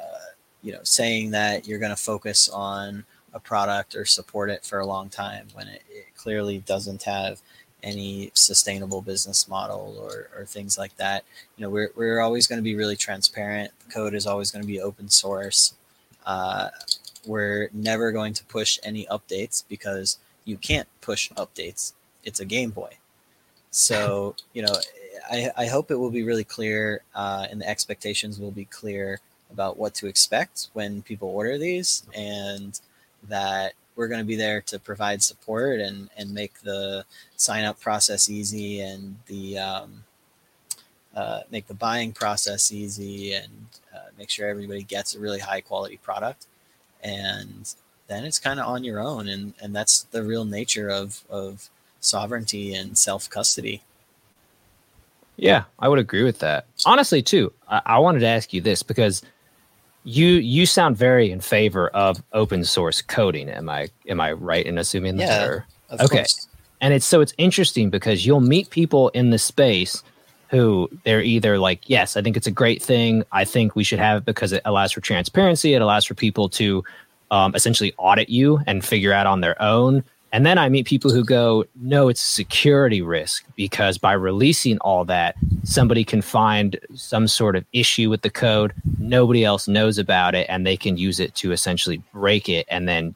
you 0.63 0.71
know 0.71 0.79
saying 0.83 1.31
that 1.31 1.67
you're 1.67 1.79
going 1.79 1.95
to 1.95 2.01
focus 2.01 2.49
on 2.49 3.03
a 3.33 3.39
product 3.39 3.95
or 3.95 4.05
support 4.05 4.49
it 4.49 4.65
for 4.65 4.79
a 4.79 4.85
long 4.85 5.09
time 5.09 5.47
when 5.53 5.67
it, 5.67 5.81
it, 5.89 6.05
clearly 6.15 6.59
doesn't 6.59 7.03
have 7.03 7.41
any 7.81 8.29
sustainable 8.33 9.01
business 9.01 9.47
model 9.47 9.97
or, 9.99 10.29
or 10.37 10.45
things 10.45 10.77
like 10.77 10.95
that. 10.97 11.23
You 11.57 11.63
know, 11.63 11.69
we're, 11.69 11.91
we're 11.95 12.19
always 12.19 12.45
going 12.45 12.57
to 12.57 12.63
be 12.63 12.75
really 12.75 12.95
transparent. 12.95 13.71
The 13.85 13.91
code 13.91 14.13
is 14.13 14.27
always 14.27 14.51
going 14.51 14.61
to 14.61 14.67
be 14.67 14.79
open 14.79 15.09
source. 15.09 15.73
Uh, 16.25 16.69
we're 17.25 17.69
never 17.73 18.11
going 18.11 18.33
to 18.33 18.43
push 18.45 18.77
any 18.83 19.05
updates 19.05 19.63
because 19.67 20.19
you 20.45 20.57
can't 20.57 20.87
push 21.01 21.31
updates. 21.31 21.93
It's 22.23 22.39
a 22.39 22.45
Game 22.45 22.69
Boy. 22.69 22.97
So, 23.71 24.35
you 24.53 24.61
know, 24.61 24.75
I, 25.31 25.49
I 25.57 25.65
hope 25.67 25.89
it 25.89 25.95
will 25.95 26.11
be 26.11 26.23
really 26.23 26.43
clear 26.43 27.03
uh, 27.15 27.47
and 27.49 27.61
the 27.61 27.69
expectations 27.69 28.37
will 28.37 28.51
be 28.51 28.65
clear 28.65 29.21
about 29.49 29.77
what 29.77 29.95
to 29.95 30.07
expect 30.07 30.67
when 30.73 31.01
people 31.01 31.29
order 31.29 31.57
these 31.57 32.03
and 32.13 32.79
that 33.29 33.73
we're 33.95 34.09
going 34.09 34.19
to 34.19 34.27
be 34.27 34.35
there 34.35 34.61
to 34.61 34.77
provide 34.77 35.23
support 35.23 35.79
and, 35.79 36.09
and 36.17 36.33
make 36.33 36.61
the 36.61 37.05
sign 37.37 37.63
up 37.63 37.79
process 37.79 38.29
easy 38.29 38.81
and 38.81 39.17
the 39.27 39.57
um, 39.57 40.03
uh, 41.15 41.41
make 41.49 41.67
the 41.67 41.73
buying 41.73 42.11
process 42.11 42.71
easy 42.71 43.33
and 43.33 43.67
uh, 43.95 44.09
make 44.17 44.29
sure 44.29 44.47
everybody 44.47 44.83
gets 44.83 45.15
a 45.15 45.19
really 45.19 45.39
high 45.39 45.61
quality 45.61 45.97
product. 45.97 46.47
And 47.03 47.73
then 48.07 48.25
it's 48.25 48.39
kind 48.39 48.59
of 48.59 48.67
on 48.67 48.83
your 48.83 48.99
own 48.99 49.29
and, 49.29 49.53
and 49.61 49.73
that's 49.73 50.03
the 50.03 50.23
real 50.23 50.45
nature 50.45 50.89
of, 50.89 51.23
of 51.29 51.69
sovereignty 52.01 52.73
and 52.73 52.97
self 52.97 53.29
custody 53.29 53.81
yeah 55.41 55.63
i 55.79 55.89
would 55.89 55.99
agree 55.99 56.23
with 56.23 56.39
that 56.39 56.65
honestly 56.85 57.21
too 57.21 57.51
I, 57.67 57.81
I 57.85 57.99
wanted 57.99 58.19
to 58.19 58.27
ask 58.27 58.53
you 58.53 58.61
this 58.61 58.81
because 58.81 59.21
you 60.03 60.27
you 60.27 60.65
sound 60.65 60.97
very 60.97 61.31
in 61.31 61.41
favor 61.41 61.89
of 61.89 62.21
open 62.33 62.63
source 62.63 63.01
coding. 63.01 63.49
Am 63.49 63.69
I 63.69 63.89
am 64.07 64.19
I 64.19 64.31
right 64.33 64.65
in 64.65 64.77
assuming 64.77 65.17
that? 65.17 65.27
Yeah. 65.27 65.45
Or, 65.45 65.65
okay. 65.91 66.17
Course. 66.17 66.47
And 66.79 66.93
it's 66.93 67.05
so 67.05 67.21
it's 67.21 67.33
interesting 67.37 67.89
because 67.89 68.25
you'll 68.25 68.41
meet 68.41 68.69
people 68.71 69.09
in 69.09 69.29
the 69.29 69.37
space 69.37 70.01
who 70.49 70.89
they're 71.03 71.21
either 71.21 71.59
like, 71.59 71.89
yes, 71.89 72.17
I 72.17 72.21
think 72.21 72.35
it's 72.35 72.47
a 72.47 72.51
great 72.51 72.81
thing. 72.81 73.23
I 73.31 73.45
think 73.45 73.75
we 73.75 73.83
should 73.83 73.99
have 73.99 74.17
it 74.17 74.25
because 74.25 74.51
it 74.51 74.61
allows 74.65 74.91
for 74.91 74.99
transparency. 74.99 75.75
It 75.75 75.81
allows 75.81 76.03
for 76.03 76.13
people 76.13 76.49
to 76.49 76.83
um, 77.29 77.55
essentially 77.55 77.93
audit 77.97 78.27
you 78.27 78.59
and 78.67 78.83
figure 78.83 79.13
out 79.13 79.27
on 79.27 79.39
their 79.39 79.61
own. 79.61 80.03
And 80.33 80.45
then 80.45 80.57
I 80.57 80.69
meet 80.69 80.85
people 80.85 81.11
who 81.11 81.25
go, 81.25 81.65
no, 81.75 82.07
it's 82.07 82.21
a 82.21 82.33
security 82.33 83.01
risk 83.01 83.43
because 83.57 83.97
by 83.97 84.13
releasing 84.13 84.77
all 84.79 85.03
that, 85.05 85.35
somebody 85.63 86.05
can 86.05 86.21
find 86.21 86.79
some 86.95 87.27
sort 87.27 87.57
of 87.57 87.65
issue 87.73 88.09
with 88.09 88.21
the 88.21 88.29
code. 88.29 88.73
Nobody 88.97 89.43
else 89.43 89.67
knows 89.67 89.97
about 89.97 90.33
it, 90.33 90.47
and 90.49 90.65
they 90.65 90.77
can 90.77 90.95
use 90.95 91.19
it 91.19 91.35
to 91.35 91.51
essentially 91.51 92.01
break 92.13 92.47
it. 92.47 92.65
And 92.69 92.87
then 92.87 93.13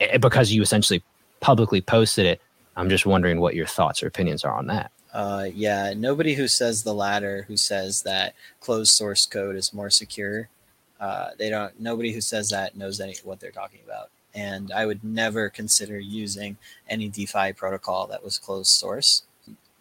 eh, 0.00 0.18
because 0.18 0.52
you 0.52 0.60
essentially 0.60 1.02
publicly 1.40 1.80
posted 1.80 2.26
it, 2.26 2.40
I'm 2.76 2.90
just 2.90 3.06
wondering 3.06 3.40
what 3.40 3.54
your 3.54 3.66
thoughts 3.66 4.02
or 4.02 4.06
opinions 4.06 4.44
are 4.44 4.52
on 4.52 4.66
that. 4.66 4.90
Uh, 5.14 5.46
yeah, 5.52 5.94
nobody 5.96 6.34
who 6.34 6.46
says 6.46 6.82
the 6.82 6.92
latter, 6.92 7.42
who 7.48 7.56
says 7.56 8.02
that 8.02 8.34
closed 8.60 8.92
source 8.92 9.24
code 9.24 9.56
is 9.56 9.72
more 9.72 9.88
secure, 9.88 10.50
uh, 11.00 11.30
they 11.38 11.48
don't. 11.48 11.80
Nobody 11.80 12.12
who 12.12 12.20
says 12.20 12.50
that 12.50 12.76
knows 12.76 13.00
any 13.00 13.16
what 13.24 13.40
they're 13.40 13.50
talking 13.50 13.80
about 13.84 14.10
and 14.34 14.72
I 14.72 14.86
would 14.86 15.02
never 15.02 15.48
consider 15.48 15.98
using 15.98 16.56
any 16.88 17.08
DeFi 17.08 17.52
protocol 17.52 18.06
that 18.08 18.24
was 18.24 18.38
closed 18.38 18.70
source. 18.70 19.22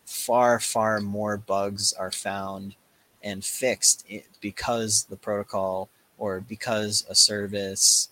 Far, 0.05 0.59
far 0.59 0.99
more 1.01 1.37
bugs 1.37 1.93
are 1.93 2.11
found 2.11 2.75
and 3.23 3.43
fixed 3.43 4.05
because 4.41 5.05
the 5.09 5.17
protocol 5.17 5.89
or 6.17 6.39
because 6.39 7.05
a 7.09 7.15
service 7.15 8.09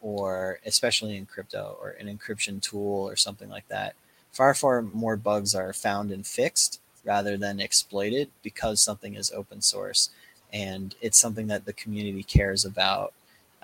or 0.00 0.60
especially 0.66 1.16
in 1.16 1.26
crypto 1.26 1.76
or 1.80 1.90
an 1.90 2.06
encryption 2.06 2.60
tool 2.60 3.08
or 3.08 3.16
something 3.16 3.48
like 3.48 3.66
that 3.68 3.94
far 4.32 4.52
far 4.54 4.82
more 4.82 5.16
bugs 5.16 5.54
are 5.54 5.72
found 5.72 6.10
and 6.10 6.26
fixed 6.26 6.80
rather 7.04 7.36
than 7.36 7.60
exploited 7.60 8.28
because 8.42 8.80
something 8.80 9.14
is 9.14 9.32
open 9.32 9.60
source 9.60 10.10
and 10.52 10.94
it's 11.00 11.18
something 11.18 11.46
that 11.46 11.64
the 11.64 11.72
community 11.72 12.22
cares 12.22 12.64
about 12.64 13.12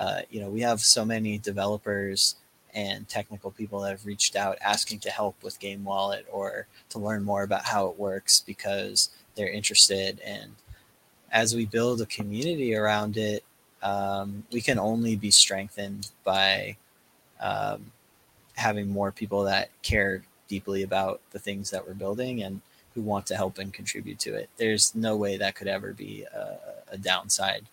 uh, 0.01 0.22
you 0.30 0.40
know, 0.40 0.48
we 0.48 0.62
have 0.62 0.80
so 0.80 1.05
many 1.05 1.36
developers 1.36 2.36
and 2.74 3.07
technical 3.07 3.51
people 3.51 3.80
that 3.80 3.90
have 3.90 4.07
reached 4.07 4.34
out 4.34 4.57
asking 4.62 4.98
to 5.01 5.11
help 5.11 5.36
with 5.42 5.61
Game 5.61 5.84
Wallet 5.84 6.26
or 6.32 6.66
to 6.88 6.98
learn 6.98 7.22
more 7.22 7.42
about 7.42 7.66
how 7.66 7.86
it 7.88 7.98
works 7.98 8.40
because 8.40 9.11
they're 9.34 9.51
interested. 9.51 10.18
And 10.24 10.53
as 11.30 11.55
we 11.55 11.66
build 11.66 12.01
a 12.01 12.07
community 12.07 12.74
around 12.74 13.18
it, 13.18 13.44
um, 13.82 14.44
we 14.51 14.62
can 14.62 14.78
only 14.78 15.16
be 15.16 15.30
strengthened 15.30 16.11
by 16.24 16.76
um, 17.38 17.92
having 18.57 18.88
more 18.88 19.12
people 19.12 19.44
that 19.44 19.68
care 19.82 20.22
deeply 20.48 20.82
about 20.82 21.20
the 21.32 21.38
things 21.38 21.70
that 21.70 21.86
we're 21.86 21.92
building 21.92 22.42
and 22.42 22.62
who 22.94 23.03
want 23.03 23.26
to 23.26 23.36
help 23.36 23.59
and 23.59 23.74
contribute 23.74 24.18
to 24.20 24.34
it. 24.34 24.48
There's 24.57 24.94
no 24.94 25.14
way 25.14 25.36
that 25.36 25.57
could 25.57 25.68
ever 25.68 25.92
be 25.92 26.24
a, 26.24 26.59
a 26.92 26.96
downside 26.96 27.66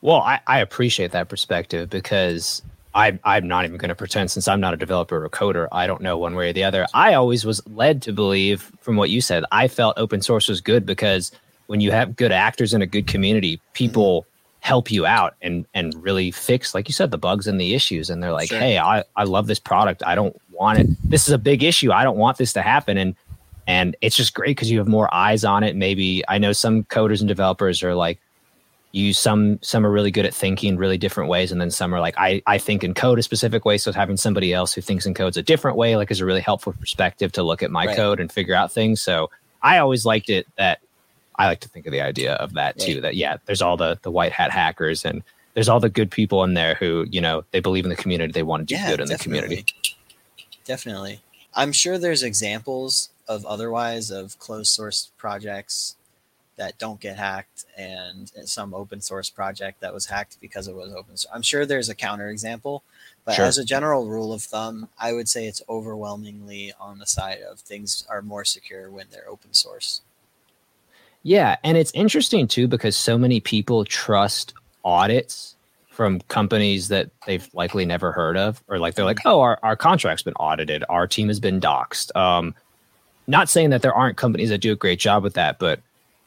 well, 0.00 0.20
I, 0.20 0.40
I 0.46 0.60
appreciate 0.60 1.10
that 1.12 1.28
perspective 1.28 1.90
because 1.90 2.62
I, 2.94 3.18
I'm 3.24 3.46
not 3.46 3.64
even 3.64 3.76
going 3.76 3.88
to 3.90 3.94
pretend 3.94 4.30
since 4.30 4.48
I'm 4.48 4.60
not 4.60 4.74
a 4.74 4.76
developer 4.76 5.18
or 5.18 5.24
a 5.24 5.30
coder, 5.30 5.68
I 5.72 5.86
don't 5.86 6.00
know 6.00 6.16
one 6.16 6.34
way 6.34 6.50
or 6.50 6.52
the 6.52 6.64
other. 6.64 6.86
I 6.94 7.14
always 7.14 7.44
was 7.44 7.66
led 7.68 8.02
to 8.02 8.12
believe 8.12 8.72
from 8.80 8.96
what 8.96 9.10
you 9.10 9.20
said, 9.20 9.44
I 9.52 9.68
felt 9.68 9.98
open 9.98 10.22
source 10.22 10.48
was 10.48 10.60
good 10.60 10.86
because 10.86 11.32
when 11.66 11.80
you 11.80 11.90
have 11.90 12.16
good 12.16 12.32
actors 12.32 12.72
in 12.72 12.82
a 12.82 12.86
good 12.86 13.06
community, 13.06 13.60
people 13.74 14.26
help 14.60 14.90
you 14.90 15.06
out 15.06 15.34
and 15.42 15.64
and 15.74 15.94
really 16.02 16.30
fix, 16.30 16.74
like 16.74 16.88
you 16.88 16.92
said, 16.92 17.10
the 17.10 17.18
bugs 17.18 17.46
and 17.46 17.60
the 17.60 17.74
issues. 17.74 18.10
And 18.10 18.22
they're 18.22 18.32
like, 18.32 18.48
sure. 18.48 18.58
hey, 18.58 18.78
I, 18.78 19.04
I 19.16 19.24
love 19.24 19.46
this 19.46 19.60
product. 19.60 20.02
I 20.04 20.14
don't 20.14 20.36
want 20.50 20.80
it. 20.80 20.86
This 21.04 21.28
is 21.28 21.32
a 21.32 21.38
big 21.38 21.62
issue. 21.62 21.92
I 21.92 22.04
don't 22.04 22.16
want 22.16 22.38
this 22.38 22.52
to 22.54 22.62
happen. 22.62 22.96
And 22.98 23.14
and 23.66 23.96
it's 24.00 24.16
just 24.16 24.32
great 24.32 24.56
because 24.56 24.70
you 24.70 24.78
have 24.78 24.88
more 24.88 25.12
eyes 25.14 25.44
on 25.44 25.62
it. 25.62 25.76
Maybe 25.76 26.24
I 26.26 26.38
know 26.38 26.52
some 26.52 26.84
coders 26.84 27.20
and 27.20 27.28
developers 27.28 27.82
are 27.82 27.94
like, 27.94 28.18
you 28.92 29.12
some 29.12 29.58
some 29.62 29.84
are 29.84 29.90
really 29.90 30.10
good 30.10 30.24
at 30.24 30.34
thinking 30.34 30.76
really 30.76 30.96
different 30.96 31.28
ways 31.28 31.52
and 31.52 31.60
then 31.60 31.70
some 31.70 31.94
are 31.94 32.00
like 32.00 32.14
i 32.16 32.42
i 32.46 32.56
think 32.56 32.82
in 32.82 32.94
code 32.94 33.18
a 33.18 33.22
specific 33.22 33.64
way 33.64 33.76
so 33.76 33.92
having 33.92 34.16
somebody 34.16 34.52
else 34.52 34.72
who 34.72 34.80
thinks 34.80 35.04
in 35.06 35.14
code's 35.14 35.36
a 35.36 35.42
different 35.42 35.76
way 35.76 35.96
like 35.96 36.10
is 36.10 36.20
a 36.20 36.24
really 36.24 36.40
helpful 36.40 36.72
perspective 36.72 37.30
to 37.32 37.42
look 37.42 37.62
at 37.62 37.70
my 37.70 37.86
right. 37.86 37.96
code 37.96 38.20
and 38.20 38.32
figure 38.32 38.54
out 38.54 38.72
things 38.72 39.02
so 39.02 39.30
i 39.62 39.78
always 39.78 40.06
liked 40.06 40.30
it 40.30 40.46
that 40.56 40.80
i 41.36 41.46
like 41.46 41.60
to 41.60 41.68
think 41.68 41.86
of 41.86 41.92
the 41.92 42.00
idea 42.00 42.34
of 42.34 42.54
that 42.54 42.78
too 42.78 42.94
right. 42.94 43.02
that 43.02 43.16
yeah 43.16 43.36
there's 43.46 43.62
all 43.62 43.76
the 43.76 43.98
the 44.02 44.10
white 44.10 44.32
hat 44.32 44.50
hackers 44.50 45.04
and 45.04 45.22
there's 45.54 45.68
all 45.68 45.80
the 45.80 45.90
good 45.90 46.10
people 46.10 46.42
in 46.44 46.54
there 46.54 46.74
who 46.74 47.04
you 47.10 47.20
know 47.20 47.44
they 47.50 47.60
believe 47.60 47.84
in 47.84 47.90
the 47.90 47.96
community 47.96 48.32
they 48.32 48.42
want 48.42 48.66
to 48.66 48.74
do 48.74 48.80
yeah, 48.80 48.90
good 48.90 49.00
in 49.00 49.08
definitely. 49.08 49.16
the 49.16 49.40
community 49.40 49.66
definitely 50.64 51.20
i'm 51.54 51.72
sure 51.72 51.98
there's 51.98 52.22
examples 52.22 53.10
of 53.26 53.44
otherwise 53.44 54.10
of 54.10 54.38
closed 54.38 54.72
source 54.72 55.10
projects 55.18 55.96
that 56.58 56.76
don't 56.78 57.00
get 57.00 57.16
hacked 57.16 57.64
and 57.76 58.30
some 58.44 58.74
open 58.74 59.00
source 59.00 59.30
project 59.30 59.80
that 59.80 59.94
was 59.94 60.06
hacked 60.06 60.38
because 60.40 60.68
it 60.68 60.74
was 60.74 60.92
open 60.92 61.16
source. 61.16 61.32
I'm 61.32 61.42
sure 61.42 61.64
there's 61.64 61.88
a 61.88 61.94
counterexample, 61.94 62.82
but 63.24 63.34
sure. 63.34 63.46
as 63.46 63.58
a 63.58 63.64
general 63.64 64.06
rule 64.06 64.32
of 64.32 64.42
thumb, 64.42 64.88
I 64.98 65.12
would 65.12 65.28
say 65.28 65.46
it's 65.46 65.62
overwhelmingly 65.68 66.72
on 66.78 66.98
the 66.98 67.06
side 67.06 67.38
of 67.40 67.60
things 67.60 68.06
are 68.10 68.20
more 68.20 68.44
secure 68.44 68.90
when 68.90 69.06
they're 69.10 69.28
open 69.28 69.54
source. 69.54 70.02
Yeah, 71.22 71.56
and 71.64 71.76
it's 71.76 71.92
interesting 71.94 72.46
too 72.48 72.68
because 72.68 72.96
so 72.96 73.16
many 73.16 73.40
people 73.40 73.84
trust 73.84 74.52
audits 74.84 75.56
from 75.90 76.20
companies 76.28 76.88
that 76.88 77.10
they've 77.26 77.48
likely 77.54 77.84
never 77.84 78.12
heard 78.12 78.36
of, 78.36 78.62
or 78.68 78.78
like 78.78 78.94
they're 78.94 79.04
like, 79.04 79.18
oh, 79.24 79.40
our, 79.40 79.58
our 79.62 79.76
contract's 79.76 80.22
been 80.22 80.34
audited, 80.34 80.84
our 80.88 81.06
team 81.06 81.28
has 81.28 81.40
been 81.40 81.60
doxxed. 81.60 82.14
Um, 82.16 82.54
not 83.26 83.48
saying 83.48 83.70
that 83.70 83.82
there 83.82 83.94
aren't 83.94 84.16
companies 84.16 84.48
that 84.48 84.58
do 84.58 84.72
a 84.72 84.76
great 84.76 84.98
job 84.98 85.22
with 85.22 85.34
that, 85.34 85.58
but 85.58 85.80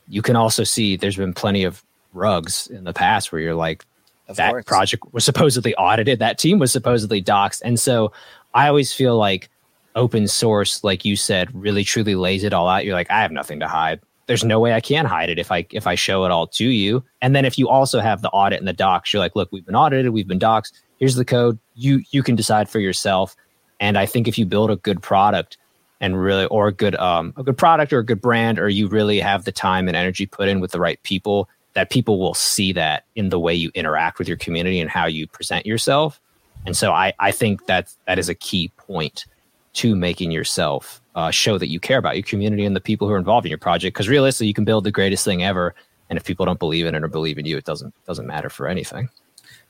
you 0.07 0.21
can 0.21 0.35
also 0.35 0.63
see 0.63 0.95
there's 0.95 1.17
been 1.17 1.33
plenty 1.33 1.63
of 1.63 1.83
rugs 2.13 2.67
in 2.67 2.83
the 2.83 2.93
past 2.93 3.31
where 3.31 3.41
you're 3.41 3.55
like, 3.55 3.85
of 4.27 4.37
that 4.37 4.51
course. 4.51 4.65
project 4.65 5.03
was 5.13 5.25
supposedly 5.25 5.75
audited, 5.75 6.19
that 6.19 6.37
team 6.37 6.59
was 6.59 6.71
supposedly 6.71 7.21
doxxed. 7.21 7.61
And 7.63 7.79
so 7.79 8.11
I 8.53 8.67
always 8.67 8.93
feel 8.93 9.17
like 9.17 9.49
open 9.95 10.27
source, 10.27 10.83
like 10.83 11.05
you 11.05 11.15
said, 11.15 11.49
really 11.53 11.83
truly 11.83 12.15
lays 12.15 12.43
it 12.43 12.53
all 12.53 12.67
out. 12.67 12.85
You're 12.85 12.95
like, 12.95 13.11
I 13.11 13.21
have 13.21 13.31
nothing 13.31 13.59
to 13.59 13.67
hide. 13.67 13.99
There's 14.27 14.43
no 14.43 14.59
way 14.59 14.73
I 14.73 14.79
can 14.79 15.05
hide 15.05 15.29
it 15.29 15.39
if 15.39 15.51
I 15.51 15.65
if 15.71 15.87
I 15.87 15.95
show 15.95 16.23
it 16.23 16.31
all 16.31 16.47
to 16.47 16.65
you. 16.65 17.03
And 17.21 17.35
then 17.35 17.43
if 17.43 17.57
you 17.57 17.67
also 17.67 17.99
have 17.99 18.21
the 18.21 18.29
audit 18.29 18.59
and 18.59 18.67
the 18.67 18.73
docs, 18.73 19.11
you're 19.11 19.19
like, 19.19 19.35
look, 19.35 19.49
we've 19.51 19.65
been 19.65 19.75
audited, 19.75 20.11
we've 20.11 20.27
been 20.27 20.39
doxxed. 20.39 20.73
Here's 20.97 21.15
the 21.15 21.25
code. 21.25 21.59
You 21.73 22.01
you 22.11 22.23
can 22.23 22.35
decide 22.35 22.69
for 22.69 22.79
yourself. 22.79 23.35
And 23.79 23.97
I 23.97 24.05
think 24.05 24.27
if 24.27 24.37
you 24.37 24.45
build 24.45 24.71
a 24.71 24.75
good 24.77 25.01
product, 25.01 25.57
and 26.01 26.21
really 26.21 26.45
or 26.47 26.67
a 26.67 26.73
good 26.73 26.95
um, 26.95 27.33
a 27.37 27.43
good 27.43 27.57
product 27.57 27.93
or 27.93 27.99
a 27.99 28.05
good 28.05 28.19
brand 28.19 28.59
or 28.59 28.67
you 28.67 28.87
really 28.87 29.19
have 29.19 29.45
the 29.45 29.51
time 29.51 29.87
and 29.87 29.95
energy 29.95 30.25
put 30.25 30.49
in 30.49 30.59
with 30.59 30.71
the 30.71 30.79
right 30.79 31.01
people 31.03 31.47
that 31.73 31.89
people 31.89 32.19
will 32.19 32.33
see 32.33 32.73
that 32.73 33.05
in 33.15 33.29
the 33.29 33.39
way 33.39 33.53
you 33.53 33.71
interact 33.75 34.19
with 34.19 34.27
your 34.27 34.35
community 34.35 34.81
and 34.81 34.89
how 34.89 35.05
you 35.05 35.25
present 35.27 35.65
yourself. 35.65 36.19
And 36.65 36.75
so 36.75 36.91
i 36.91 37.13
i 37.19 37.31
think 37.31 37.67
that 37.67 37.93
that 38.07 38.19
is 38.19 38.27
a 38.27 38.35
key 38.35 38.71
point 38.75 39.25
to 39.73 39.95
making 39.95 40.31
yourself 40.31 41.01
uh, 41.15 41.31
show 41.31 41.57
that 41.57 41.69
you 41.69 41.79
care 41.79 41.97
about 41.97 42.15
your 42.17 42.23
community 42.23 42.65
and 42.65 42.75
the 42.75 42.81
people 42.81 43.07
who 43.07 43.13
are 43.13 43.17
involved 43.17 43.45
in 43.45 43.49
your 43.49 43.57
project. 43.57 43.93
Because 43.93 44.09
realistically 44.09 44.47
you 44.47 44.53
can 44.53 44.65
build 44.65 44.83
the 44.83 44.91
greatest 44.91 45.23
thing 45.23 45.43
ever 45.43 45.73
and 46.09 46.17
if 46.17 46.25
people 46.25 46.45
don't 46.45 46.59
believe 46.59 46.85
in 46.85 46.95
it 46.95 47.03
or 47.03 47.07
believe 47.07 47.37
in 47.37 47.45
you 47.45 47.57
it 47.57 47.63
doesn't 47.63 47.93
doesn't 48.05 48.27
matter 48.27 48.49
for 48.49 48.67
anything. 48.67 49.09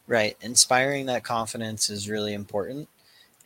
Right. 0.08 0.36
Inspiring 0.42 1.06
that 1.06 1.24
confidence 1.24 1.90
is 1.90 2.10
really 2.10 2.34
important 2.34 2.90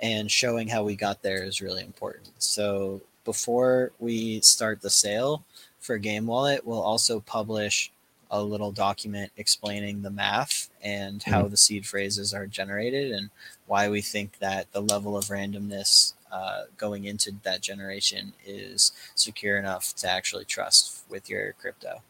and 0.02 0.30
showing 0.30 0.68
how 0.68 0.84
we 0.84 0.96
got 0.96 1.22
there 1.22 1.44
is 1.44 1.62
really 1.62 1.84
important. 1.84 2.30
So 2.38 3.02
before 3.24 3.92
we 4.00 4.42
start 4.42 4.82
the 4.82 4.90
sale 4.90 5.44
for 5.80 5.98
Game 5.98 6.28
Wallet, 6.28 6.66
we'll 6.66 6.82
also 6.82 7.20
publish 7.20 7.92
a 8.32 8.42
little 8.42 8.72
document 8.72 9.32
explaining 9.38 10.02
the 10.02 10.10
math 10.10 10.70
and 10.82 11.22
how 11.24 11.42
mm-hmm. 11.42 11.52
the 11.52 11.58
seed 11.58 11.86
phrases 11.86 12.34
are 12.34 12.48
generated 12.48 13.12
and 13.12 13.30
why 13.68 13.88
we 13.88 14.02
think 14.02 14.40
that 14.40 14.72
the 14.72 14.82
level 14.82 15.16
of 15.18 15.26
randomness 15.26 16.14
uh, 16.32 16.64
going 16.78 17.06
into 17.06 17.32
that 17.44 17.62
generation 17.62 18.34
is 18.46 18.92
secure 19.16 19.58
enough 19.58 19.94
to 19.96 20.10
actually 20.10 20.46
trust 20.46 21.04
with 21.10 21.30
your 21.30 21.54
crypto. 21.54 22.02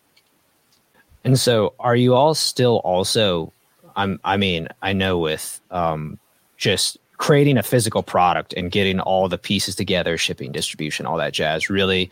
And 1.23 1.39
so, 1.39 1.73
are 1.79 1.95
you 1.95 2.13
all 2.13 2.33
still 2.33 2.77
also? 2.77 3.51
I'm. 3.95 4.19
I 4.23 4.37
mean, 4.37 4.67
I 4.81 4.93
know 4.93 5.17
with 5.17 5.59
um, 5.71 6.19
just 6.57 6.97
creating 7.17 7.57
a 7.57 7.63
physical 7.63 8.03
product 8.03 8.53
and 8.53 8.71
getting 8.71 8.99
all 8.99 9.29
the 9.29 9.37
pieces 9.37 9.75
together, 9.75 10.17
shipping, 10.17 10.51
distribution, 10.51 11.05
all 11.05 11.17
that 11.17 11.33
jazz, 11.33 11.69
really 11.69 12.11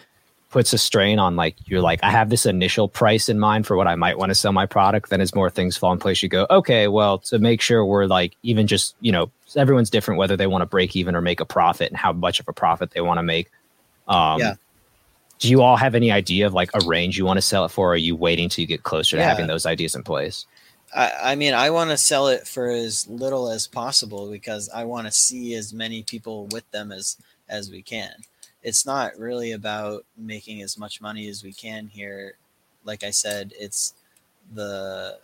puts 0.53 0.71
a 0.71 0.77
strain 0.77 1.17
on 1.17 1.35
like 1.35 1.55
you're 1.65 1.81
like 1.81 1.99
I 2.03 2.11
have 2.11 2.29
this 2.29 2.45
initial 2.45 2.87
price 2.87 3.27
in 3.27 3.39
mind 3.39 3.65
for 3.65 3.75
what 3.75 3.87
I 3.87 3.95
might 3.95 4.19
want 4.19 4.29
to 4.29 4.35
sell 4.35 4.51
my 4.51 4.67
product. 4.67 5.09
Then 5.09 5.19
as 5.19 5.33
more 5.33 5.49
things 5.49 5.75
fall 5.75 5.91
in 5.91 5.99
place, 5.99 6.21
you 6.21 6.29
go, 6.29 6.45
okay, 6.51 6.87
well, 6.87 7.17
to 7.19 7.39
make 7.39 7.59
sure 7.59 7.83
we're 7.83 8.05
like 8.05 8.35
even 8.43 8.67
just 8.67 8.95
you 9.01 9.11
know 9.11 9.31
everyone's 9.55 9.89
different 9.89 10.19
whether 10.19 10.37
they 10.37 10.47
want 10.47 10.61
to 10.61 10.67
break 10.67 10.95
even 10.95 11.15
or 11.15 11.21
make 11.21 11.39
a 11.39 11.45
profit 11.45 11.89
and 11.89 11.97
how 11.97 12.13
much 12.13 12.39
of 12.39 12.47
a 12.47 12.53
profit 12.53 12.91
they 12.91 13.01
want 13.01 13.17
to 13.17 13.23
make. 13.23 13.49
Um, 14.07 14.39
yeah. 14.39 14.53
Do 15.39 15.49
you 15.49 15.63
all 15.63 15.75
have 15.75 15.95
any 15.95 16.11
idea 16.11 16.45
of 16.45 16.53
like 16.53 16.69
a 16.75 16.85
range 16.85 17.17
you 17.17 17.25
want 17.25 17.37
to 17.37 17.41
sell 17.41 17.65
it 17.65 17.69
for? 17.69 17.89
Or 17.89 17.93
are 17.93 17.97
you 17.97 18.15
waiting 18.15 18.47
till 18.47 18.61
you 18.61 18.67
get 18.67 18.83
closer 18.83 19.17
yeah. 19.17 19.23
to 19.23 19.29
having 19.29 19.47
those 19.47 19.65
ideas 19.65 19.95
in 19.95 20.03
place? 20.03 20.45
I, 20.95 21.11
I 21.31 21.35
mean, 21.35 21.53
I 21.53 21.69
want 21.69 21.89
to 21.89 21.97
sell 21.97 22.27
it 22.27 22.47
for 22.47 22.69
as 22.69 23.07
little 23.07 23.49
as 23.49 23.67
possible 23.67 24.29
because 24.29 24.69
I 24.69 24.83
want 24.85 25.07
to 25.07 25.11
see 25.11 25.55
as 25.55 25.73
many 25.73 26.03
people 26.03 26.47
with 26.47 26.69
them 26.71 26.91
as 26.91 27.17
as 27.49 27.69
we 27.69 27.81
can 27.81 28.13
it's 28.63 28.85
not 28.85 29.17
really 29.19 29.51
about 29.51 30.05
making 30.17 30.61
as 30.61 30.77
much 30.77 31.01
money 31.01 31.27
as 31.27 31.43
we 31.43 31.51
can 31.51 31.87
here. 31.87 32.37
Like 32.85 33.03
I 33.03 33.11
said, 33.11 33.53
it's 33.59 33.93
the 34.53 35.19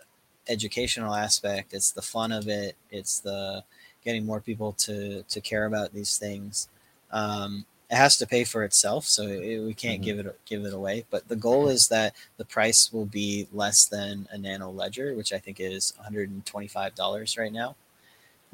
educational 0.48 1.14
aspect, 1.14 1.72
it's 1.72 1.90
the 1.90 2.02
fun 2.02 2.32
of 2.32 2.48
it, 2.48 2.76
it's 2.90 3.20
the 3.20 3.64
getting 4.04 4.24
more 4.26 4.40
people 4.40 4.72
to 4.72 5.22
to 5.22 5.40
care 5.40 5.64
about 5.64 5.92
these 5.94 6.18
things. 6.18 6.68
Um, 7.10 7.64
it 7.90 7.96
has 7.96 8.16
to 8.18 8.26
pay 8.26 8.44
for 8.44 8.62
itself, 8.62 9.04
so 9.04 9.24
it, 9.26 9.58
we 9.60 9.74
can't 9.74 9.96
mm-hmm. 9.96 10.04
give 10.04 10.18
it 10.20 10.40
give 10.46 10.64
it 10.64 10.72
away. 10.72 11.04
But 11.10 11.28
the 11.28 11.36
goal 11.36 11.68
is 11.68 11.88
that 11.88 12.14
the 12.36 12.44
price 12.44 12.92
will 12.92 13.06
be 13.06 13.48
less 13.52 13.84
than 13.86 14.28
a 14.30 14.38
Nano 14.38 14.70
Ledger, 14.70 15.14
which 15.14 15.32
I 15.32 15.38
think 15.38 15.58
is 15.58 15.92
one 15.96 16.04
hundred 16.04 16.30
and 16.30 16.46
twenty 16.46 16.68
five 16.68 16.94
dollars 16.94 17.36
right 17.36 17.52
now. 17.52 17.74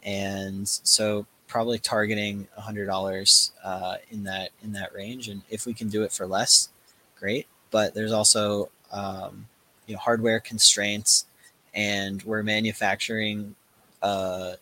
And 0.02 0.66
so 0.68 1.26
probably 1.48 1.78
targeting 1.78 2.48
hundred 2.56 2.86
dollars 2.86 3.52
uh, 3.62 3.96
in 4.10 4.24
that 4.24 4.50
in 4.62 4.72
that 4.72 4.94
range, 4.94 5.28
and 5.28 5.42
if 5.50 5.66
we 5.66 5.74
can 5.74 5.88
do 5.88 6.02
it 6.02 6.12
for 6.12 6.26
less, 6.26 6.70
great. 7.18 7.46
But 7.70 7.94
there's 7.94 8.12
also 8.12 8.70
um, 8.90 9.48
you 9.86 9.94
know 9.94 10.00
hardware 10.00 10.40
constraints, 10.40 11.26
and 11.74 12.22
we're 12.22 12.42
manufacturing 12.42 13.54
uh, 14.02 14.52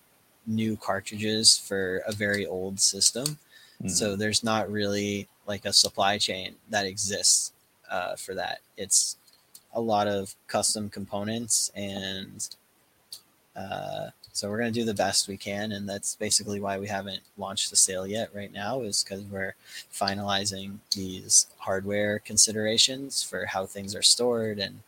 new 0.46 0.76
cartridges 0.76 1.56
for 1.56 2.02
a 2.06 2.12
very 2.12 2.44
old 2.44 2.80
system, 2.80 3.38
mm-hmm. 3.78 3.88
so 3.88 4.16
there's 4.16 4.44
not 4.44 4.70
really 4.70 5.28
like 5.46 5.64
a 5.64 5.72
supply 5.72 6.18
chain 6.18 6.54
that 6.70 6.86
exists 6.86 7.52
uh, 7.90 8.16
for 8.16 8.34
that. 8.34 8.60
It's 8.76 9.16
a 9.72 9.80
lot 9.80 10.06
of 10.06 10.34
custom 10.46 10.88
components 10.88 11.70
and 11.74 12.48
uh, 13.56 14.10
so 14.34 14.50
we're 14.50 14.58
going 14.58 14.72
to 14.72 14.80
do 14.80 14.84
the 14.84 14.94
best 14.94 15.28
we 15.28 15.36
can, 15.36 15.70
and 15.70 15.88
that's 15.88 16.16
basically 16.16 16.58
why 16.58 16.76
we 16.76 16.88
haven't 16.88 17.20
launched 17.38 17.70
the 17.70 17.76
sale 17.76 18.04
yet. 18.04 18.34
Right 18.34 18.52
now 18.52 18.80
is 18.80 19.04
because 19.04 19.22
we're 19.22 19.54
finalizing 19.92 20.78
these 20.92 21.46
hardware 21.58 22.18
considerations 22.18 23.22
for 23.22 23.46
how 23.46 23.64
things 23.64 23.94
are 23.94 24.02
stored, 24.02 24.58
and 24.58 24.80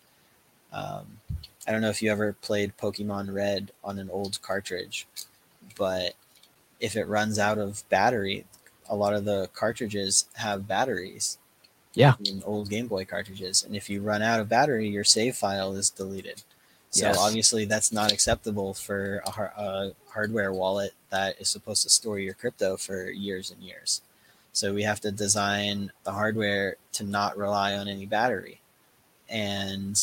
um, 0.73 1.21
I 1.67 1.71
don't 1.71 1.81
know 1.81 1.91
if 1.91 2.03
you 2.03 2.11
ever 2.11 2.33
played 2.33 2.77
Pokemon 2.77 3.33
Red 3.33 3.71
on 3.85 4.01
an 4.01 4.11
old 4.11 4.43
cartridge, 4.43 5.07
but 5.79 6.15
if 6.81 6.97
it 6.97 7.07
runs 7.07 7.39
out 7.39 7.57
of 7.57 7.89
battery, 7.89 8.47
a 8.89 8.97
lot 8.97 9.15
of 9.15 9.25
the 9.25 9.49
cartridges 9.55 10.27
have 10.35 10.69
batteries. 10.69 11.39
Yeah. 11.95 12.15
In 12.27 12.43
old 12.45 12.69
Game 12.69 12.89
Boy 12.89 13.07
cartridges, 13.07 13.65
and 13.65 13.75
if 13.75 13.89
you 13.89 14.03
run 14.03 14.21
out 14.21 14.39
of 14.39 14.51
battery, 14.51 14.87
your 14.87 15.05
save 15.05 15.35
file 15.35 15.75
is 15.75 15.89
deleted. 15.89 16.43
So 16.91 17.07
yes. 17.07 17.19
obviously 17.19 17.65
that's 17.65 17.93
not 17.93 18.13
acceptable 18.13 18.75
for 18.75 19.23
a, 19.27 19.31
a, 19.31 19.93
hardware 20.09 20.53
wallet 20.53 20.93
that 21.11 21.39
is 21.39 21.49
supposed 21.49 21.83
to 21.83 21.91
store 21.91 22.19
your 22.19 22.33
crypto 22.33 22.77
for 22.77 23.11
years 23.11 23.51
and 23.51 23.63
years. 23.63 24.01
So 24.53 24.73
we 24.73 24.83
have 24.85 25.01
to 25.01 25.11
design 25.13 25.93
the 26.05 26.13
hardware 26.13 26.77
to 26.93 27.05
not 27.05 27.37
rely 27.37 27.77
on 27.77 27.89
any 27.89 28.07
battery, 28.07 28.61
and 29.29 30.03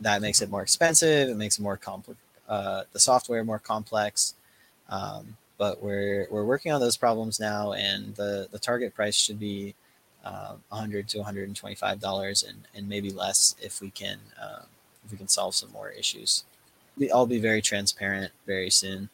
that 0.00 0.20
makes 0.20 0.42
it 0.42 0.50
more 0.50 0.62
expensive. 0.62 1.30
It 1.30 1.36
makes 1.36 1.58
it 1.58 1.62
more 1.62 1.76
complex. 1.76 2.18
Uh, 2.48 2.84
the 2.92 3.00
software 3.00 3.44
more 3.44 3.58
complex. 3.58 4.34
Um, 4.88 5.36
but 5.58 5.82
we're 5.82 6.26
we're 6.30 6.44
working 6.44 6.72
on 6.72 6.80
those 6.80 6.96
problems 6.96 7.38
now, 7.38 7.72
and 7.72 8.14
the 8.14 8.48
the 8.50 8.58
target 8.58 8.94
price 8.94 9.16
should 9.16 9.38
be 9.38 9.74
uh, 10.24 10.54
100 10.70 11.08
to 11.08 11.18
125 11.18 12.00
dollars, 12.00 12.42
and 12.42 12.66
and 12.74 12.88
maybe 12.88 13.10
less 13.10 13.54
if 13.60 13.80
we 13.80 13.90
can. 13.90 14.18
Um, 14.40 14.66
if 15.08 15.12
we 15.12 15.18
can 15.18 15.28
solve 15.28 15.54
some 15.54 15.72
more 15.72 15.88
issues. 15.88 16.44
I'll 17.12 17.26
be 17.26 17.38
very 17.38 17.62
transparent 17.62 18.32
very 18.46 18.68
soon. 18.68 19.08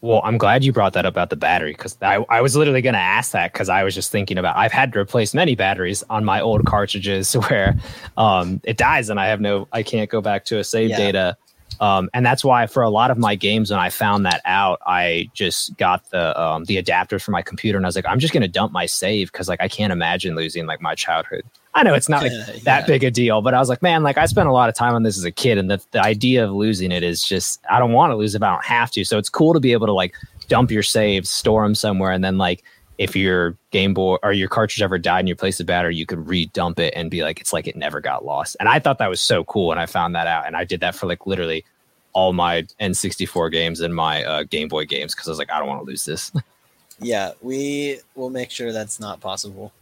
Well, 0.00 0.20
I'm 0.24 0.38
glad 0.38 0.64
you 0.64 0.72
brought 0.72 0.94
that 0.94 1.04
up 1.04 1.14
about 1.14 1.30
the 1.30 1.36
battery 1.36 1.72
because 1.72 1.96
I, 2.00 2.24
I 2.28 2.40
was 2.40 2.56
literally 2.56 2.82
going 2.82 2.94
to 2.94 3.00
ask 3.00 3.32
that 3.32 3.52
because 3.52 3.68
I 3.68 3.82
was 3.82 3.94
just 3.94 4.10
thinking 4.10 4.38
about 4.38 4.56
I've 4.56 4.72
had 4.72 4.92
to 4.92 4.98
replace 4.98 5.34
many 5.34 5.54
batteries 5.54 6.02
on 6.08 6.24
my 6.24 6.40
old 6.40 6.64
cartridges 6.66 7.34
where 7.48 7.76
um, 8.16 8.60
it 8.64 8.76
dies 8.76 9.10
and 9.10 9.20
I 9.20 9.26
have 9.26 9.40
no 9.40 9.68
I 9.72 9.82
can't 9.82 10.08
go 10.08 10.20
back 10.20 10.44
to 10.46 10.58
a 10.58 10.64
save 10.64 10.90
yeah. 10.90 10.96
data. 10.96 11.36
Um, 11.80 12.10
and 12.14 12.24
that's 12.24 12.44
why 12.44 12.66
for 12.66 12.82
a 12.82 12.90
lot 12.90 13.10
of 13.10 13.18
my 13.18 13.34
games 13.34 13.70
when 13.70 13.80
I 13.80 13.90
found 13.90 14.24
that 14.26 14.40
out, 14.44 14.80
I 14.86 15.30
just 15.34 15.76
got 15.76 16.08
the 16.10 16.40
um, 16.40 16.64
the 16.64 16.82
adapters 16.82 17.22
for 17.22 17.30
my 17.30 17.42
computer 17.42 17.76
and 17.76 17.86
I 17.86 17.88
was 17.88 17.96
like, 17.96 18.06
I'm 18.06 18.18
just 18.18 18.32
going 18.32 18.42
to 18.42 18.48
dump 18.48 18.72
my 18.72 18.86
save 18.86 19.32
because 19.32 19.48
like 19.48 19.60
I 19.60 19.68
can't 19.68 19.92
imagine 19.92 20.34
losing 20.34 20.66
like 20.66 20.80
my 20.80 20.94
childhood 20.94 21.44
I 21.74 21.82
know 21.82 21.94
it's 21.94 22.08
not 22.08 22.22
like 22.22 22.32
yeah. 22.48 22.54
that 22.64 22.86
big 22.86 23.02
a 23.02 23.10
deal, 23.10 23.40
but 23.40 23.54
I 23.54 23.58
was 23.58 23.68
like, 23.68 23.82
man, 23.82 24.02
like 24.02 24.18
I 24.18 24.26
spent 24.26 24.48
a 24.48 24.52
lot 24.52 24.68
of 24.68 24.74
time 24.74 24.94
on 24.94 25.02
this 25.02 25.16
as 25.16 25.24
a 25.24 25.30
kid, 25.30 25.58
and 25.58 25.70
the, 25.70 25.82
the 25.92 26.02
idea 26.02 26.44
of 26.44 26.52
losing 26.52 26.92
it 26.92 27.02
is 27.02 27.24
just 27.24 27.64
I 27.70 27.78
don't 27.78 27.92
want 27.92 28.10
to 28.10 28.16
lose 28.16 28.34
if 28.34 28.42
I 28.42 28.50
don't 28.50 28.64
have 28.64 28.90
to. 28.92 29.04
So 29.04 29.18
it's 29.18 29.28
cool 29.28 29.54
to 29.54 29.60
be 29.60 29.72
able 29.72 29.86
to 29.86 29.92
like 29.92 30.14
dump 30.48 30.70
your 30.70 30.82
saves, 30.82 31.30
store 31.30 31.62
them 31.62 31.74
somewhere, 31.74 32.12
and 32.12 32.22
then 32.22 32.36
like 32.38 32.62
if 33.02 33.16
your 33.16 33.56
Game 33.72 33.94
Boy 33.94 34.16
or 34.22 34.32
your 34.32 34.48
cartridge 34.48 34.80
ever 34.80 34.96
died 34.96 35.20
and 35.20 35.28
you 35.28 35.34
place 35.34 35.58
the 35.58 35.64
battery, 35.64 35.96
you 35.96 36.06
could 36.06 36.28
re-dump 36.28 36.78
it 36.78 36.94
and 36.94 37.10
be 37.10 37.24
like, 37.24 37.40
it's 37.40 37.52
like 37.52 37.66
it 37.66 37.74
never 37.74 38.00
got 38.00 38.24
lost. 38.24 38.56
And 38.60 38.68
I 38.68 38.78
thought 38.78 38.98
that 38.98 39.10
was 39.10 39.20
so 39.20 39.42
cool 39.44 39.66
when 39.66 39.78
I 39.78 39.86
found 39.86 40.14
that 40.14 40.28
out, 40.28 40.46
and 40.46 40.56
I 40.56 40.62
did 40.62 40.78
that 40.80 40.94
for 40.94 41.06
like 41.06 41.26
literally 41.26 41.64
all 42.12 42.32
my 42.32 42.62
N64 42.80 43.50
games 43.50 43.80
and 43.80 43.92
my 43.92 44.22
uh, 44.24 44.42
Game 44.44 44.68
Boy 44.68 44.84
games 44.84 45.14
because 45.14 45.26
I 45.26 45.32
was 45.32 45.38
like, 45.38 45.50
I 45.50 45.58
don't 45.58 45.66
want 45.66 45.80
to 45.80 45.84
lose 45.84 46.04
this. 46.04 46.30
yeah, 47.00 47.32
we 47.42 47.98
will 48.14 48.30
make 48.30 48.52
sure 48.52 48.72
that's 48.72 49.00
not 49.00 49.20
possible. 49.20 49.72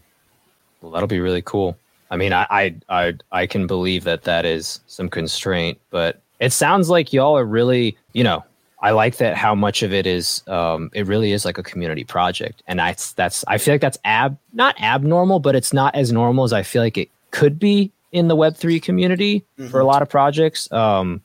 Well, 0.80 0.92
that'll 0.92 1.06
be 1.06 1.20
really 1.20 1.42
cool. 1.42 1.76
I 2.10 2.16
mean, 2.16 2.32
I, 2.32 2.46
I, 2.48 2.74
I, 2.88 3.14
I 3.32 3.46
can 3.46 3.66
believe 3.66 4.04
that 4.04 4.22
that 4.22 4.46
is 4.46 4.80
some 4.86 5.10
constraint, 5.10 5.78
but 5.90 6.22
it 6.40 6.54
sounds 6.54 6.88
like 6.88 7.12
y'all 7.12 7.36
are 7.36 7.44
really, 7.44 7.98
you 8.14 8.24
know, 8.24 8.42
I 8.82 8.92
like 8.92 9.18
that 9.18 9.36
how 9.36 9.54
much 9.54 9.82
of 9.82 9.92
it 9.92 10.06
is, 10.06 10.42
um, 10.48 10.90
it 10.94 11.06
really 11.06 11.32
is 11.32 11.44
like 11.44 11.58
a 11.58 11.62
community 11.62 12.04
project, 12.04 12.62
and 12.66 12.78
that's 12.78 13.12
that's 13.12 13.44
I 13.46 13.58
feel 13.58 13.74
like 13.74 13.82
that's 13.82 13.98
ab 14.04 14.38
not 14.54 14.80
abnormal, 14.80 15.38
but 15.38 15.54
it's 15.54 15.72
not 15.72 15.94
as 15.94 16.10
normal 16.10 16.44
as 16.44 16.52
I 16.52 16.62
feel 16.62 16.82
like 16.82 16.96
it 16.96 17.10
could 17.30 17.58
be 17.58 17.92
in 18.12 18.28
the 18.28 18.36
Web 18.36 18.56
three 18.56 18.80
community 18.80 19.40
mm-hmm. 19.40 19.68
for 19.68 19.78
a 19.78 19.80
mm-hmm. 19.80 19.88
lot 19.88 20.02
of 20.02 20.08
projects. 20.08 20.70
Um, 20.72 21.20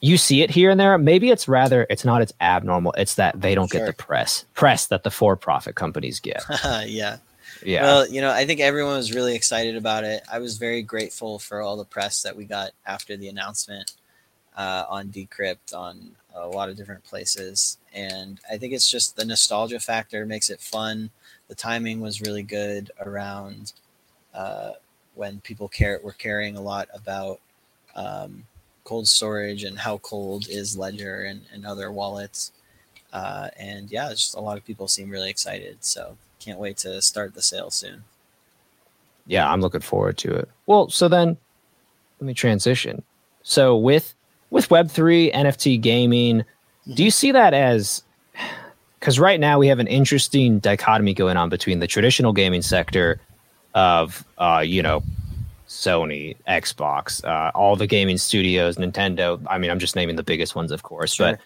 you 0.00 0.18
see 0.18 0.42
it 0.42 0.50
here 0.50 0.70
and 0.70 0.78
there. 0.78 0.96
Maybe 0.98 1.30
it's 1.30 1.48
rather 1.48 1.86
it's 1.88 2.04
not 2.04 2.20
it's 2.20 2.32
abnormal. 2.40 2.92
It's 2.98 3.14
that 3.14 3.40
they 3.40 3.54
don't 3.54 3.70
sure. 3.70 3.80
get 3.80 3.86
the 3.86 3.92
press 3.94 4.44
press 4.54 4.86
that 4.86 5.04
the 5.04 5.10
for 5.10 5.36
profit 5.36 5.74
companies 5.74 6.20
get. 6.20 6.42
yeah, 6.86 7.16
yeah. 7.64 7.82
Well, 7.82 8.08
you 8.08 8.20
know, 8.20 8.30
I 8.30 8.44
think 8.44 8.60
everyone 8.60 8.96
was 8.96 9.14
really 9.14 9.34
excited 9.34 9.76
about 9.76 10.04
it. 10.04 10.22
I 10.30 10.38
was 10.38 10.58
very 10.58 10.82
grateful 10.82 11.38
for 11.38 11.62
all 11.62 11.78
the 11.78 11.86
press 11.86 12.22
that 12.22 12.36
we 12.36 12.44
got 12.44 12.72
after 12.86 13.16
the 13.16 13.28
announcement 13.28 13.92
uh, 14.56 14.84
on 14.88 15.08
Decrypt 15.08 15.74
on 15.74 16.12
a 16.34 16.46
lot 16.46 16.68
of 16.68 16.76
different 16.76 17.04
places. 17.04 17.78
And 17.92 18.40
I 18.50 18.58
think 18.58 18.72
it's 18.72 18.90
just 18.90 19.16
the 19.16 19.24
nostalgia 19.24 19.80
factor 19.80 20.24
makes 20.26 20.50
it 20.50 20.60
fun. 20.60 21.10
The 21.48 21.54
timing 21.54 22.00
was 22.00 22.20
really 22.20 22.42
good 22.42 22.90
around 23.00 23.72
uh, 24.34 24.72
when 25.14 25.40
people 25.40 25.68
care 25.68 26.00
were 26.02 26.12
caring 26.12 26.56
a 26.56 26.60
lot 26.60 26.88
about 26.94 27.40
um, 27.94 28.44
cold 28.84 29.08
storage 29.08 29.64
and 29.64 29.78
how 29.78 29.98
cold 29.98 30.48
is 30.48 30.78
Ledger 30.78 31.24
and, 31.24 31.42
and 31.52 31.66
other 31.66 31.90
wallets. 31.90 32.52
Uh, 33.12 33.48
and 33.58 33.90
yeah, 33.90 34.10
just 34.10 34.34
a 34.34 34.40
lot 34.40 34.56
of 34.56 34.64
people 34.64 34.86
seem 34.86 35.10
really 35.10 35.30
excited. 35.30 35.78
So 35.80 36.16
can't 36.38 36.58
wait 36.58 36.76
to 36.78 37.02
start 37.02 37.34
the 37.34 37.42
sale 37.42 37.70
soon. 37.70 38.04
Yeah, 39.26 39.50
I'm 39.50 39.60
looking 39.60 39.80
forward 39.80 40.16
to 40.18 40.34
it. 40.34 40.48
Well, 40.66 40.88
so 40.88 41.08
then 41.08 41.36
let 42.20 42.26
me 42.26 42.34
transition. 42.34 43.02
So 43.42 43.76
with 43.76 44.14
with 44.50 44.68
Web3 44.68 45.34
NFT 45.34 45.80
gaming, 45.80 46.44
do 46.94 47.04
you 47.04 47.10
see 47.10 47.32
that 47.32 47.54
as 47.54 48.02
because 48.98 49.18
right 49.18 49.38
now 49.38 49.58
we 49.58 49.68
have 49.68 49.78
an 49.78 49.86
interesting 49.86 50.58
dichotomy 50.58 51.14
going 51.14 51.36
on 51.36 51.48
between 51.48 51.78
the 51.78 51.86
traditional 51.86 52.32
gaming 52.32 52.62
sector 52.62 53.20
of 53.74 54.24
uh, 54.38 54.62
you 54.64 54.82
know 54.82 55.02
Sony, 55.68 56.36
Xbox, 56.48 57.24
uh, 57.24 57.50
all 57.54 57.76
the 57.76 57.86
gaming 57.86 58.18
studios, 58.18 58.76
Nintendo. 58.76 59.40
I 59.48 59.58
mean, 59.58 59.70
I'm 59.70 59.78
just 59.78 59.94
naming 59.94 60.16
the 60.16 60.22
biggest 60.22 60.54
ones, 60.54 60.72
of 60.72 60.82
course, 60.82 61.14
sure. 61.14 61.32
but 61.32 61.40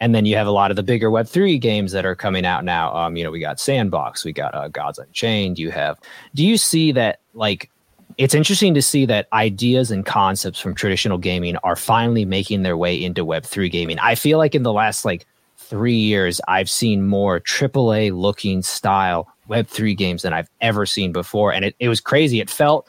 and 0.00 0.14
then 0.14 0.26
you 0.26 0.36
have 0.36 0.46
a 0.46 0.52
lot 0.52 0.70
of 0.70 0.76
the 0.76 0.82
bigger 0.82 1.10
Web 1.10 1.26
three 1.26 1.58
games 1.58 1.92
that 1.92 2.04
are 2.04 2.14
coming 2.14 2.44
out 2.44 2.64
now. 2.64 2.94
Um, 2.94 3.16
you 3.16 3.24
know, 3.24 3.30
we 3.30 3.40
got 3.40 3.60
Sandbox, 3.60 4.24
we 4.24 4.32
got 4.32 4.54
uh, 4.54 4.68
Gods 4.68 4.98
Unchained. 4.98 5.58
You 5.58 5.70
have. 5.70 5.98
Do 6.34 6.44
you 6.44 6.56
see 6.56 6.92
that 6.92 7.20
like? 7.34 7.70
It's 8.16 8.34
interesting 8.34 8.74
to 8.74 8.82
see 8.82 9.06
that 9.06 9.26
ideas 9.32 9.90
and 9.90 10.06
concepts 10.06 10.60
from 10.60 10.74
traditional 10.74 11.18
gaming 11.18 11.56
are 11.58 11.76
finally 11.76 12.24
making 12.24 12.62
their 12.62 12.76
way 12.76 13.02
into 13.02 13.24
Web 13.24 13.44
three 13.44 13.68
gaming. 13.68 13.98
I 13.98 14.14
feel 14.14 14.38
like 14.38 14.54
in 14.54 14.62
the 14.62 14.72
last 14.72 15.04
like 15.04 15.26
three 15.56 15.96
years, 15.96 16.40
I've 16.46 16.70
seen 16.70 17.06
more 17.06 17.40
AAA 17.40 18.12
looking 18.12 18.62
style 18.62 19.28
Web3 19.48 19.96
games 19.96 20.22
than 20.22 20.32
I've 20.32 20.50
ever 20.60 20.86
seen 20.86 21.12
before. 21.12 21.52
And 21.52 21.64
it, 21.64 21.76
it 21.78 21.88
was 21.88 22.00
crazy. 22.00 22.40
It 22.40 22.50
felt, 22.50 22.86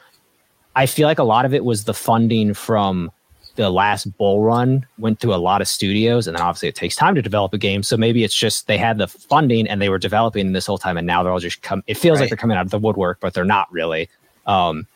I 0.74 0.86
feel 0.86 1.08
like 1.08 1.18
a 1.18 1.24
lot 1.24 1.44
of 1.44 1.54
it 1.54 1.64
was 1.64 1.84
the 1.84 1.94
funding 1.94 2.54
from 2.54 3.10
the 3.56 3.70
last 3.70 4.16
bull 4.18 4.42
run 4.42 4.86
went 4.98 5.18
through 5.18 5.34
a 5.34 5.36
lot 5.36 5.62
of 5.62 5.68
studios. 5.68 6.26
And 6.26 6.36
then 6.36 6.42
obviously 6.42 6.68
it 6.68 6.74
takes 6.74 6.94
time 6.94 7.14
to 7.14 7.22
develop 7.22 7.54
a 7.54 7.58
game. 7.58 7.82
So 7.82 7.96
maybe 7.96 8.22
it's 8.22 8.34
just 8.34 8.66
they 8.66 8.78
had 8.78 8.98
the 8.98 9.08
funding 9.08 9.66
and 9.66 9.80
they 9.80 9.88
were 9.88 9.98
developing 9.98 10.52
this 10.52 10.66
whole 10.66 10.78
time. 10.78 10.98
And 10.98 11.06
now 11.06 11.22
they're 11.22 11.32
all 11.32 11.38
just 11.38 11.62
come, 11.62 11.82
it 11.86 11.96
feels 11.96 12.16
right. 12.16 12.22
like 12.22 12.30
they're 12.30 12.36
coming 12.36 12.56
out 12.56 12.66
of 12.66 12.70
the 12.70 12.78
woodwork, 12.78 13.20
but 13.20 13.32
they're 13.32 13.44
not 13.44 13.70
really. 13.72 14.10
Um, 14.46 14.86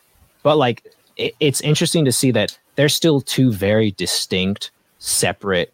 but 0.43 0.57
like, 0.57 0.83
it, 1.17 1.35
it's 1.39 1.61
interesting 1.61 2.05
to 2.05 2.11
see 2.11 2.31
that 2.31 2.57
there's 2.75 2.95
still 2.95 3.21
two 3.21 3.51
very 3.51 3.91
distinct, 3.91 4.71
separate 4.99 5.73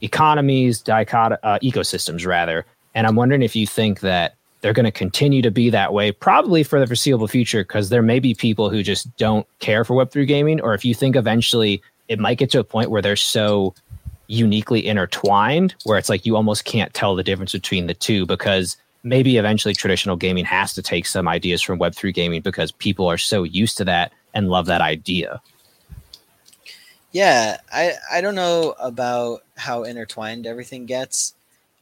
economies, 0.00 0.82
uh, 0.88 0.94
ecosystems 0.94 2.26
rather. 2.26 2.64
And 2.94 3.06
I'm 3.06 3.16
wondering 3.16 3.42
if 3.42 3.56
you 3.56 3.66
think 3.66 4.00
that 4.00 4.36
they're 4.60 4.72
going 4.72 4.84
to 4.84 4.92
continue 4.92 5.42
to 5.42 5.50
be 5.50 5.68
that 5.70 5.92
way, 5.92 6.10
probably 6.12 6.62
for 6.62 6.80
the 6.80 6.86
foreseeable 6.86 7.28
future, 7.28 7.64
because 7.64 7.90
there 7.90 8.02
may 8.02 8.18
be 8.18 8.34
people 8.34 8.70
who 8.70 8.82
just 8.82 9.14
don't 9.16 9.46
care 9.58 9.84
for 9.84 9.94
Web3 9.94 10.26
gaming, 10.26 10.60
or 10.60 10.72
if 10.72 10.84
you 10.84 10.94
think 10.94 11.16
eventually 11.16 11.82
it 12.08 12.18
might 12.18 12.38
get 12.38 12.50
to 12.50 12.60
a 12.60 12.64
point 12.64 12.90
where 12.90 13.02
they're 13.02 13.16
so 13.16 13.74
uniquely 14.26 14.86
intertwined, 14.86 15.74
where 15.84 15.98
it's 15.98 16.08
like 16.08 16.24
you 16.24 16.34
almost 16.34 16.64
can't 16.64 16.94
tell 16.94 17.14
the 17.14 17.22
difference 17.22 17.52
between 17.52 17.86
the 17.86 17.94
two, 17.94 18.24
because 18.24 18.78
maybe 19.04 19.36
eventually 19.36 19.74
traditional 19.74 20.16
gaming 20.16 20.46
has 20.46 20.72
to 20.74 20.82
take 20.82 21.06
some 21.06 21.28
ideas 21.28 21.62
from 21.62 21.78
Web3 21.78 22.12
gaming 22.12 22.40
because 22.40 22.72
people 22.72 23.06
are 23.06 23.18
so 23.18 23.44
used 23.44 23.76
to 23.76 23.84
that 23.84 24.10
and 24.32 24.48
love 24.48 24.66
that 24.66 24.80
idea. 24.80 25.40
Yeah, 27.12 27.58
I 27.72 27.92
I 28.10 28.20
don't 28.20 28.34
know 28.34 28.74
about 28.80 29.44
how 29.56 29.84
intertwined 29.84 30.46
everything 30.46 30.86
gets. 30.86 31.34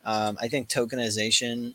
Um, 0.05 0.37
I 0.43 0.49
think 0.49 0.69
tokenization 0.69 1.75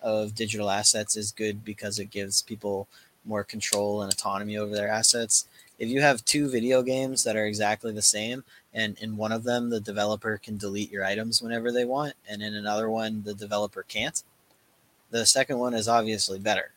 of 0.00 0.34
digital 0.34 0.70
assets 0.70 1.16
is 1.16 1.30
good 1.30 1.64
because 1.64 1.98
it 2.00 2.10
gives 2.10 2.42
people 2.42 2.88
more 3.24 3.44
control 3.44 4.02
and 4.02 4.12
autonomy 4.12 4.56
over 4.56 4.74
their 4.74 4.88
assets. 4.88 5.46
If 5.78 5.88
you 5.88 6.00
have 6.00 6.24
two 6.24 6.48
video 6.48 6.82
games 6.82 7.22
that 7.24 7.36
are 7.36 7.44
exactly 7.44 7.92
the 7.92 8.02
same, 8.02 8.42
and 8.72 8.96
in 8.98 9.16
one 9.16 9.30
of 9.30 9.44
them 9.44 9.70
the 9.70 9.80
developer 9.80 10.38
can 10.38 10.56
delete 10.56 10.90
your 10.90 11.04
items 11.04 11.42
whenever 11.42 11.70
they 11.70 11.84
want, 11.84 12.14
and 12.28 12.42
in 12.42 12.54
another 12.54 12.90
one 12.90 13.22
the 13.22 13.34
developer 13.34 13.84
can't, 13.84 14.24
the 15.10 15.26
second 15.26 15.58
one 15.58 15.74
is 15.74 15.88
obviously 15.88 16.38
better. 16.38 16.70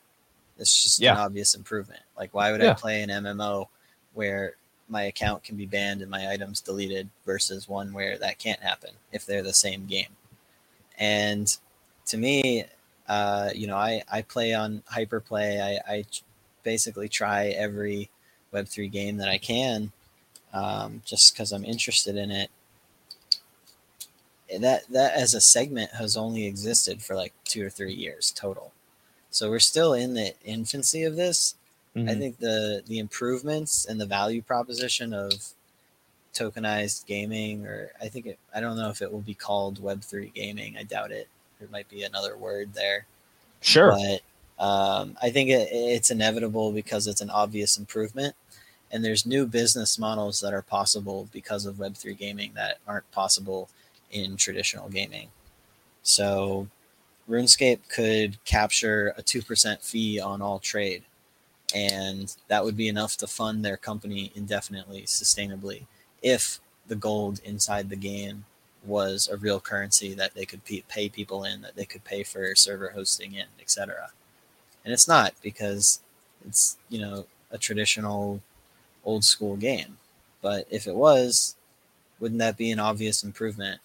It's 0.58 0.84
just 0.84 1.00
yeah. 1.00 1.14
an 1.14 1.20
obvious 1.20 1.56
improvement. 1.56 2.02
Like, 2.18 2.34
why 2.34 2.52
would 2.52 2.62
yeah. 2.62 2.72
I 2.72 2.74
play 2.74 3.02
an 3.02 3.10
MMO 3.10 3.68
where 4.14 4.56
my 4.90 5.04
account 5.04 5.44
can 5.44 5.56
be 5.56 5.66
banned 5.66 6.02
and 6.02 6.10
my 6.10 6.30
items 6.30 6.62
deleted 6.62 7.10
versus 7.26 7.70
one 7.70 7.94
where 7.94 8.18
that 8.18 8.40
can't 8.40 8.60
happen 8.60 8.92
if 9.12 9.26
they're 9.26 9.44
the 9.44 9.54
same 9.54 9.86
game. 9.86 10.16
And 10.98 11.56
to 12.08 12.18
me, 12.18 12.66
uh, 13.08 13.50
you 13.56 13.68
know, 13.68 13.78
I, 13.78 14.04
I 14.12 14.22
play 14.24 14.54
on 14.54 14.84
Hyperplay. 14.92 15.62
I, 15.62 15.80
I 15.92 16.06
basically 16.64 17.08
try 17.08 17.48
every 17.50 18.10
Web3 18.54 18.92
game 18.92 19.18
that 19.18 19.30
I 19.30 19.38
can 19.38 19.92
um, 20.54 21.02
just 21.06 21.34
because 21.34 21.52
I'm 21.52 21.64
interested 21.64 22.16
in 22.18 22.32
it. 22.32 22.50
That, 24.58 24.88
that 24.90 25.14
as 25.14 25.34
a 25.34 25.42
segment 25.42 25.92
has 25.92 26.18
only 26.18 26.46
existed 26.46 27.02
for 27.02 27.16
like 27.16 27.34
two 27.44 27.66
or 27.66 27.70
three 27.70 27.94
years 27.94 28.32
total. 28.32 28.72
So 29.32 29.50
we're 29.50 29.60
still 29.60 29.94
in 29.94 30.16
the 30.16 30.34
infancy 30.44 31.04
of 31.04 31.16
this 31.16 31.56
Mm-hmm. 31.96 32.10
I 32.10 32.16
think 32.16 32.38
the 32.38 32.84
the 32.86 33.00
improvements 33.00 33.86
and 33.86 34.00
the 34.00 34.06
value 34.06 34.42
proposition 34.42 35.14
of 35.14 35.34
tokenized 36.34 37.06
gaming, 37.08 37.66
or 37.66 37.92
I 38.02 38.08
think 38.08 38.28
it, 38.28 38.40
I 38.54 38.60
don't 38.60 38.78
know 38.78 38.90
if 38.90 39.02
it 39.02 39.12
will 39.12 39.22
be 39.22 39.34
called 39.34 39.82
Web 39.82 40.02
three 40.02 40.32
gaming. 40.34 40.78
I 40.78 40.84
doubt 40.84 41.12
it. 41.12 41.28
There 41.60 41.70
might 41.72 41.90
be 41.90 42.04
another 42.04 42.38
word 42.38 42.74
there. 42.74 43.06
Sure. 43.62 43.92
But 43.92 44.64
um, 44.64 45.18
I 45.22 45.32
think 45.32 45.50
it, 45.50 45.70
it's 45.72 46.12
inevitable 46.12 46.72
because 46.72 47.08
it's 47.08 47.22
an 47.22 47.32
obvious 47.32 47.78
improvement, 47.78 48.36
and 48.92 49.04
there's 49.04 49.26
new 49.26 49.48
business 49.48 49.98
models 49.98 50.40
that 50.42 50.54
are 50.54 50.62
possible 50.62 51.28
because 51.34 51.66
of 51.66 51.80
Web 51.80 51.96
three 51.96 52.14
gaming 52.14 52.52
that 52.54 52.78
aren't 52.88 53.12
possible 53.12 53.68
in 54.12 54.38
traditional 54.38 54.90
gaming. 54.90 55.30
So, 56.04 56.68
RuneScape 57.30 57.82
could 57.90 58.44
capture 58.46 59.14
a 59.18 59.22
two 59.22 59.42
percent 59.42 59.84
fee 59.84 60.20
on 60.20 60.42
all 60.42 60.60
trade 60.60 61.04
and 61.74 62.36
that 62.48 62.64
would 62.64 62.76
be 62.76 62.88
enough 62.88 63.18
to 63.18 63.28
fund 63.28 63.64
their 63.64 63.78
company 63.78 64.32
indefinitely, 64.36 65.04
sustainably, 65.04 65.86
if 66.22 66.60
the 66.88 66.96
gold 66.96 67.40
inside 67.44 67.90
the 67.90 67.96
game 67.96 68.46
was 68.84 69.28
a 69.28 69.38
real 69.38 69.60
currency 69.60 70.14
that 70.14 70.34
they 70.34 70.46
could 70.46 70.62
pay 70.66 71.10
people 71.10 71.44
in, 71.44 71.62
that 71.62 71.76
they 71.76 71.86
could 71.86 72.04
pay 72.04 72.24
for 72.24 72.56
server 72.56 72.90
hosting 72.90 73.34
in, 73.34 73.46
etc. 73.60 74.12
And 74.84 74.94
it's 74.94 75.08
not 75.08 75.34
because 75.44 76.00
it's 76.48 76.78
you 76.90 77.00
know 77.00 77.26
a 77.52 77.58
traditional 77.58 78.42
old 79.06 79.24
school 79.24 79.56
game. 79.56 79.98
But 80.42 80.66
if 80.72 80.88
it 80.88 80.96
was, 80.96 81.56
wouldn't 82.20 82.40
that 82.40 82.58
be 82.58 82.72
an 82.72 82.80
obvious 82.80 83.24
improvement? 83.24 83.82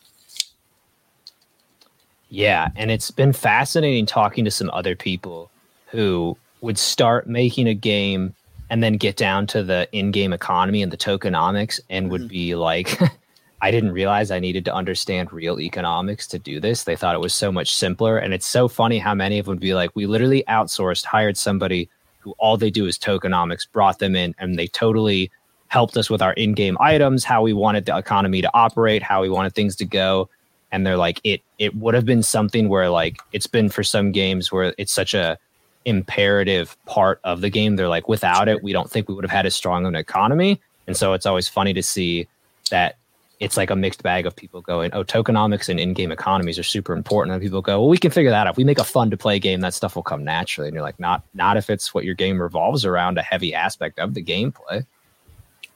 Yeah, 2.35 2.71
and 2.75 2.91
it's 2.91 3.11
been 3.13 3.33
fascinating 3.33 4.07
talking 4.07 4.45
to 4.45 4.51
some 4.51 4.71
other 4.73 4.97
people 4.97 5.51
who 5.87 6.37
would 6.63 6.79
start 6.79 7.29
making 7.29 7.69
a 7.69 7.75
game 7.75 8.35
and 8.71 8.83
then 8.83 8.95
get 8.95 9.17
down 9.17 9.47
to 9.49 9.63
the 9.63 9.89
in-game 9.93 10.33
economy 10.33 10.83
and 10.83 10.91
the 10.91 10.97
tokenomics 10.97 11.79
and 11.91 12.11
would 12.11 12.23
mm-hmm. 12.23 12.29
be 12.29 12.55
like 12.57 12.99
I 13.65 13.71
didn't 13.71 13.93
realize 13.93 14.31
I 14.31 14.41
needed 14.41 14.65
to 14.67 14.75
understand 14.75 15.33
real 15.33 15.59
economics 15.61 16.27
to 16.27 16.39
do 16.39 16.61
this. 16.61 16.83
They 16.83 16.97
thought 16.97 17.15
it 17.15 17.21
was 17.21 17.33
so 17.33 17.51
much 17.51 17.75
simpler. 17.75 18.19
And 18.19 18.35
it's 18.35 18.47
so 18.47 18.69
funny 18.69 18.99
how 18.99 19.15
many 19.15 19.39
of 19.39 19.47
them 19.47 19.53
would 19.53 19.61
be 19.61 19.73
like, 19.73 19.91
we 19.95 20.05
literally 20.05 20.45
outsourced, 20.49 21.07
hired 21.07 21.39
somebody 21.39 21.89
who 22.19 22.35
all 22.39 22.59
they 22.59 22.71
do 22.71 22.85
is 22.85 22.99
tokenomics, 22.99 23.67
brought 23.71 24.01
them 24.01 24.17
in, 24.17 24.35
and 24.39 24.59
they 24.59 24.67
totally 24.67 25.31
helped 25.69 25.97
us 25.97 26.11
with 26.11 26.21
our 26.21 26.35
in-game 26.35 26.77
items, 26.79 27.25
how 27.25 27.43
we 27.43 27.55
wanted 27.55 27.87
the 27.87 27.97
economy 27.97 28.43
to 28.43 28.51
operate, 28.53 29.03
how 29.03 29.23
we 29.23 29.31
wanted 29.31 29.55
things 29.55 29.77
to 29.77 29.87
go. 29.87 30.29
And 30.75 30.85
they're 30.85 30.97
like, 30.97 31.21
it 31.23 31.41
it 31.61 31.77
would 31.77 31.95
have 31.95 32.05
been 32.05 32.25
something 32.25 32.69
where 32.69 32.91
like 32.91 33.19
it's 33.33 33.47
been 33.47 33.69
for 33.69 33.85
some 33.85 34.11
games 34.11 34.51
where 34.51 34.75
it's 34.77 34.91
such 34.91 35.15
a 35.15 35.39
imperative 35.85 36.77
part 36.85 37.21
of 37.23 37.43
the 37.43 37.49
game. 37.49 37.77
They're 37.77 37.89
like, 37.89 38.09
without 38.09 38.49
it, 38.49 38.61
we 38.61 38.73
don't 38.73 38.91
think 38.91 39.09
we 39.09 39.15
would 39.15 39.23
have 39.23 39.31
had 39.31 39.47
as 39.47 39.55
strong 39.55 39.85
of 39.85 39.91
an 39.91 39.95
economy. 39.95 40.61
And 40.89 40.97
so 40.97 41.13
it's 41.13 41.27
always 41.27 41.49
funny 41.49 41.75
to 41.75 41.83
see 41.83 42.27
that 42.73 42.97
it's 43.39 43.57
like 43.57 43.71
a 43.71 43.77
mixed 43.77 44.03
bag 44.03 44.27
of 44.27 44.35
people 44.35 44.63
going, 44.63 44.91
oh, 44.95 45.05
tokenomics 45.05 45.69
and 45.69 45.79
in-game 45.79 46.11
economies 46.11 46.59
are 46.59 46.65
super 46.65 46.93
important. 46.93 47.35
And 47.35 47.41
people 47.41 47.63
go, 47.63 47.79
well, 47.81 47.89
we 47.89 47.99
can 47.99 48.11
figure 48.11 48.33
that 48.33 48.49
out. 48.49 48.51
If 48.55 48.57
we 48.57 48.65
make 48.65 48.81
a 48.81 48.85
fun 48.85 49.11
to 49.11 49.17
play 49.17 49.39
game, 49.39 49.61
that 49.61 49.75
stuff 49.75 49.95
will 49.95 50.03
come 50.03 50.25
naturally. 50.25 50.67
And 50.67 50.75
you're 50.75 50.83
like, 50.83 50.99
not 50.99 51.23
not 51.35 51.57
if 51.57 51.71
it's 51.71 51.95
what 51.95 52.05
your 52.05 52.17
game 52.17 52.43
revolves 52.43 52.85
around, 52.85 53.17
a 53.17 53.23
heavy 53.23 53.55
aspect 53.55 54.01
of 54.01 54.15
the 54.15 54.25
gameplay. 54.25 54.85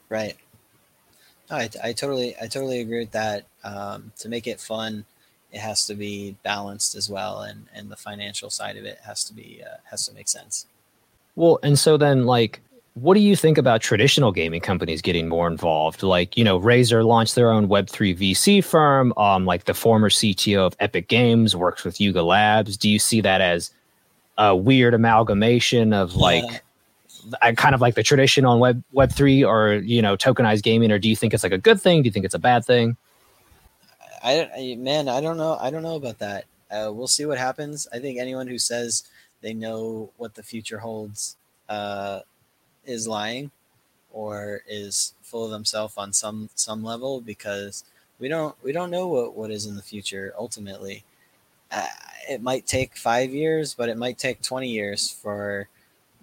Right. 0.09 0.35
I, 1.49 1.69
I 1.81 1.93
totally 1.93 2.35
I 2.35 2.47
totally 2.47 2.81
agree 2.81 2.99
with 2.99 3.11
that. 3.11 3.45
Um, 3.63 4.11
to 4.19 4.29
make 4.29 4.47
it 4.47 4.59
fun, 4.59 5.05
it 5.51 5.59
has 5.59 5.85
to 5.87 5.95
be 5.95 6.35
balanced 6.43 6.95
as 6.95 7.09
well, 7.09 7.41
and 7.41 7.67
and 7.73 7.89
the 7.89 7.97
financial 7.97 8.49
side 8.49 8.77
of 8.77 8.85
it 8.85 8.99
has 9.05 9.23
to 9.25 9.33
be 9.33 9.61
uh, 9.65 9.77
has 9.89 10.05
to 10.07 10.13
make 10.13 10.27
sense. 10.27 10.65
Well, 11.35 11.59
and 11.63 11.77
so 11.77 11.97
then 11.97 12.25
like 12.25 12.61
what 13.01 13.13
do 13.13 13.19
you 13.19 13.35
think 13.35 13.57
about 13.57 13.81
traditional 13.81 14.31
gaming 14.31 14.61
companies 14.61 15.01
getting 15.01 15.27
more 15.27 15.47
involved? 15.47 16.03
Like, 16.03 16.35
you 16.37 16.43
know, 16.43 16.59
Razer 16.59 17.05
launched 17.05 17.35
their 17.35 17.51
own 17.51 17.67
Web3 17.67 18.17
VC 18.17 18.63
firm. 18.63 19.13
Um, 19.17 19.45
like 19.45 19.65
the 19.65 19.73
former 19.73 20.09
CTO 20.09 20.59
of 20.59 20.75
Epic 20.79 21.07
Games 21.07 21.55
works 21.55 21.83
with 21.83 22.01
Yuga 22.01 22.23
Labs. 22.23 22.77
Do 22.77 22.89
you 22.89 22.99
see 22.99 23.21
that 23.21 23.41
as 23.41 23.71
a 24.37 24.55
weird 24.55 24.93
amalgamation 24.93 25.93
of 25.93 26.15
like 26.15 26.63
yeah. 27.41 27.51
kind 27.53 27.75
of 27.75 27.81
like 27.81 27.95
the 27.95 28.03
tradition 28.03 28.45
on 28.45 28.59
Web 28.59 28.83
Web3 28.93 29.47
or, 29.47 29.75
you 29.75 30.01
know, 30.01 30.17
tokenized 30.17 30.63
gaming? 30.63 30.91
Or 30.91 30.99
do 30.99 31.09
you 31.09 31.15
think 31.15 31.33
it's 31.33 31.43
like 31.43 31.51
a 31.51 31.57
good 31.57 31.79
thing? 31.79 32.01
Do 32.01 32.07
you 32.07 32.11
think 32.11 32.25
it's 32.25 32.35
a 32.35 32.39
bad 32.39 32.65
thing? 32.65 32.97
I, 34.23 34.49
I 34.55 34.75
man, 34.75 35.07
I 35.07 35.21
don't 35.21 35.37
know. 35.37 35.57
I 35.59 35.69
don't 35.69 35.83
know 35.83 35.95
about 35.95 36.19
that. 36.19 36.45
Uh, 36.71 36.91
we'll 36.93 37.07
see 37.07 37.25
what 37.25 37.37
happens. 37.37 37.87
I 37.91 37.99
think 37.99 38.19
anyone 38.19 38.47
who 38.47 38.59
says 38.59 39.03
they 39.41 39.53
know 39.53 40.11
what 40.17 40.35
the 40.35 40.43
future 40.43 40.79
holds 40.79 41.37
uh, 41.67 42.21
is 42.85 43.07
lying 43.07 43.51
or 44.11 44.61
is 44.67 45.13
full 45.21 45.45
of 45.45 45.51
themselves 45.51 45.95
on 45.97 46.13
some 46.13 46.49
some 46.55 46.83
level 46.83 47.21
because 47.21 47.83
we 48.19 48.27
don't 48.27 48.55
we 48.63 48.71
don't 48.71 48.91
know 48.91 49.07
what, 49.07 49.35
what 49.35 49.51
is 49.51 49.65
in 49.65 49.75
the 49.75 49.81
future 49.81 50.33
ultimately. 50.37 51.03
Uh, 51.71 51.87
it 52.29 52.41
might 52.41 52.65
take 52.65 52.97
five 52.97 53.31
years, 53.31 53.73
but 53.73 53.89
it 53.89 53.97
might 53.97 54.17
take 54.17 54.41
20 54.41 54.67
years 54.67 55.09
for 55.09 55.67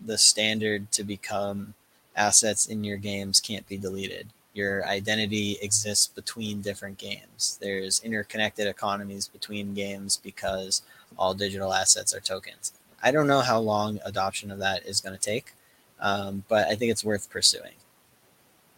the 0.05 0.19
standard 0.19 0.91
to 0.93 1.05
become 1.05 1.75
assets 2.17 2.67
in 2.67 2.85
your 2.85 2.97
games 2.97 3.41
can't 3.41 3.69
be 3.69 3.77
deleted. 3.77 4.29
Your 4.57 4.87
identity 4.87 5.59
exists 5.61 6.07
between 6.07 6.63
different 6.63 6.97
games. 6.97 7.59
There's 7.61 8.03
interconnected 8.03 8.67
economies 8.67 9.29
between 9.29 9.75
games 9.75 10.17
because 10.17 10.81
all 11.19 11.35
digital 11.35 11.75
assets 11.75 12.15
are 12.15 12.21
tokens. 12.21 12.73
I 13.03 13.11
don't 13.11 13.27
know 13.27 13.41
how 13.41 13.59
long 13.61 14.01
adoption 14.07 14.51
of 14.51 14.59
that 14.61 14.87
is 14.87 15.03
going 15.03 15.15
to 15.15 15.21
take, 15.21 15.53
um, 16.01 16.43
but 16.49 16.69
I 16.69 16.75
think 16.75 16.91
it's 16.91 17.05
worth 17.05 17.29
pursuing. 17.29 17.75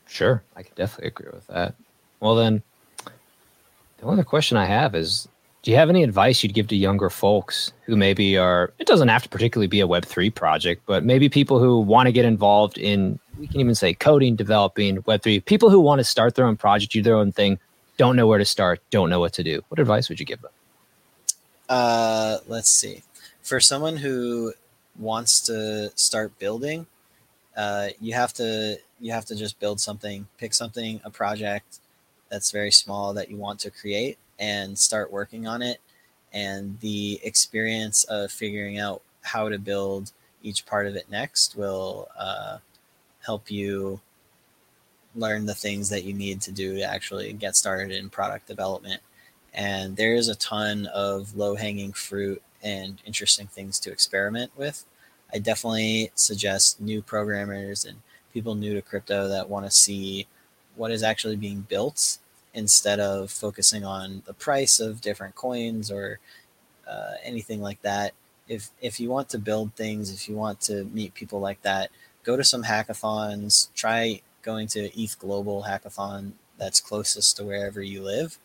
Sure, 0.08 0.42
I 0.56 0.64
can 0.64 0.72
definitely 0.74 1.08
agree 1.10 1.30
with 1.32 1.46
that. 1.46 1.76
Well, 2.18 2.34
then, 2.34 2.60
the 3.98 4.06
only 4.06 4.24
question 4.24 4.56
I 4.56 4.64
have 4.64 4.96
is 4.96 5.28
do 5.62 5.70
you 5.70 5.76
have 5.76 5.90
any 5.90 6.02
advice 6.02 6.42
you'd 6.42 6.54
give 6.54 6.68
to 6.68 6.76
younger 6.76 7.10
folks 7.10 7.72
who 7.82 7.96
maybe 7.96 8.38
are, 8.38 8.72
it 8.78 8.86
doesn't 8.86 9.08
have 9.08 9.22
to 9.24 9.28
particularly 9.28 9.66
be 9.66 9.80
a 9.80 9.86
Web3 9.86 10.34
project, 10.34 10.82
but 10.86 11.04
maybe 11.04 11.28
people 11.28 11.58
who 11.58 11.80
want 11.80 12.06
to 12.06 12.12
get 12.12 12.24
involved 12.24 12.78
in, 12.78 13.18
we 13.38 13.46
can 13.46 13.60
even 13.60 13.74
say 13.74 13.94
coding, 13.94 14.36
developing 14.36 15.02
Web3, 15.02 15.44
people 15.44 15.70
who 15.70 15.80
want 15.80 16.00
to 16.00 16.04
start 16.04 16.34
their 16.34 16.46
own 16.46 16.56
project, 16.56 16.92
do 16.92 17.02
their 17.02 17.16
own 17.16 17.32
thing, 17.32 17.58
don't 17.96 18.16
know 18.16 18.26
where 18.26 18.38
to 18.38 18.44
start, 18.44 18.80
don't 18.90 19.10
know 19.10 19.20
what 19.20 19.32
to 19.34 19.42
do? 19.42 19.62
What 19.68 19.78
advice 19.78 20.08
would 20.08 20.20
you 20.20 20.26
give 20.26 20.42
them? 20.42 20.50
Uh, 21.68 22.38
let's 22.46 22.70
see. 22.70 23.02
For 23.42 23.60
someone 23.60 23.96
who 23.96 24.52
wants 24.98 25.40
to 25.42 25.90
start 25.94 26.38
building, 26.38 26.86
uh, 27.56 27.88
you 28.00 28.14
have 28.14 28.32
to 28.34 28.78
you 29.00 29.12
have 29.12 29.24
to 29.26 29.36
just 29.36 29.60
build 29.60 29.80
something, 29.80 30.26
pick 30.38 30.52
something, 30.52 31.00
a 31.04 31.10
project 31.10 31.78
that's 32.30 32.50
very 32.50 32.70
small 32.70 33.14
that 33.14 33.30
you 33.30 33.36
want 33.36 33.60
to 33.60 33.70
create, 33.70 34.18
and 34.38 34.78
start 34.78 35.12
working 35.12 35.46
on 35.46 35.62
it. 35.62 35.80
And 36.32 36.78
the 36.80 37.20
experience 37.22 38.04
of 38.04 38.30
figuring 38.30 38.78
out 38.78 39.02
how 39.22 39.48
to 39.48 39.58
build 39.58 40.12
each 40.42 40.66
part 40.66 40.86
of 40.86 40.94
it 40.94 41.10
next 41.10 41.56
will 41.56 42.08
uh, 42.18 42.58
help 43.28 43.50
you 43.50 44.00
learn 45.14 45.44
the 45.44 45.54
things 45.54 45.90
that 45.90 46.04
you 46.04 46.14
need 46.14 46.40
to 46.40 46.50
do 46.50 46.76
to 46.76 46.82
actually 46.82 47.30
get 47.34 47.54
started 47.54 47.90
in 47.90 48.08
product 48.08 48.48
development. 48.48 49.02
And 49.52 49.96
there 49.96 50.14
is 50.14 50.28
a 50.28 50.34
ton 50.34 50.86
of 50.86 51.36
low 51.36 51.54
hanging 51.54 51.92
fruit 51.92 52.40
and 52.62 53.02
interesting 53.04 53.46
things 53.46 53.78
to 53.80 53.92
experiment 53.92 54.50
with. 54.56 54.86
I 55.34 55.40
definitely 55.40 56.10
suggest 56.14 56.80
new 56.80 57.02
programmers 57.02 57.84
and 57.84 57.98
people 58.32 58.54
new 58.54 58.72
to 58.74 58.80
crypto 58.80 59.28
that 59.28 59.50
want 59.50 59.66
to 59.66 59.70
see 59.70 60.26
what 60.74 60.90
is 60.90 61.02
actually 61.02 61.36
being 61.36 61.66
built 61.68 62.16
instead 62.54 62.98
of 62.98 63.30
focusing 63.30 63.84
on 63.84 64.22
the 64.24 64.32
price 64.32 64.80
of 64.80 65.02
different 65.02 65.34
coins 65.34 65.90
or 65.90 66.18
uh, 66.88 67.12
anything 67.22 67.60
like 67.60 67.82
that. 67.82 68.14
If 68.48 68.70
if 68.80 68.98
you 68.98 69.10
want 69.10 69.28
to 69.30 69.38
build 69.38 69.74
things, 69.74 70.10
if 70.10 70.30
you 70.30 70.34
want 70.34 70.62
to 70.62 70.84
meet 70.84 71.12
people 71.12 71.40
like 71.40 71.60
that, 71.60 71.90
go 72.28 72.36
to 72.36 72.44
some 72.44 72.64
hackathons. 72.64 73.72
Try 73.74 74.20
going 74.42 74.68
to 74.68 75.00
ETH 75.00 75.18
Global 75.18 75.62
Hackathon 75.62 76.32
that's 76.58 76.78
closest 76.78 77.38
to 77.38 77.44
wherever 77.44 77.80
you 77.80 78.02
live, 78.02 78.38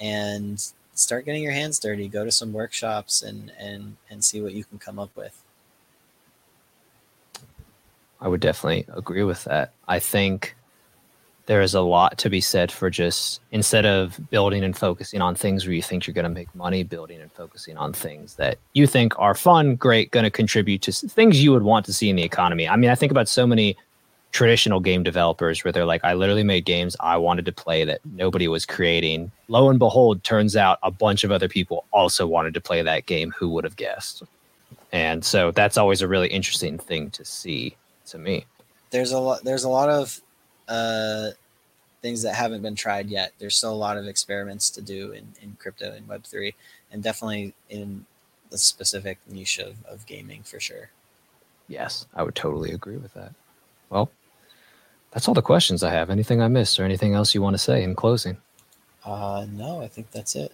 and 0.00 0.72
start 0.94 1.26
getting 1.26 1.42
your 1.42 1.52
hands 1.52 1.78
dirty. 1.78 2.08
Go 2.08 2.24
to 2.24 2.32
some 2.32 2.54
workshops 2.54 3.20
and 3.22 3.52
and 3.58 3.96
and 4.08 4.24
see 4.24 4.40
what 4.40 4.54
you 4.54 4.64
can 4.64 4.78
come 4.78 4.98
up 4.98 5.14
with. 5.14 5.42
I 8.22 8.28
would 8.28 8.40
definitely 8.40 8.86
agree 8.88 9.22
with 9.22 9.44
that. 9.44 9.74
I 9.86 9.98
think 9.98 10.56
there 11.50 11.62
is 11.62 11.74
a 11.74 11.80
lot 11.80 12.16
to 12.16 12.30
be 12.30 12.40
said 12.40 12.70
for 12.70 12.88
just 12.90 13.40
instead 13.50 13.84
of 13.84 14.20
building 14.30 14.62
and 14.62 14.78
focusing 14.78 15.20
on 15.20 15.34
things 15.34 15.66
where 15.66 15.74
you 15.74 15.82
think 15.82 16.06
you're 16.06 16.14
going 16.14 16.22
to 16.22 16.30
make 16.30 16.54
money, 16.54 16.84
building 16.84 17.20
and 17.20 17.32
focusing 17.32 17.76
on 17.76 17.92
things 17.92 18.36
that 18.36 18.56
you 18.72 18.86
think 18.86 19.18
are 19.18 19.34
fun, 19.34 19.74
great, 19.74 20.12
going 20.12 20.22
to 20.22 20.30
contribute 20.30 20.80
to 20.80 20.92
things 20.92 21.42
you 21.42 21.50
would 21.50 21.64
want 21.64 21.84
to 21.86 21.92
see 21.92 22.08
in 22.08 22.14
the 22.14 22.22
economy. 22.22 22.68
I 22.68 22.76
mean, 22.76 22.88
I 22.88 22.94
think 22.94 23.10
about 23.10 23.26
so 23.26 23.48
many 23.48 23.76
traditional 24.30 24.78
game 24.78 25.02
developers 25.02 25.64
where 25.64 25.72
they're 25.72 25.84
like, 25.84 26.04
I 26.04 26.14
literally 26.14 26.44
made 26.44 26.66
games 26.66 26.94
I 27.00 27.16
wanted 27.16 27.46
to 27.46 27.52
play 27.52 27.82
that 27.82 27.98
nobody 28.04 28.46
was 28.46 28.64
creating. 28.64 29.32
Lo 29.48 29.70
and 29.70 29.78
behold, 29.80 30.22
turns 30.22 30.54
out 30.54 30.78
a 30.84 30.92
bunch 30.92 31.24
of 31.24 31.32
other 31.32 31.48
people 31.48 31.84
also 31.90 32.28
wanted 32.28 32.54
to 32.54 32.60
play 32.60 32.80
that 32.80 33.06
game. 33.06 33.32
Who 33.32 33.48
would 33.48 33.64
have 33.64 33.74
guessed? 33.74 34.22
And 34.92 35.24
so 35.24 35.50
that's 35.50 35.76
always 35.76 36.00
a 36.00 36.06
really 36.06 36.28
interesting 36.28 36.78
thing 36.78 37.10
to 37.10 37.24
see 37.24 37.74
to 38.06 38.18
me. 38.18 38.46
There's 38.90 39.10
a 39.10 39.18
lot. 39.18 39.42
There's 39.42 39.64
a 39.64 39.68
lot 39.68 39.88
of 39.88 40.20
uh, 40.70 41.30
things 42.02 42.22
that 42.22 42.34
haven't 42.34 42.62
been 42.62 42.74
tried 42.74 43.08
yet. 43.08 43.32
There's 43.38 43.56
still 43.56 43.72
a 43.72 43.74
lot 43.74 43.96
of 43.96 44.06
experiments 44.06 44.70
to 44.70 44.82
do 44.82 45.12
in, 45.12 45.28
in 45.42 45.56
crypto 45.58 45.92
and 45.92 46.08
Web 46.08 46.24
three, 46.24 46.54
and 46.90 47.02
definitely 47.02 47.54
in 47.68 48.06
the 48.50 48.58
specific 48.58 49.18
niche 49.28 49.58
of, 49.58 49.74
of 49.86 50.06
gaming 50.06 50.42
for 50.42 50.58
sure. 50.58 50.90
Yes, 51.68 52.06
I 52.14 52.22
would 52.22 52.34
totally 52.34 52.72
agree 52.72 52.96
with 52.96 53.14
that. 53.14 53.32
Well, 53.90 54.10
that's 55.12 55.28
all 55.28 55.34
the 55.34 55.42
questions 55.42 55.82
I 55.82 55.90
have. 55.90 56.10
Anything 56.10 56.42
I 56.42 56.48
missed 56.48 56.80
or 56.80 56.84
anything 56.84 57.14
else 57.14 57.34
you 57.34 57.42
want 57.42 57.54
to 57.54 57.58
say 57.58 57.82
in 57.82 57.94
closing? 57.94 58.36
Uh, 59.04 59.46
no, 59.52 59.80
I 59.80 59.88
think 59.88 60.10
that's 60.10 60.34
it. 60.34 60.52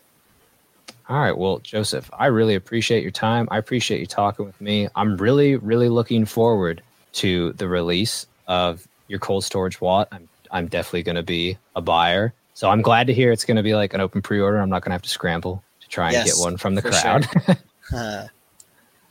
All 1.09 1.21
right. 1.21 1.37
Well, 1.37 1.59
Joseph, 1.61 2.11
I 2.19 2.27
really 2.27 2.55
appreciate 2.55 3.03
your 3.03 3.13
time. 3.13 3.49
I 3.51 3.59
appreciate 3.59 4.01
you 4.01 4.07
talking 4.07 4.45
with 4.45 4.61
me. 4.61 4.89
I'm 4.97 5.17
really, 5.17 5.57
really 5.57 5.89
looking 5.89 6.25
forward 6.25 6.83
to 7.13 7.53
the 7.55 7.69
release 7.69 8.27
of 8.47 8.87
your 9.09 9.19
cold 9.19 9.45
storage 9.45 9.81
wallet. 9.81 10.09
I'm 10.11 10.29
I'm 10.51 10.67
definitely 10.69 11.03
going 11.03 11.17
to 11.17 11.23
be 11.23 11.59
a 11.75 11.81
buyer. 11.81 12.33
So 12.55 12.71
I'm 12.71 12.83
glad 12.83 13.07
to 13.09 13.15
hear 13.15 13.33
it's 13.33 13.45
going 13.45 13.57
to 13.57 13.63
be 13.63 13.75
like 13.75 13.93
an 13.95 14.01
open 14.01 14.23
pre-order. 14.23 14.59
I'm 14.59 14.71
not 14.71 14.83
going 14.83 14.91
to 14.91 14.95
have 14.95 15.03
to 15.03 15.09
scramble 15.09 15.63
to 15.81 15.89
try 15.89 16.07
and 16.07 16.15
yes, 16.15 16.35
get 16.35 16.41
one 16.41 16.57
from 16.57 16.75
the 16.75 16.83
crowd. 16.83 17.29
Sure. 17.47 17.57
uh, 17.93 18.27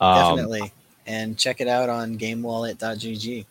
um, 0.01 0.37
definitely. 0.37 0.71
And 1.05 1.37
check 1.37 1.61
it 1.61 1.67
out 1.67 1.89
on 1.89 2.17
gamewallet.gg. 2.17 3.45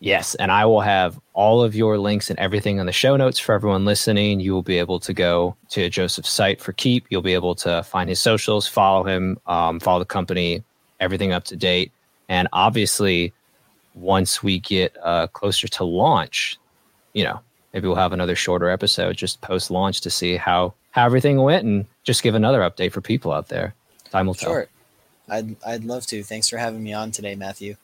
Yes, 0.00 0.34
and 0.34 0.52
I 0.52 0.66
will 0.66 0.82
have 0.82 1.18
all 1.32 1.62
of 1.62 1.74
your 1.74 1.96
links 1.96 2.28
and 2.28 2.38
everything 2.38 2.78
on 2.78 2.86
the 2.86 2.92
show 2.92 3.16
notes 3.16 3.38
for 3.38 3.54
everyone 3.54 3.84
listening. 3.84 4.40
You 4.40 4.52
will 4.52 4.62
be 4.62 4.78
able 4.78 5.00
to 5.00 5.14
go 5.14 5.56
to 5.70 5.88
Joseph's 5.88 6.28
site 6.28 6.60
for 6.60 6.74
Keyp. 6.74 7.04
You'll 7.08 7.22
be 7.22 7.32
able 7.32 7.54
to 7.54 7.82
find 7.84 8.10
his 8.10 8.20
socials, 8.20 8.66
follow 8.66 9.04
him, 9.04 9.38
um, 9.46 9.80
follow 9.80 10.00
the 10.00 10.04
company, 10.04 10.62
everything 11.00 11.32
up 11.32 11.44
to 11.44 11.56
date. 11.56 11.90
And 12.28 12.48
obviously, 12.52 13.32
once 13.94 14.42
we 14.42 14.58
get 14.58 14.94
uh, 15.02 15.28
closer 15.28 15.68
to 15.68 15.84
launch, 15.84 16.58
you 17.14 17.24
know, 17.24 17.40
maybe 17.72 17.88
we'll 17.88 17.96
have 17.96 18.12
another 18.12 18.36
shorter 18.36 18.68
episode 18.68 19.16
just 19.16 19.40
post 19.40 19.70
launch 19.70 20.02
to 20.02 20.10
see 20.10 20.36
how 20.36 20.74
how 20.90 21.06
everything 21.06 21.40
went 21.42 21.64
and 21.64 21.86
just 22.04 22.22
give 22.22 22.34
another 22.34 22.60
update 22.60 22.92
for 22.92 23.00
people 23.00 23.32
out 23.32 23.48
there. 23.48 23.74
Time 24.10 24.26
will 24.26 24.34
tell. 24.34 24.50
Sure. 24.50 24.66
I'd 25.28 25.56
I'd 25.66 25.84
love 25.84 26.06
to. 26.06 26.22
Thanks 26.22 26.48
for 26.48 26.58
having 26.58 26.82
me 26.82 26.92
on 26.92 27.10
today, 27.10 27.34
Matthew. 27.34 27.76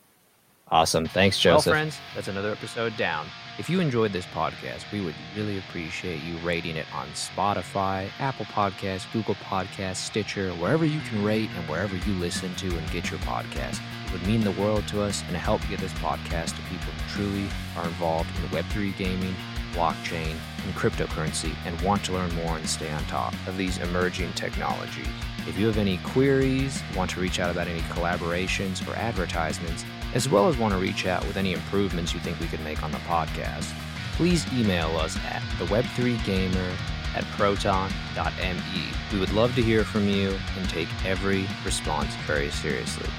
Awesome. 0.71 1.05
Thanks, 1.05 1.37
Joseph. 1.37 1.65
Well, 1.65 1.73
friends, 1.73 1.99
that's 2.15 2.29
another 2.29 2.51
episode 2.51 2.95
down. 2.95 3.27
If 3.59 3.69
you 3.69 3.81
enjoyed 3.81 4.13
this 4.13 4.25
podcast, 4.27 4.89
we 4.93 5.01
would 5.01 5.15
really 5.35 5.57
appreciate 5.57 6.23
you 6.23 6.37
rating 6.37 6.77
it 6.77 6.85
on 6.95 7.07
Spotify, 7.09 8.07
Apple 8.19 8.45
Podcasts, 8.45 9.11
Google 9.11 9.35
Podcasts, 9.35 9.97
Stitcher, 9.97 10.51
wherever 10.53 10.85
you 10.85 11.01
can 11.01 11.25
rate 11.25 11.49
and 11.57 11.67
wherever 11.67 11.97
you 11.97 12.13
listen 12.13 12.55
to 12.55 12.67
and 12.67 12.91
get 12.91 13.11
your 13.11 13.19
podcast. 13.19 13.81
It 14.05 14.13
would 14.13 14.25
mean 14.25 14.41
the 14.41 14.51
world 14.51 14.87
to 14.89 15.01
us 15.01 15.23
and 15.27 15.35
help 15.35 15.61
get 15.69 15.81
this 15.81 15.93
podcast 15.93 16.55
to 16.55 16.61
people 16.69 16.93
who 16.93 17.00
truly 17.11 17.47
are 17.77 17.85
involved 17.85 18.29
in 18.37 18.49
Web3 18.49 18.97
gaming, 18.97 19.35
blockchain, 19.73 20.35
and 20.65 20.73
cryptocurrency 20.75 21.53
and 21.65 21.79
want 21.81 22.03
to 22.05 22.13
learn 22.13 22.33
more 22.35 22.57
and 22.57 22.67
stay 22.67 22.91
on 22.91 23.03
top 23.05 23.33
of 23.47 23.57
these 23.57 23.77
emerging 23.79 24.31
technologies. 24.33 25.07
If 25.47 25.57
you 25.57 25.65
have 25.67 25.77
any 25.77 25.97
queries, 25.97 26.83
want 26.95 27.09
to 27.11 27.19
reach 27.19 27.39
out 27.39 27.49
about 27.49 27.67
any 27.67 27.81
collaborations 27.81 28.87
or 28.87 28.95
advertisements, 28.95 29.85
as 30.13 30.29
well 30.29 30.47
as 30.47 30.57
want 30.57 30.73
to 30.73 30.79
reach 30.79 31.05
out 31.07 31.25
with 31.25 31.37
any 31.37 31.53
improvements 31.53 32.13
you 32.13 32.19
think 32.19 32.39
we 32.39 32.47
could 32.47 32.63
make 32.63 32.83
on 32.83 32.91
the 32.91 32.99
podcast, 32.99 33.73
please 34.13 34.45
email 34.53 34.95
us 34.97 35.17
at 35.25 35.41
theweb3gamer 35.57 36.73
at 37.15 37.23
proton.me. 37.37 38.83
We 39.11 39.19
would 39.19 39.33
love 39.33 39.55
to 39.55 39.61
hear 39.61 39.83
from 39.83 40.07
you 40.07 40.37
and 40.57 40.69
take 40.69 40.87
every 41.05 41.47
response 41.65 42.13
very 42.27 42.51
seriously. 42.51 43.09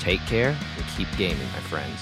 Take 0.00 0.20
care 0.26 0.56
and 0.76 0.86
keep 0.96 1.08
gaming, 1.16 1.46
my 1.52 1.60
friends. 1.60 2.00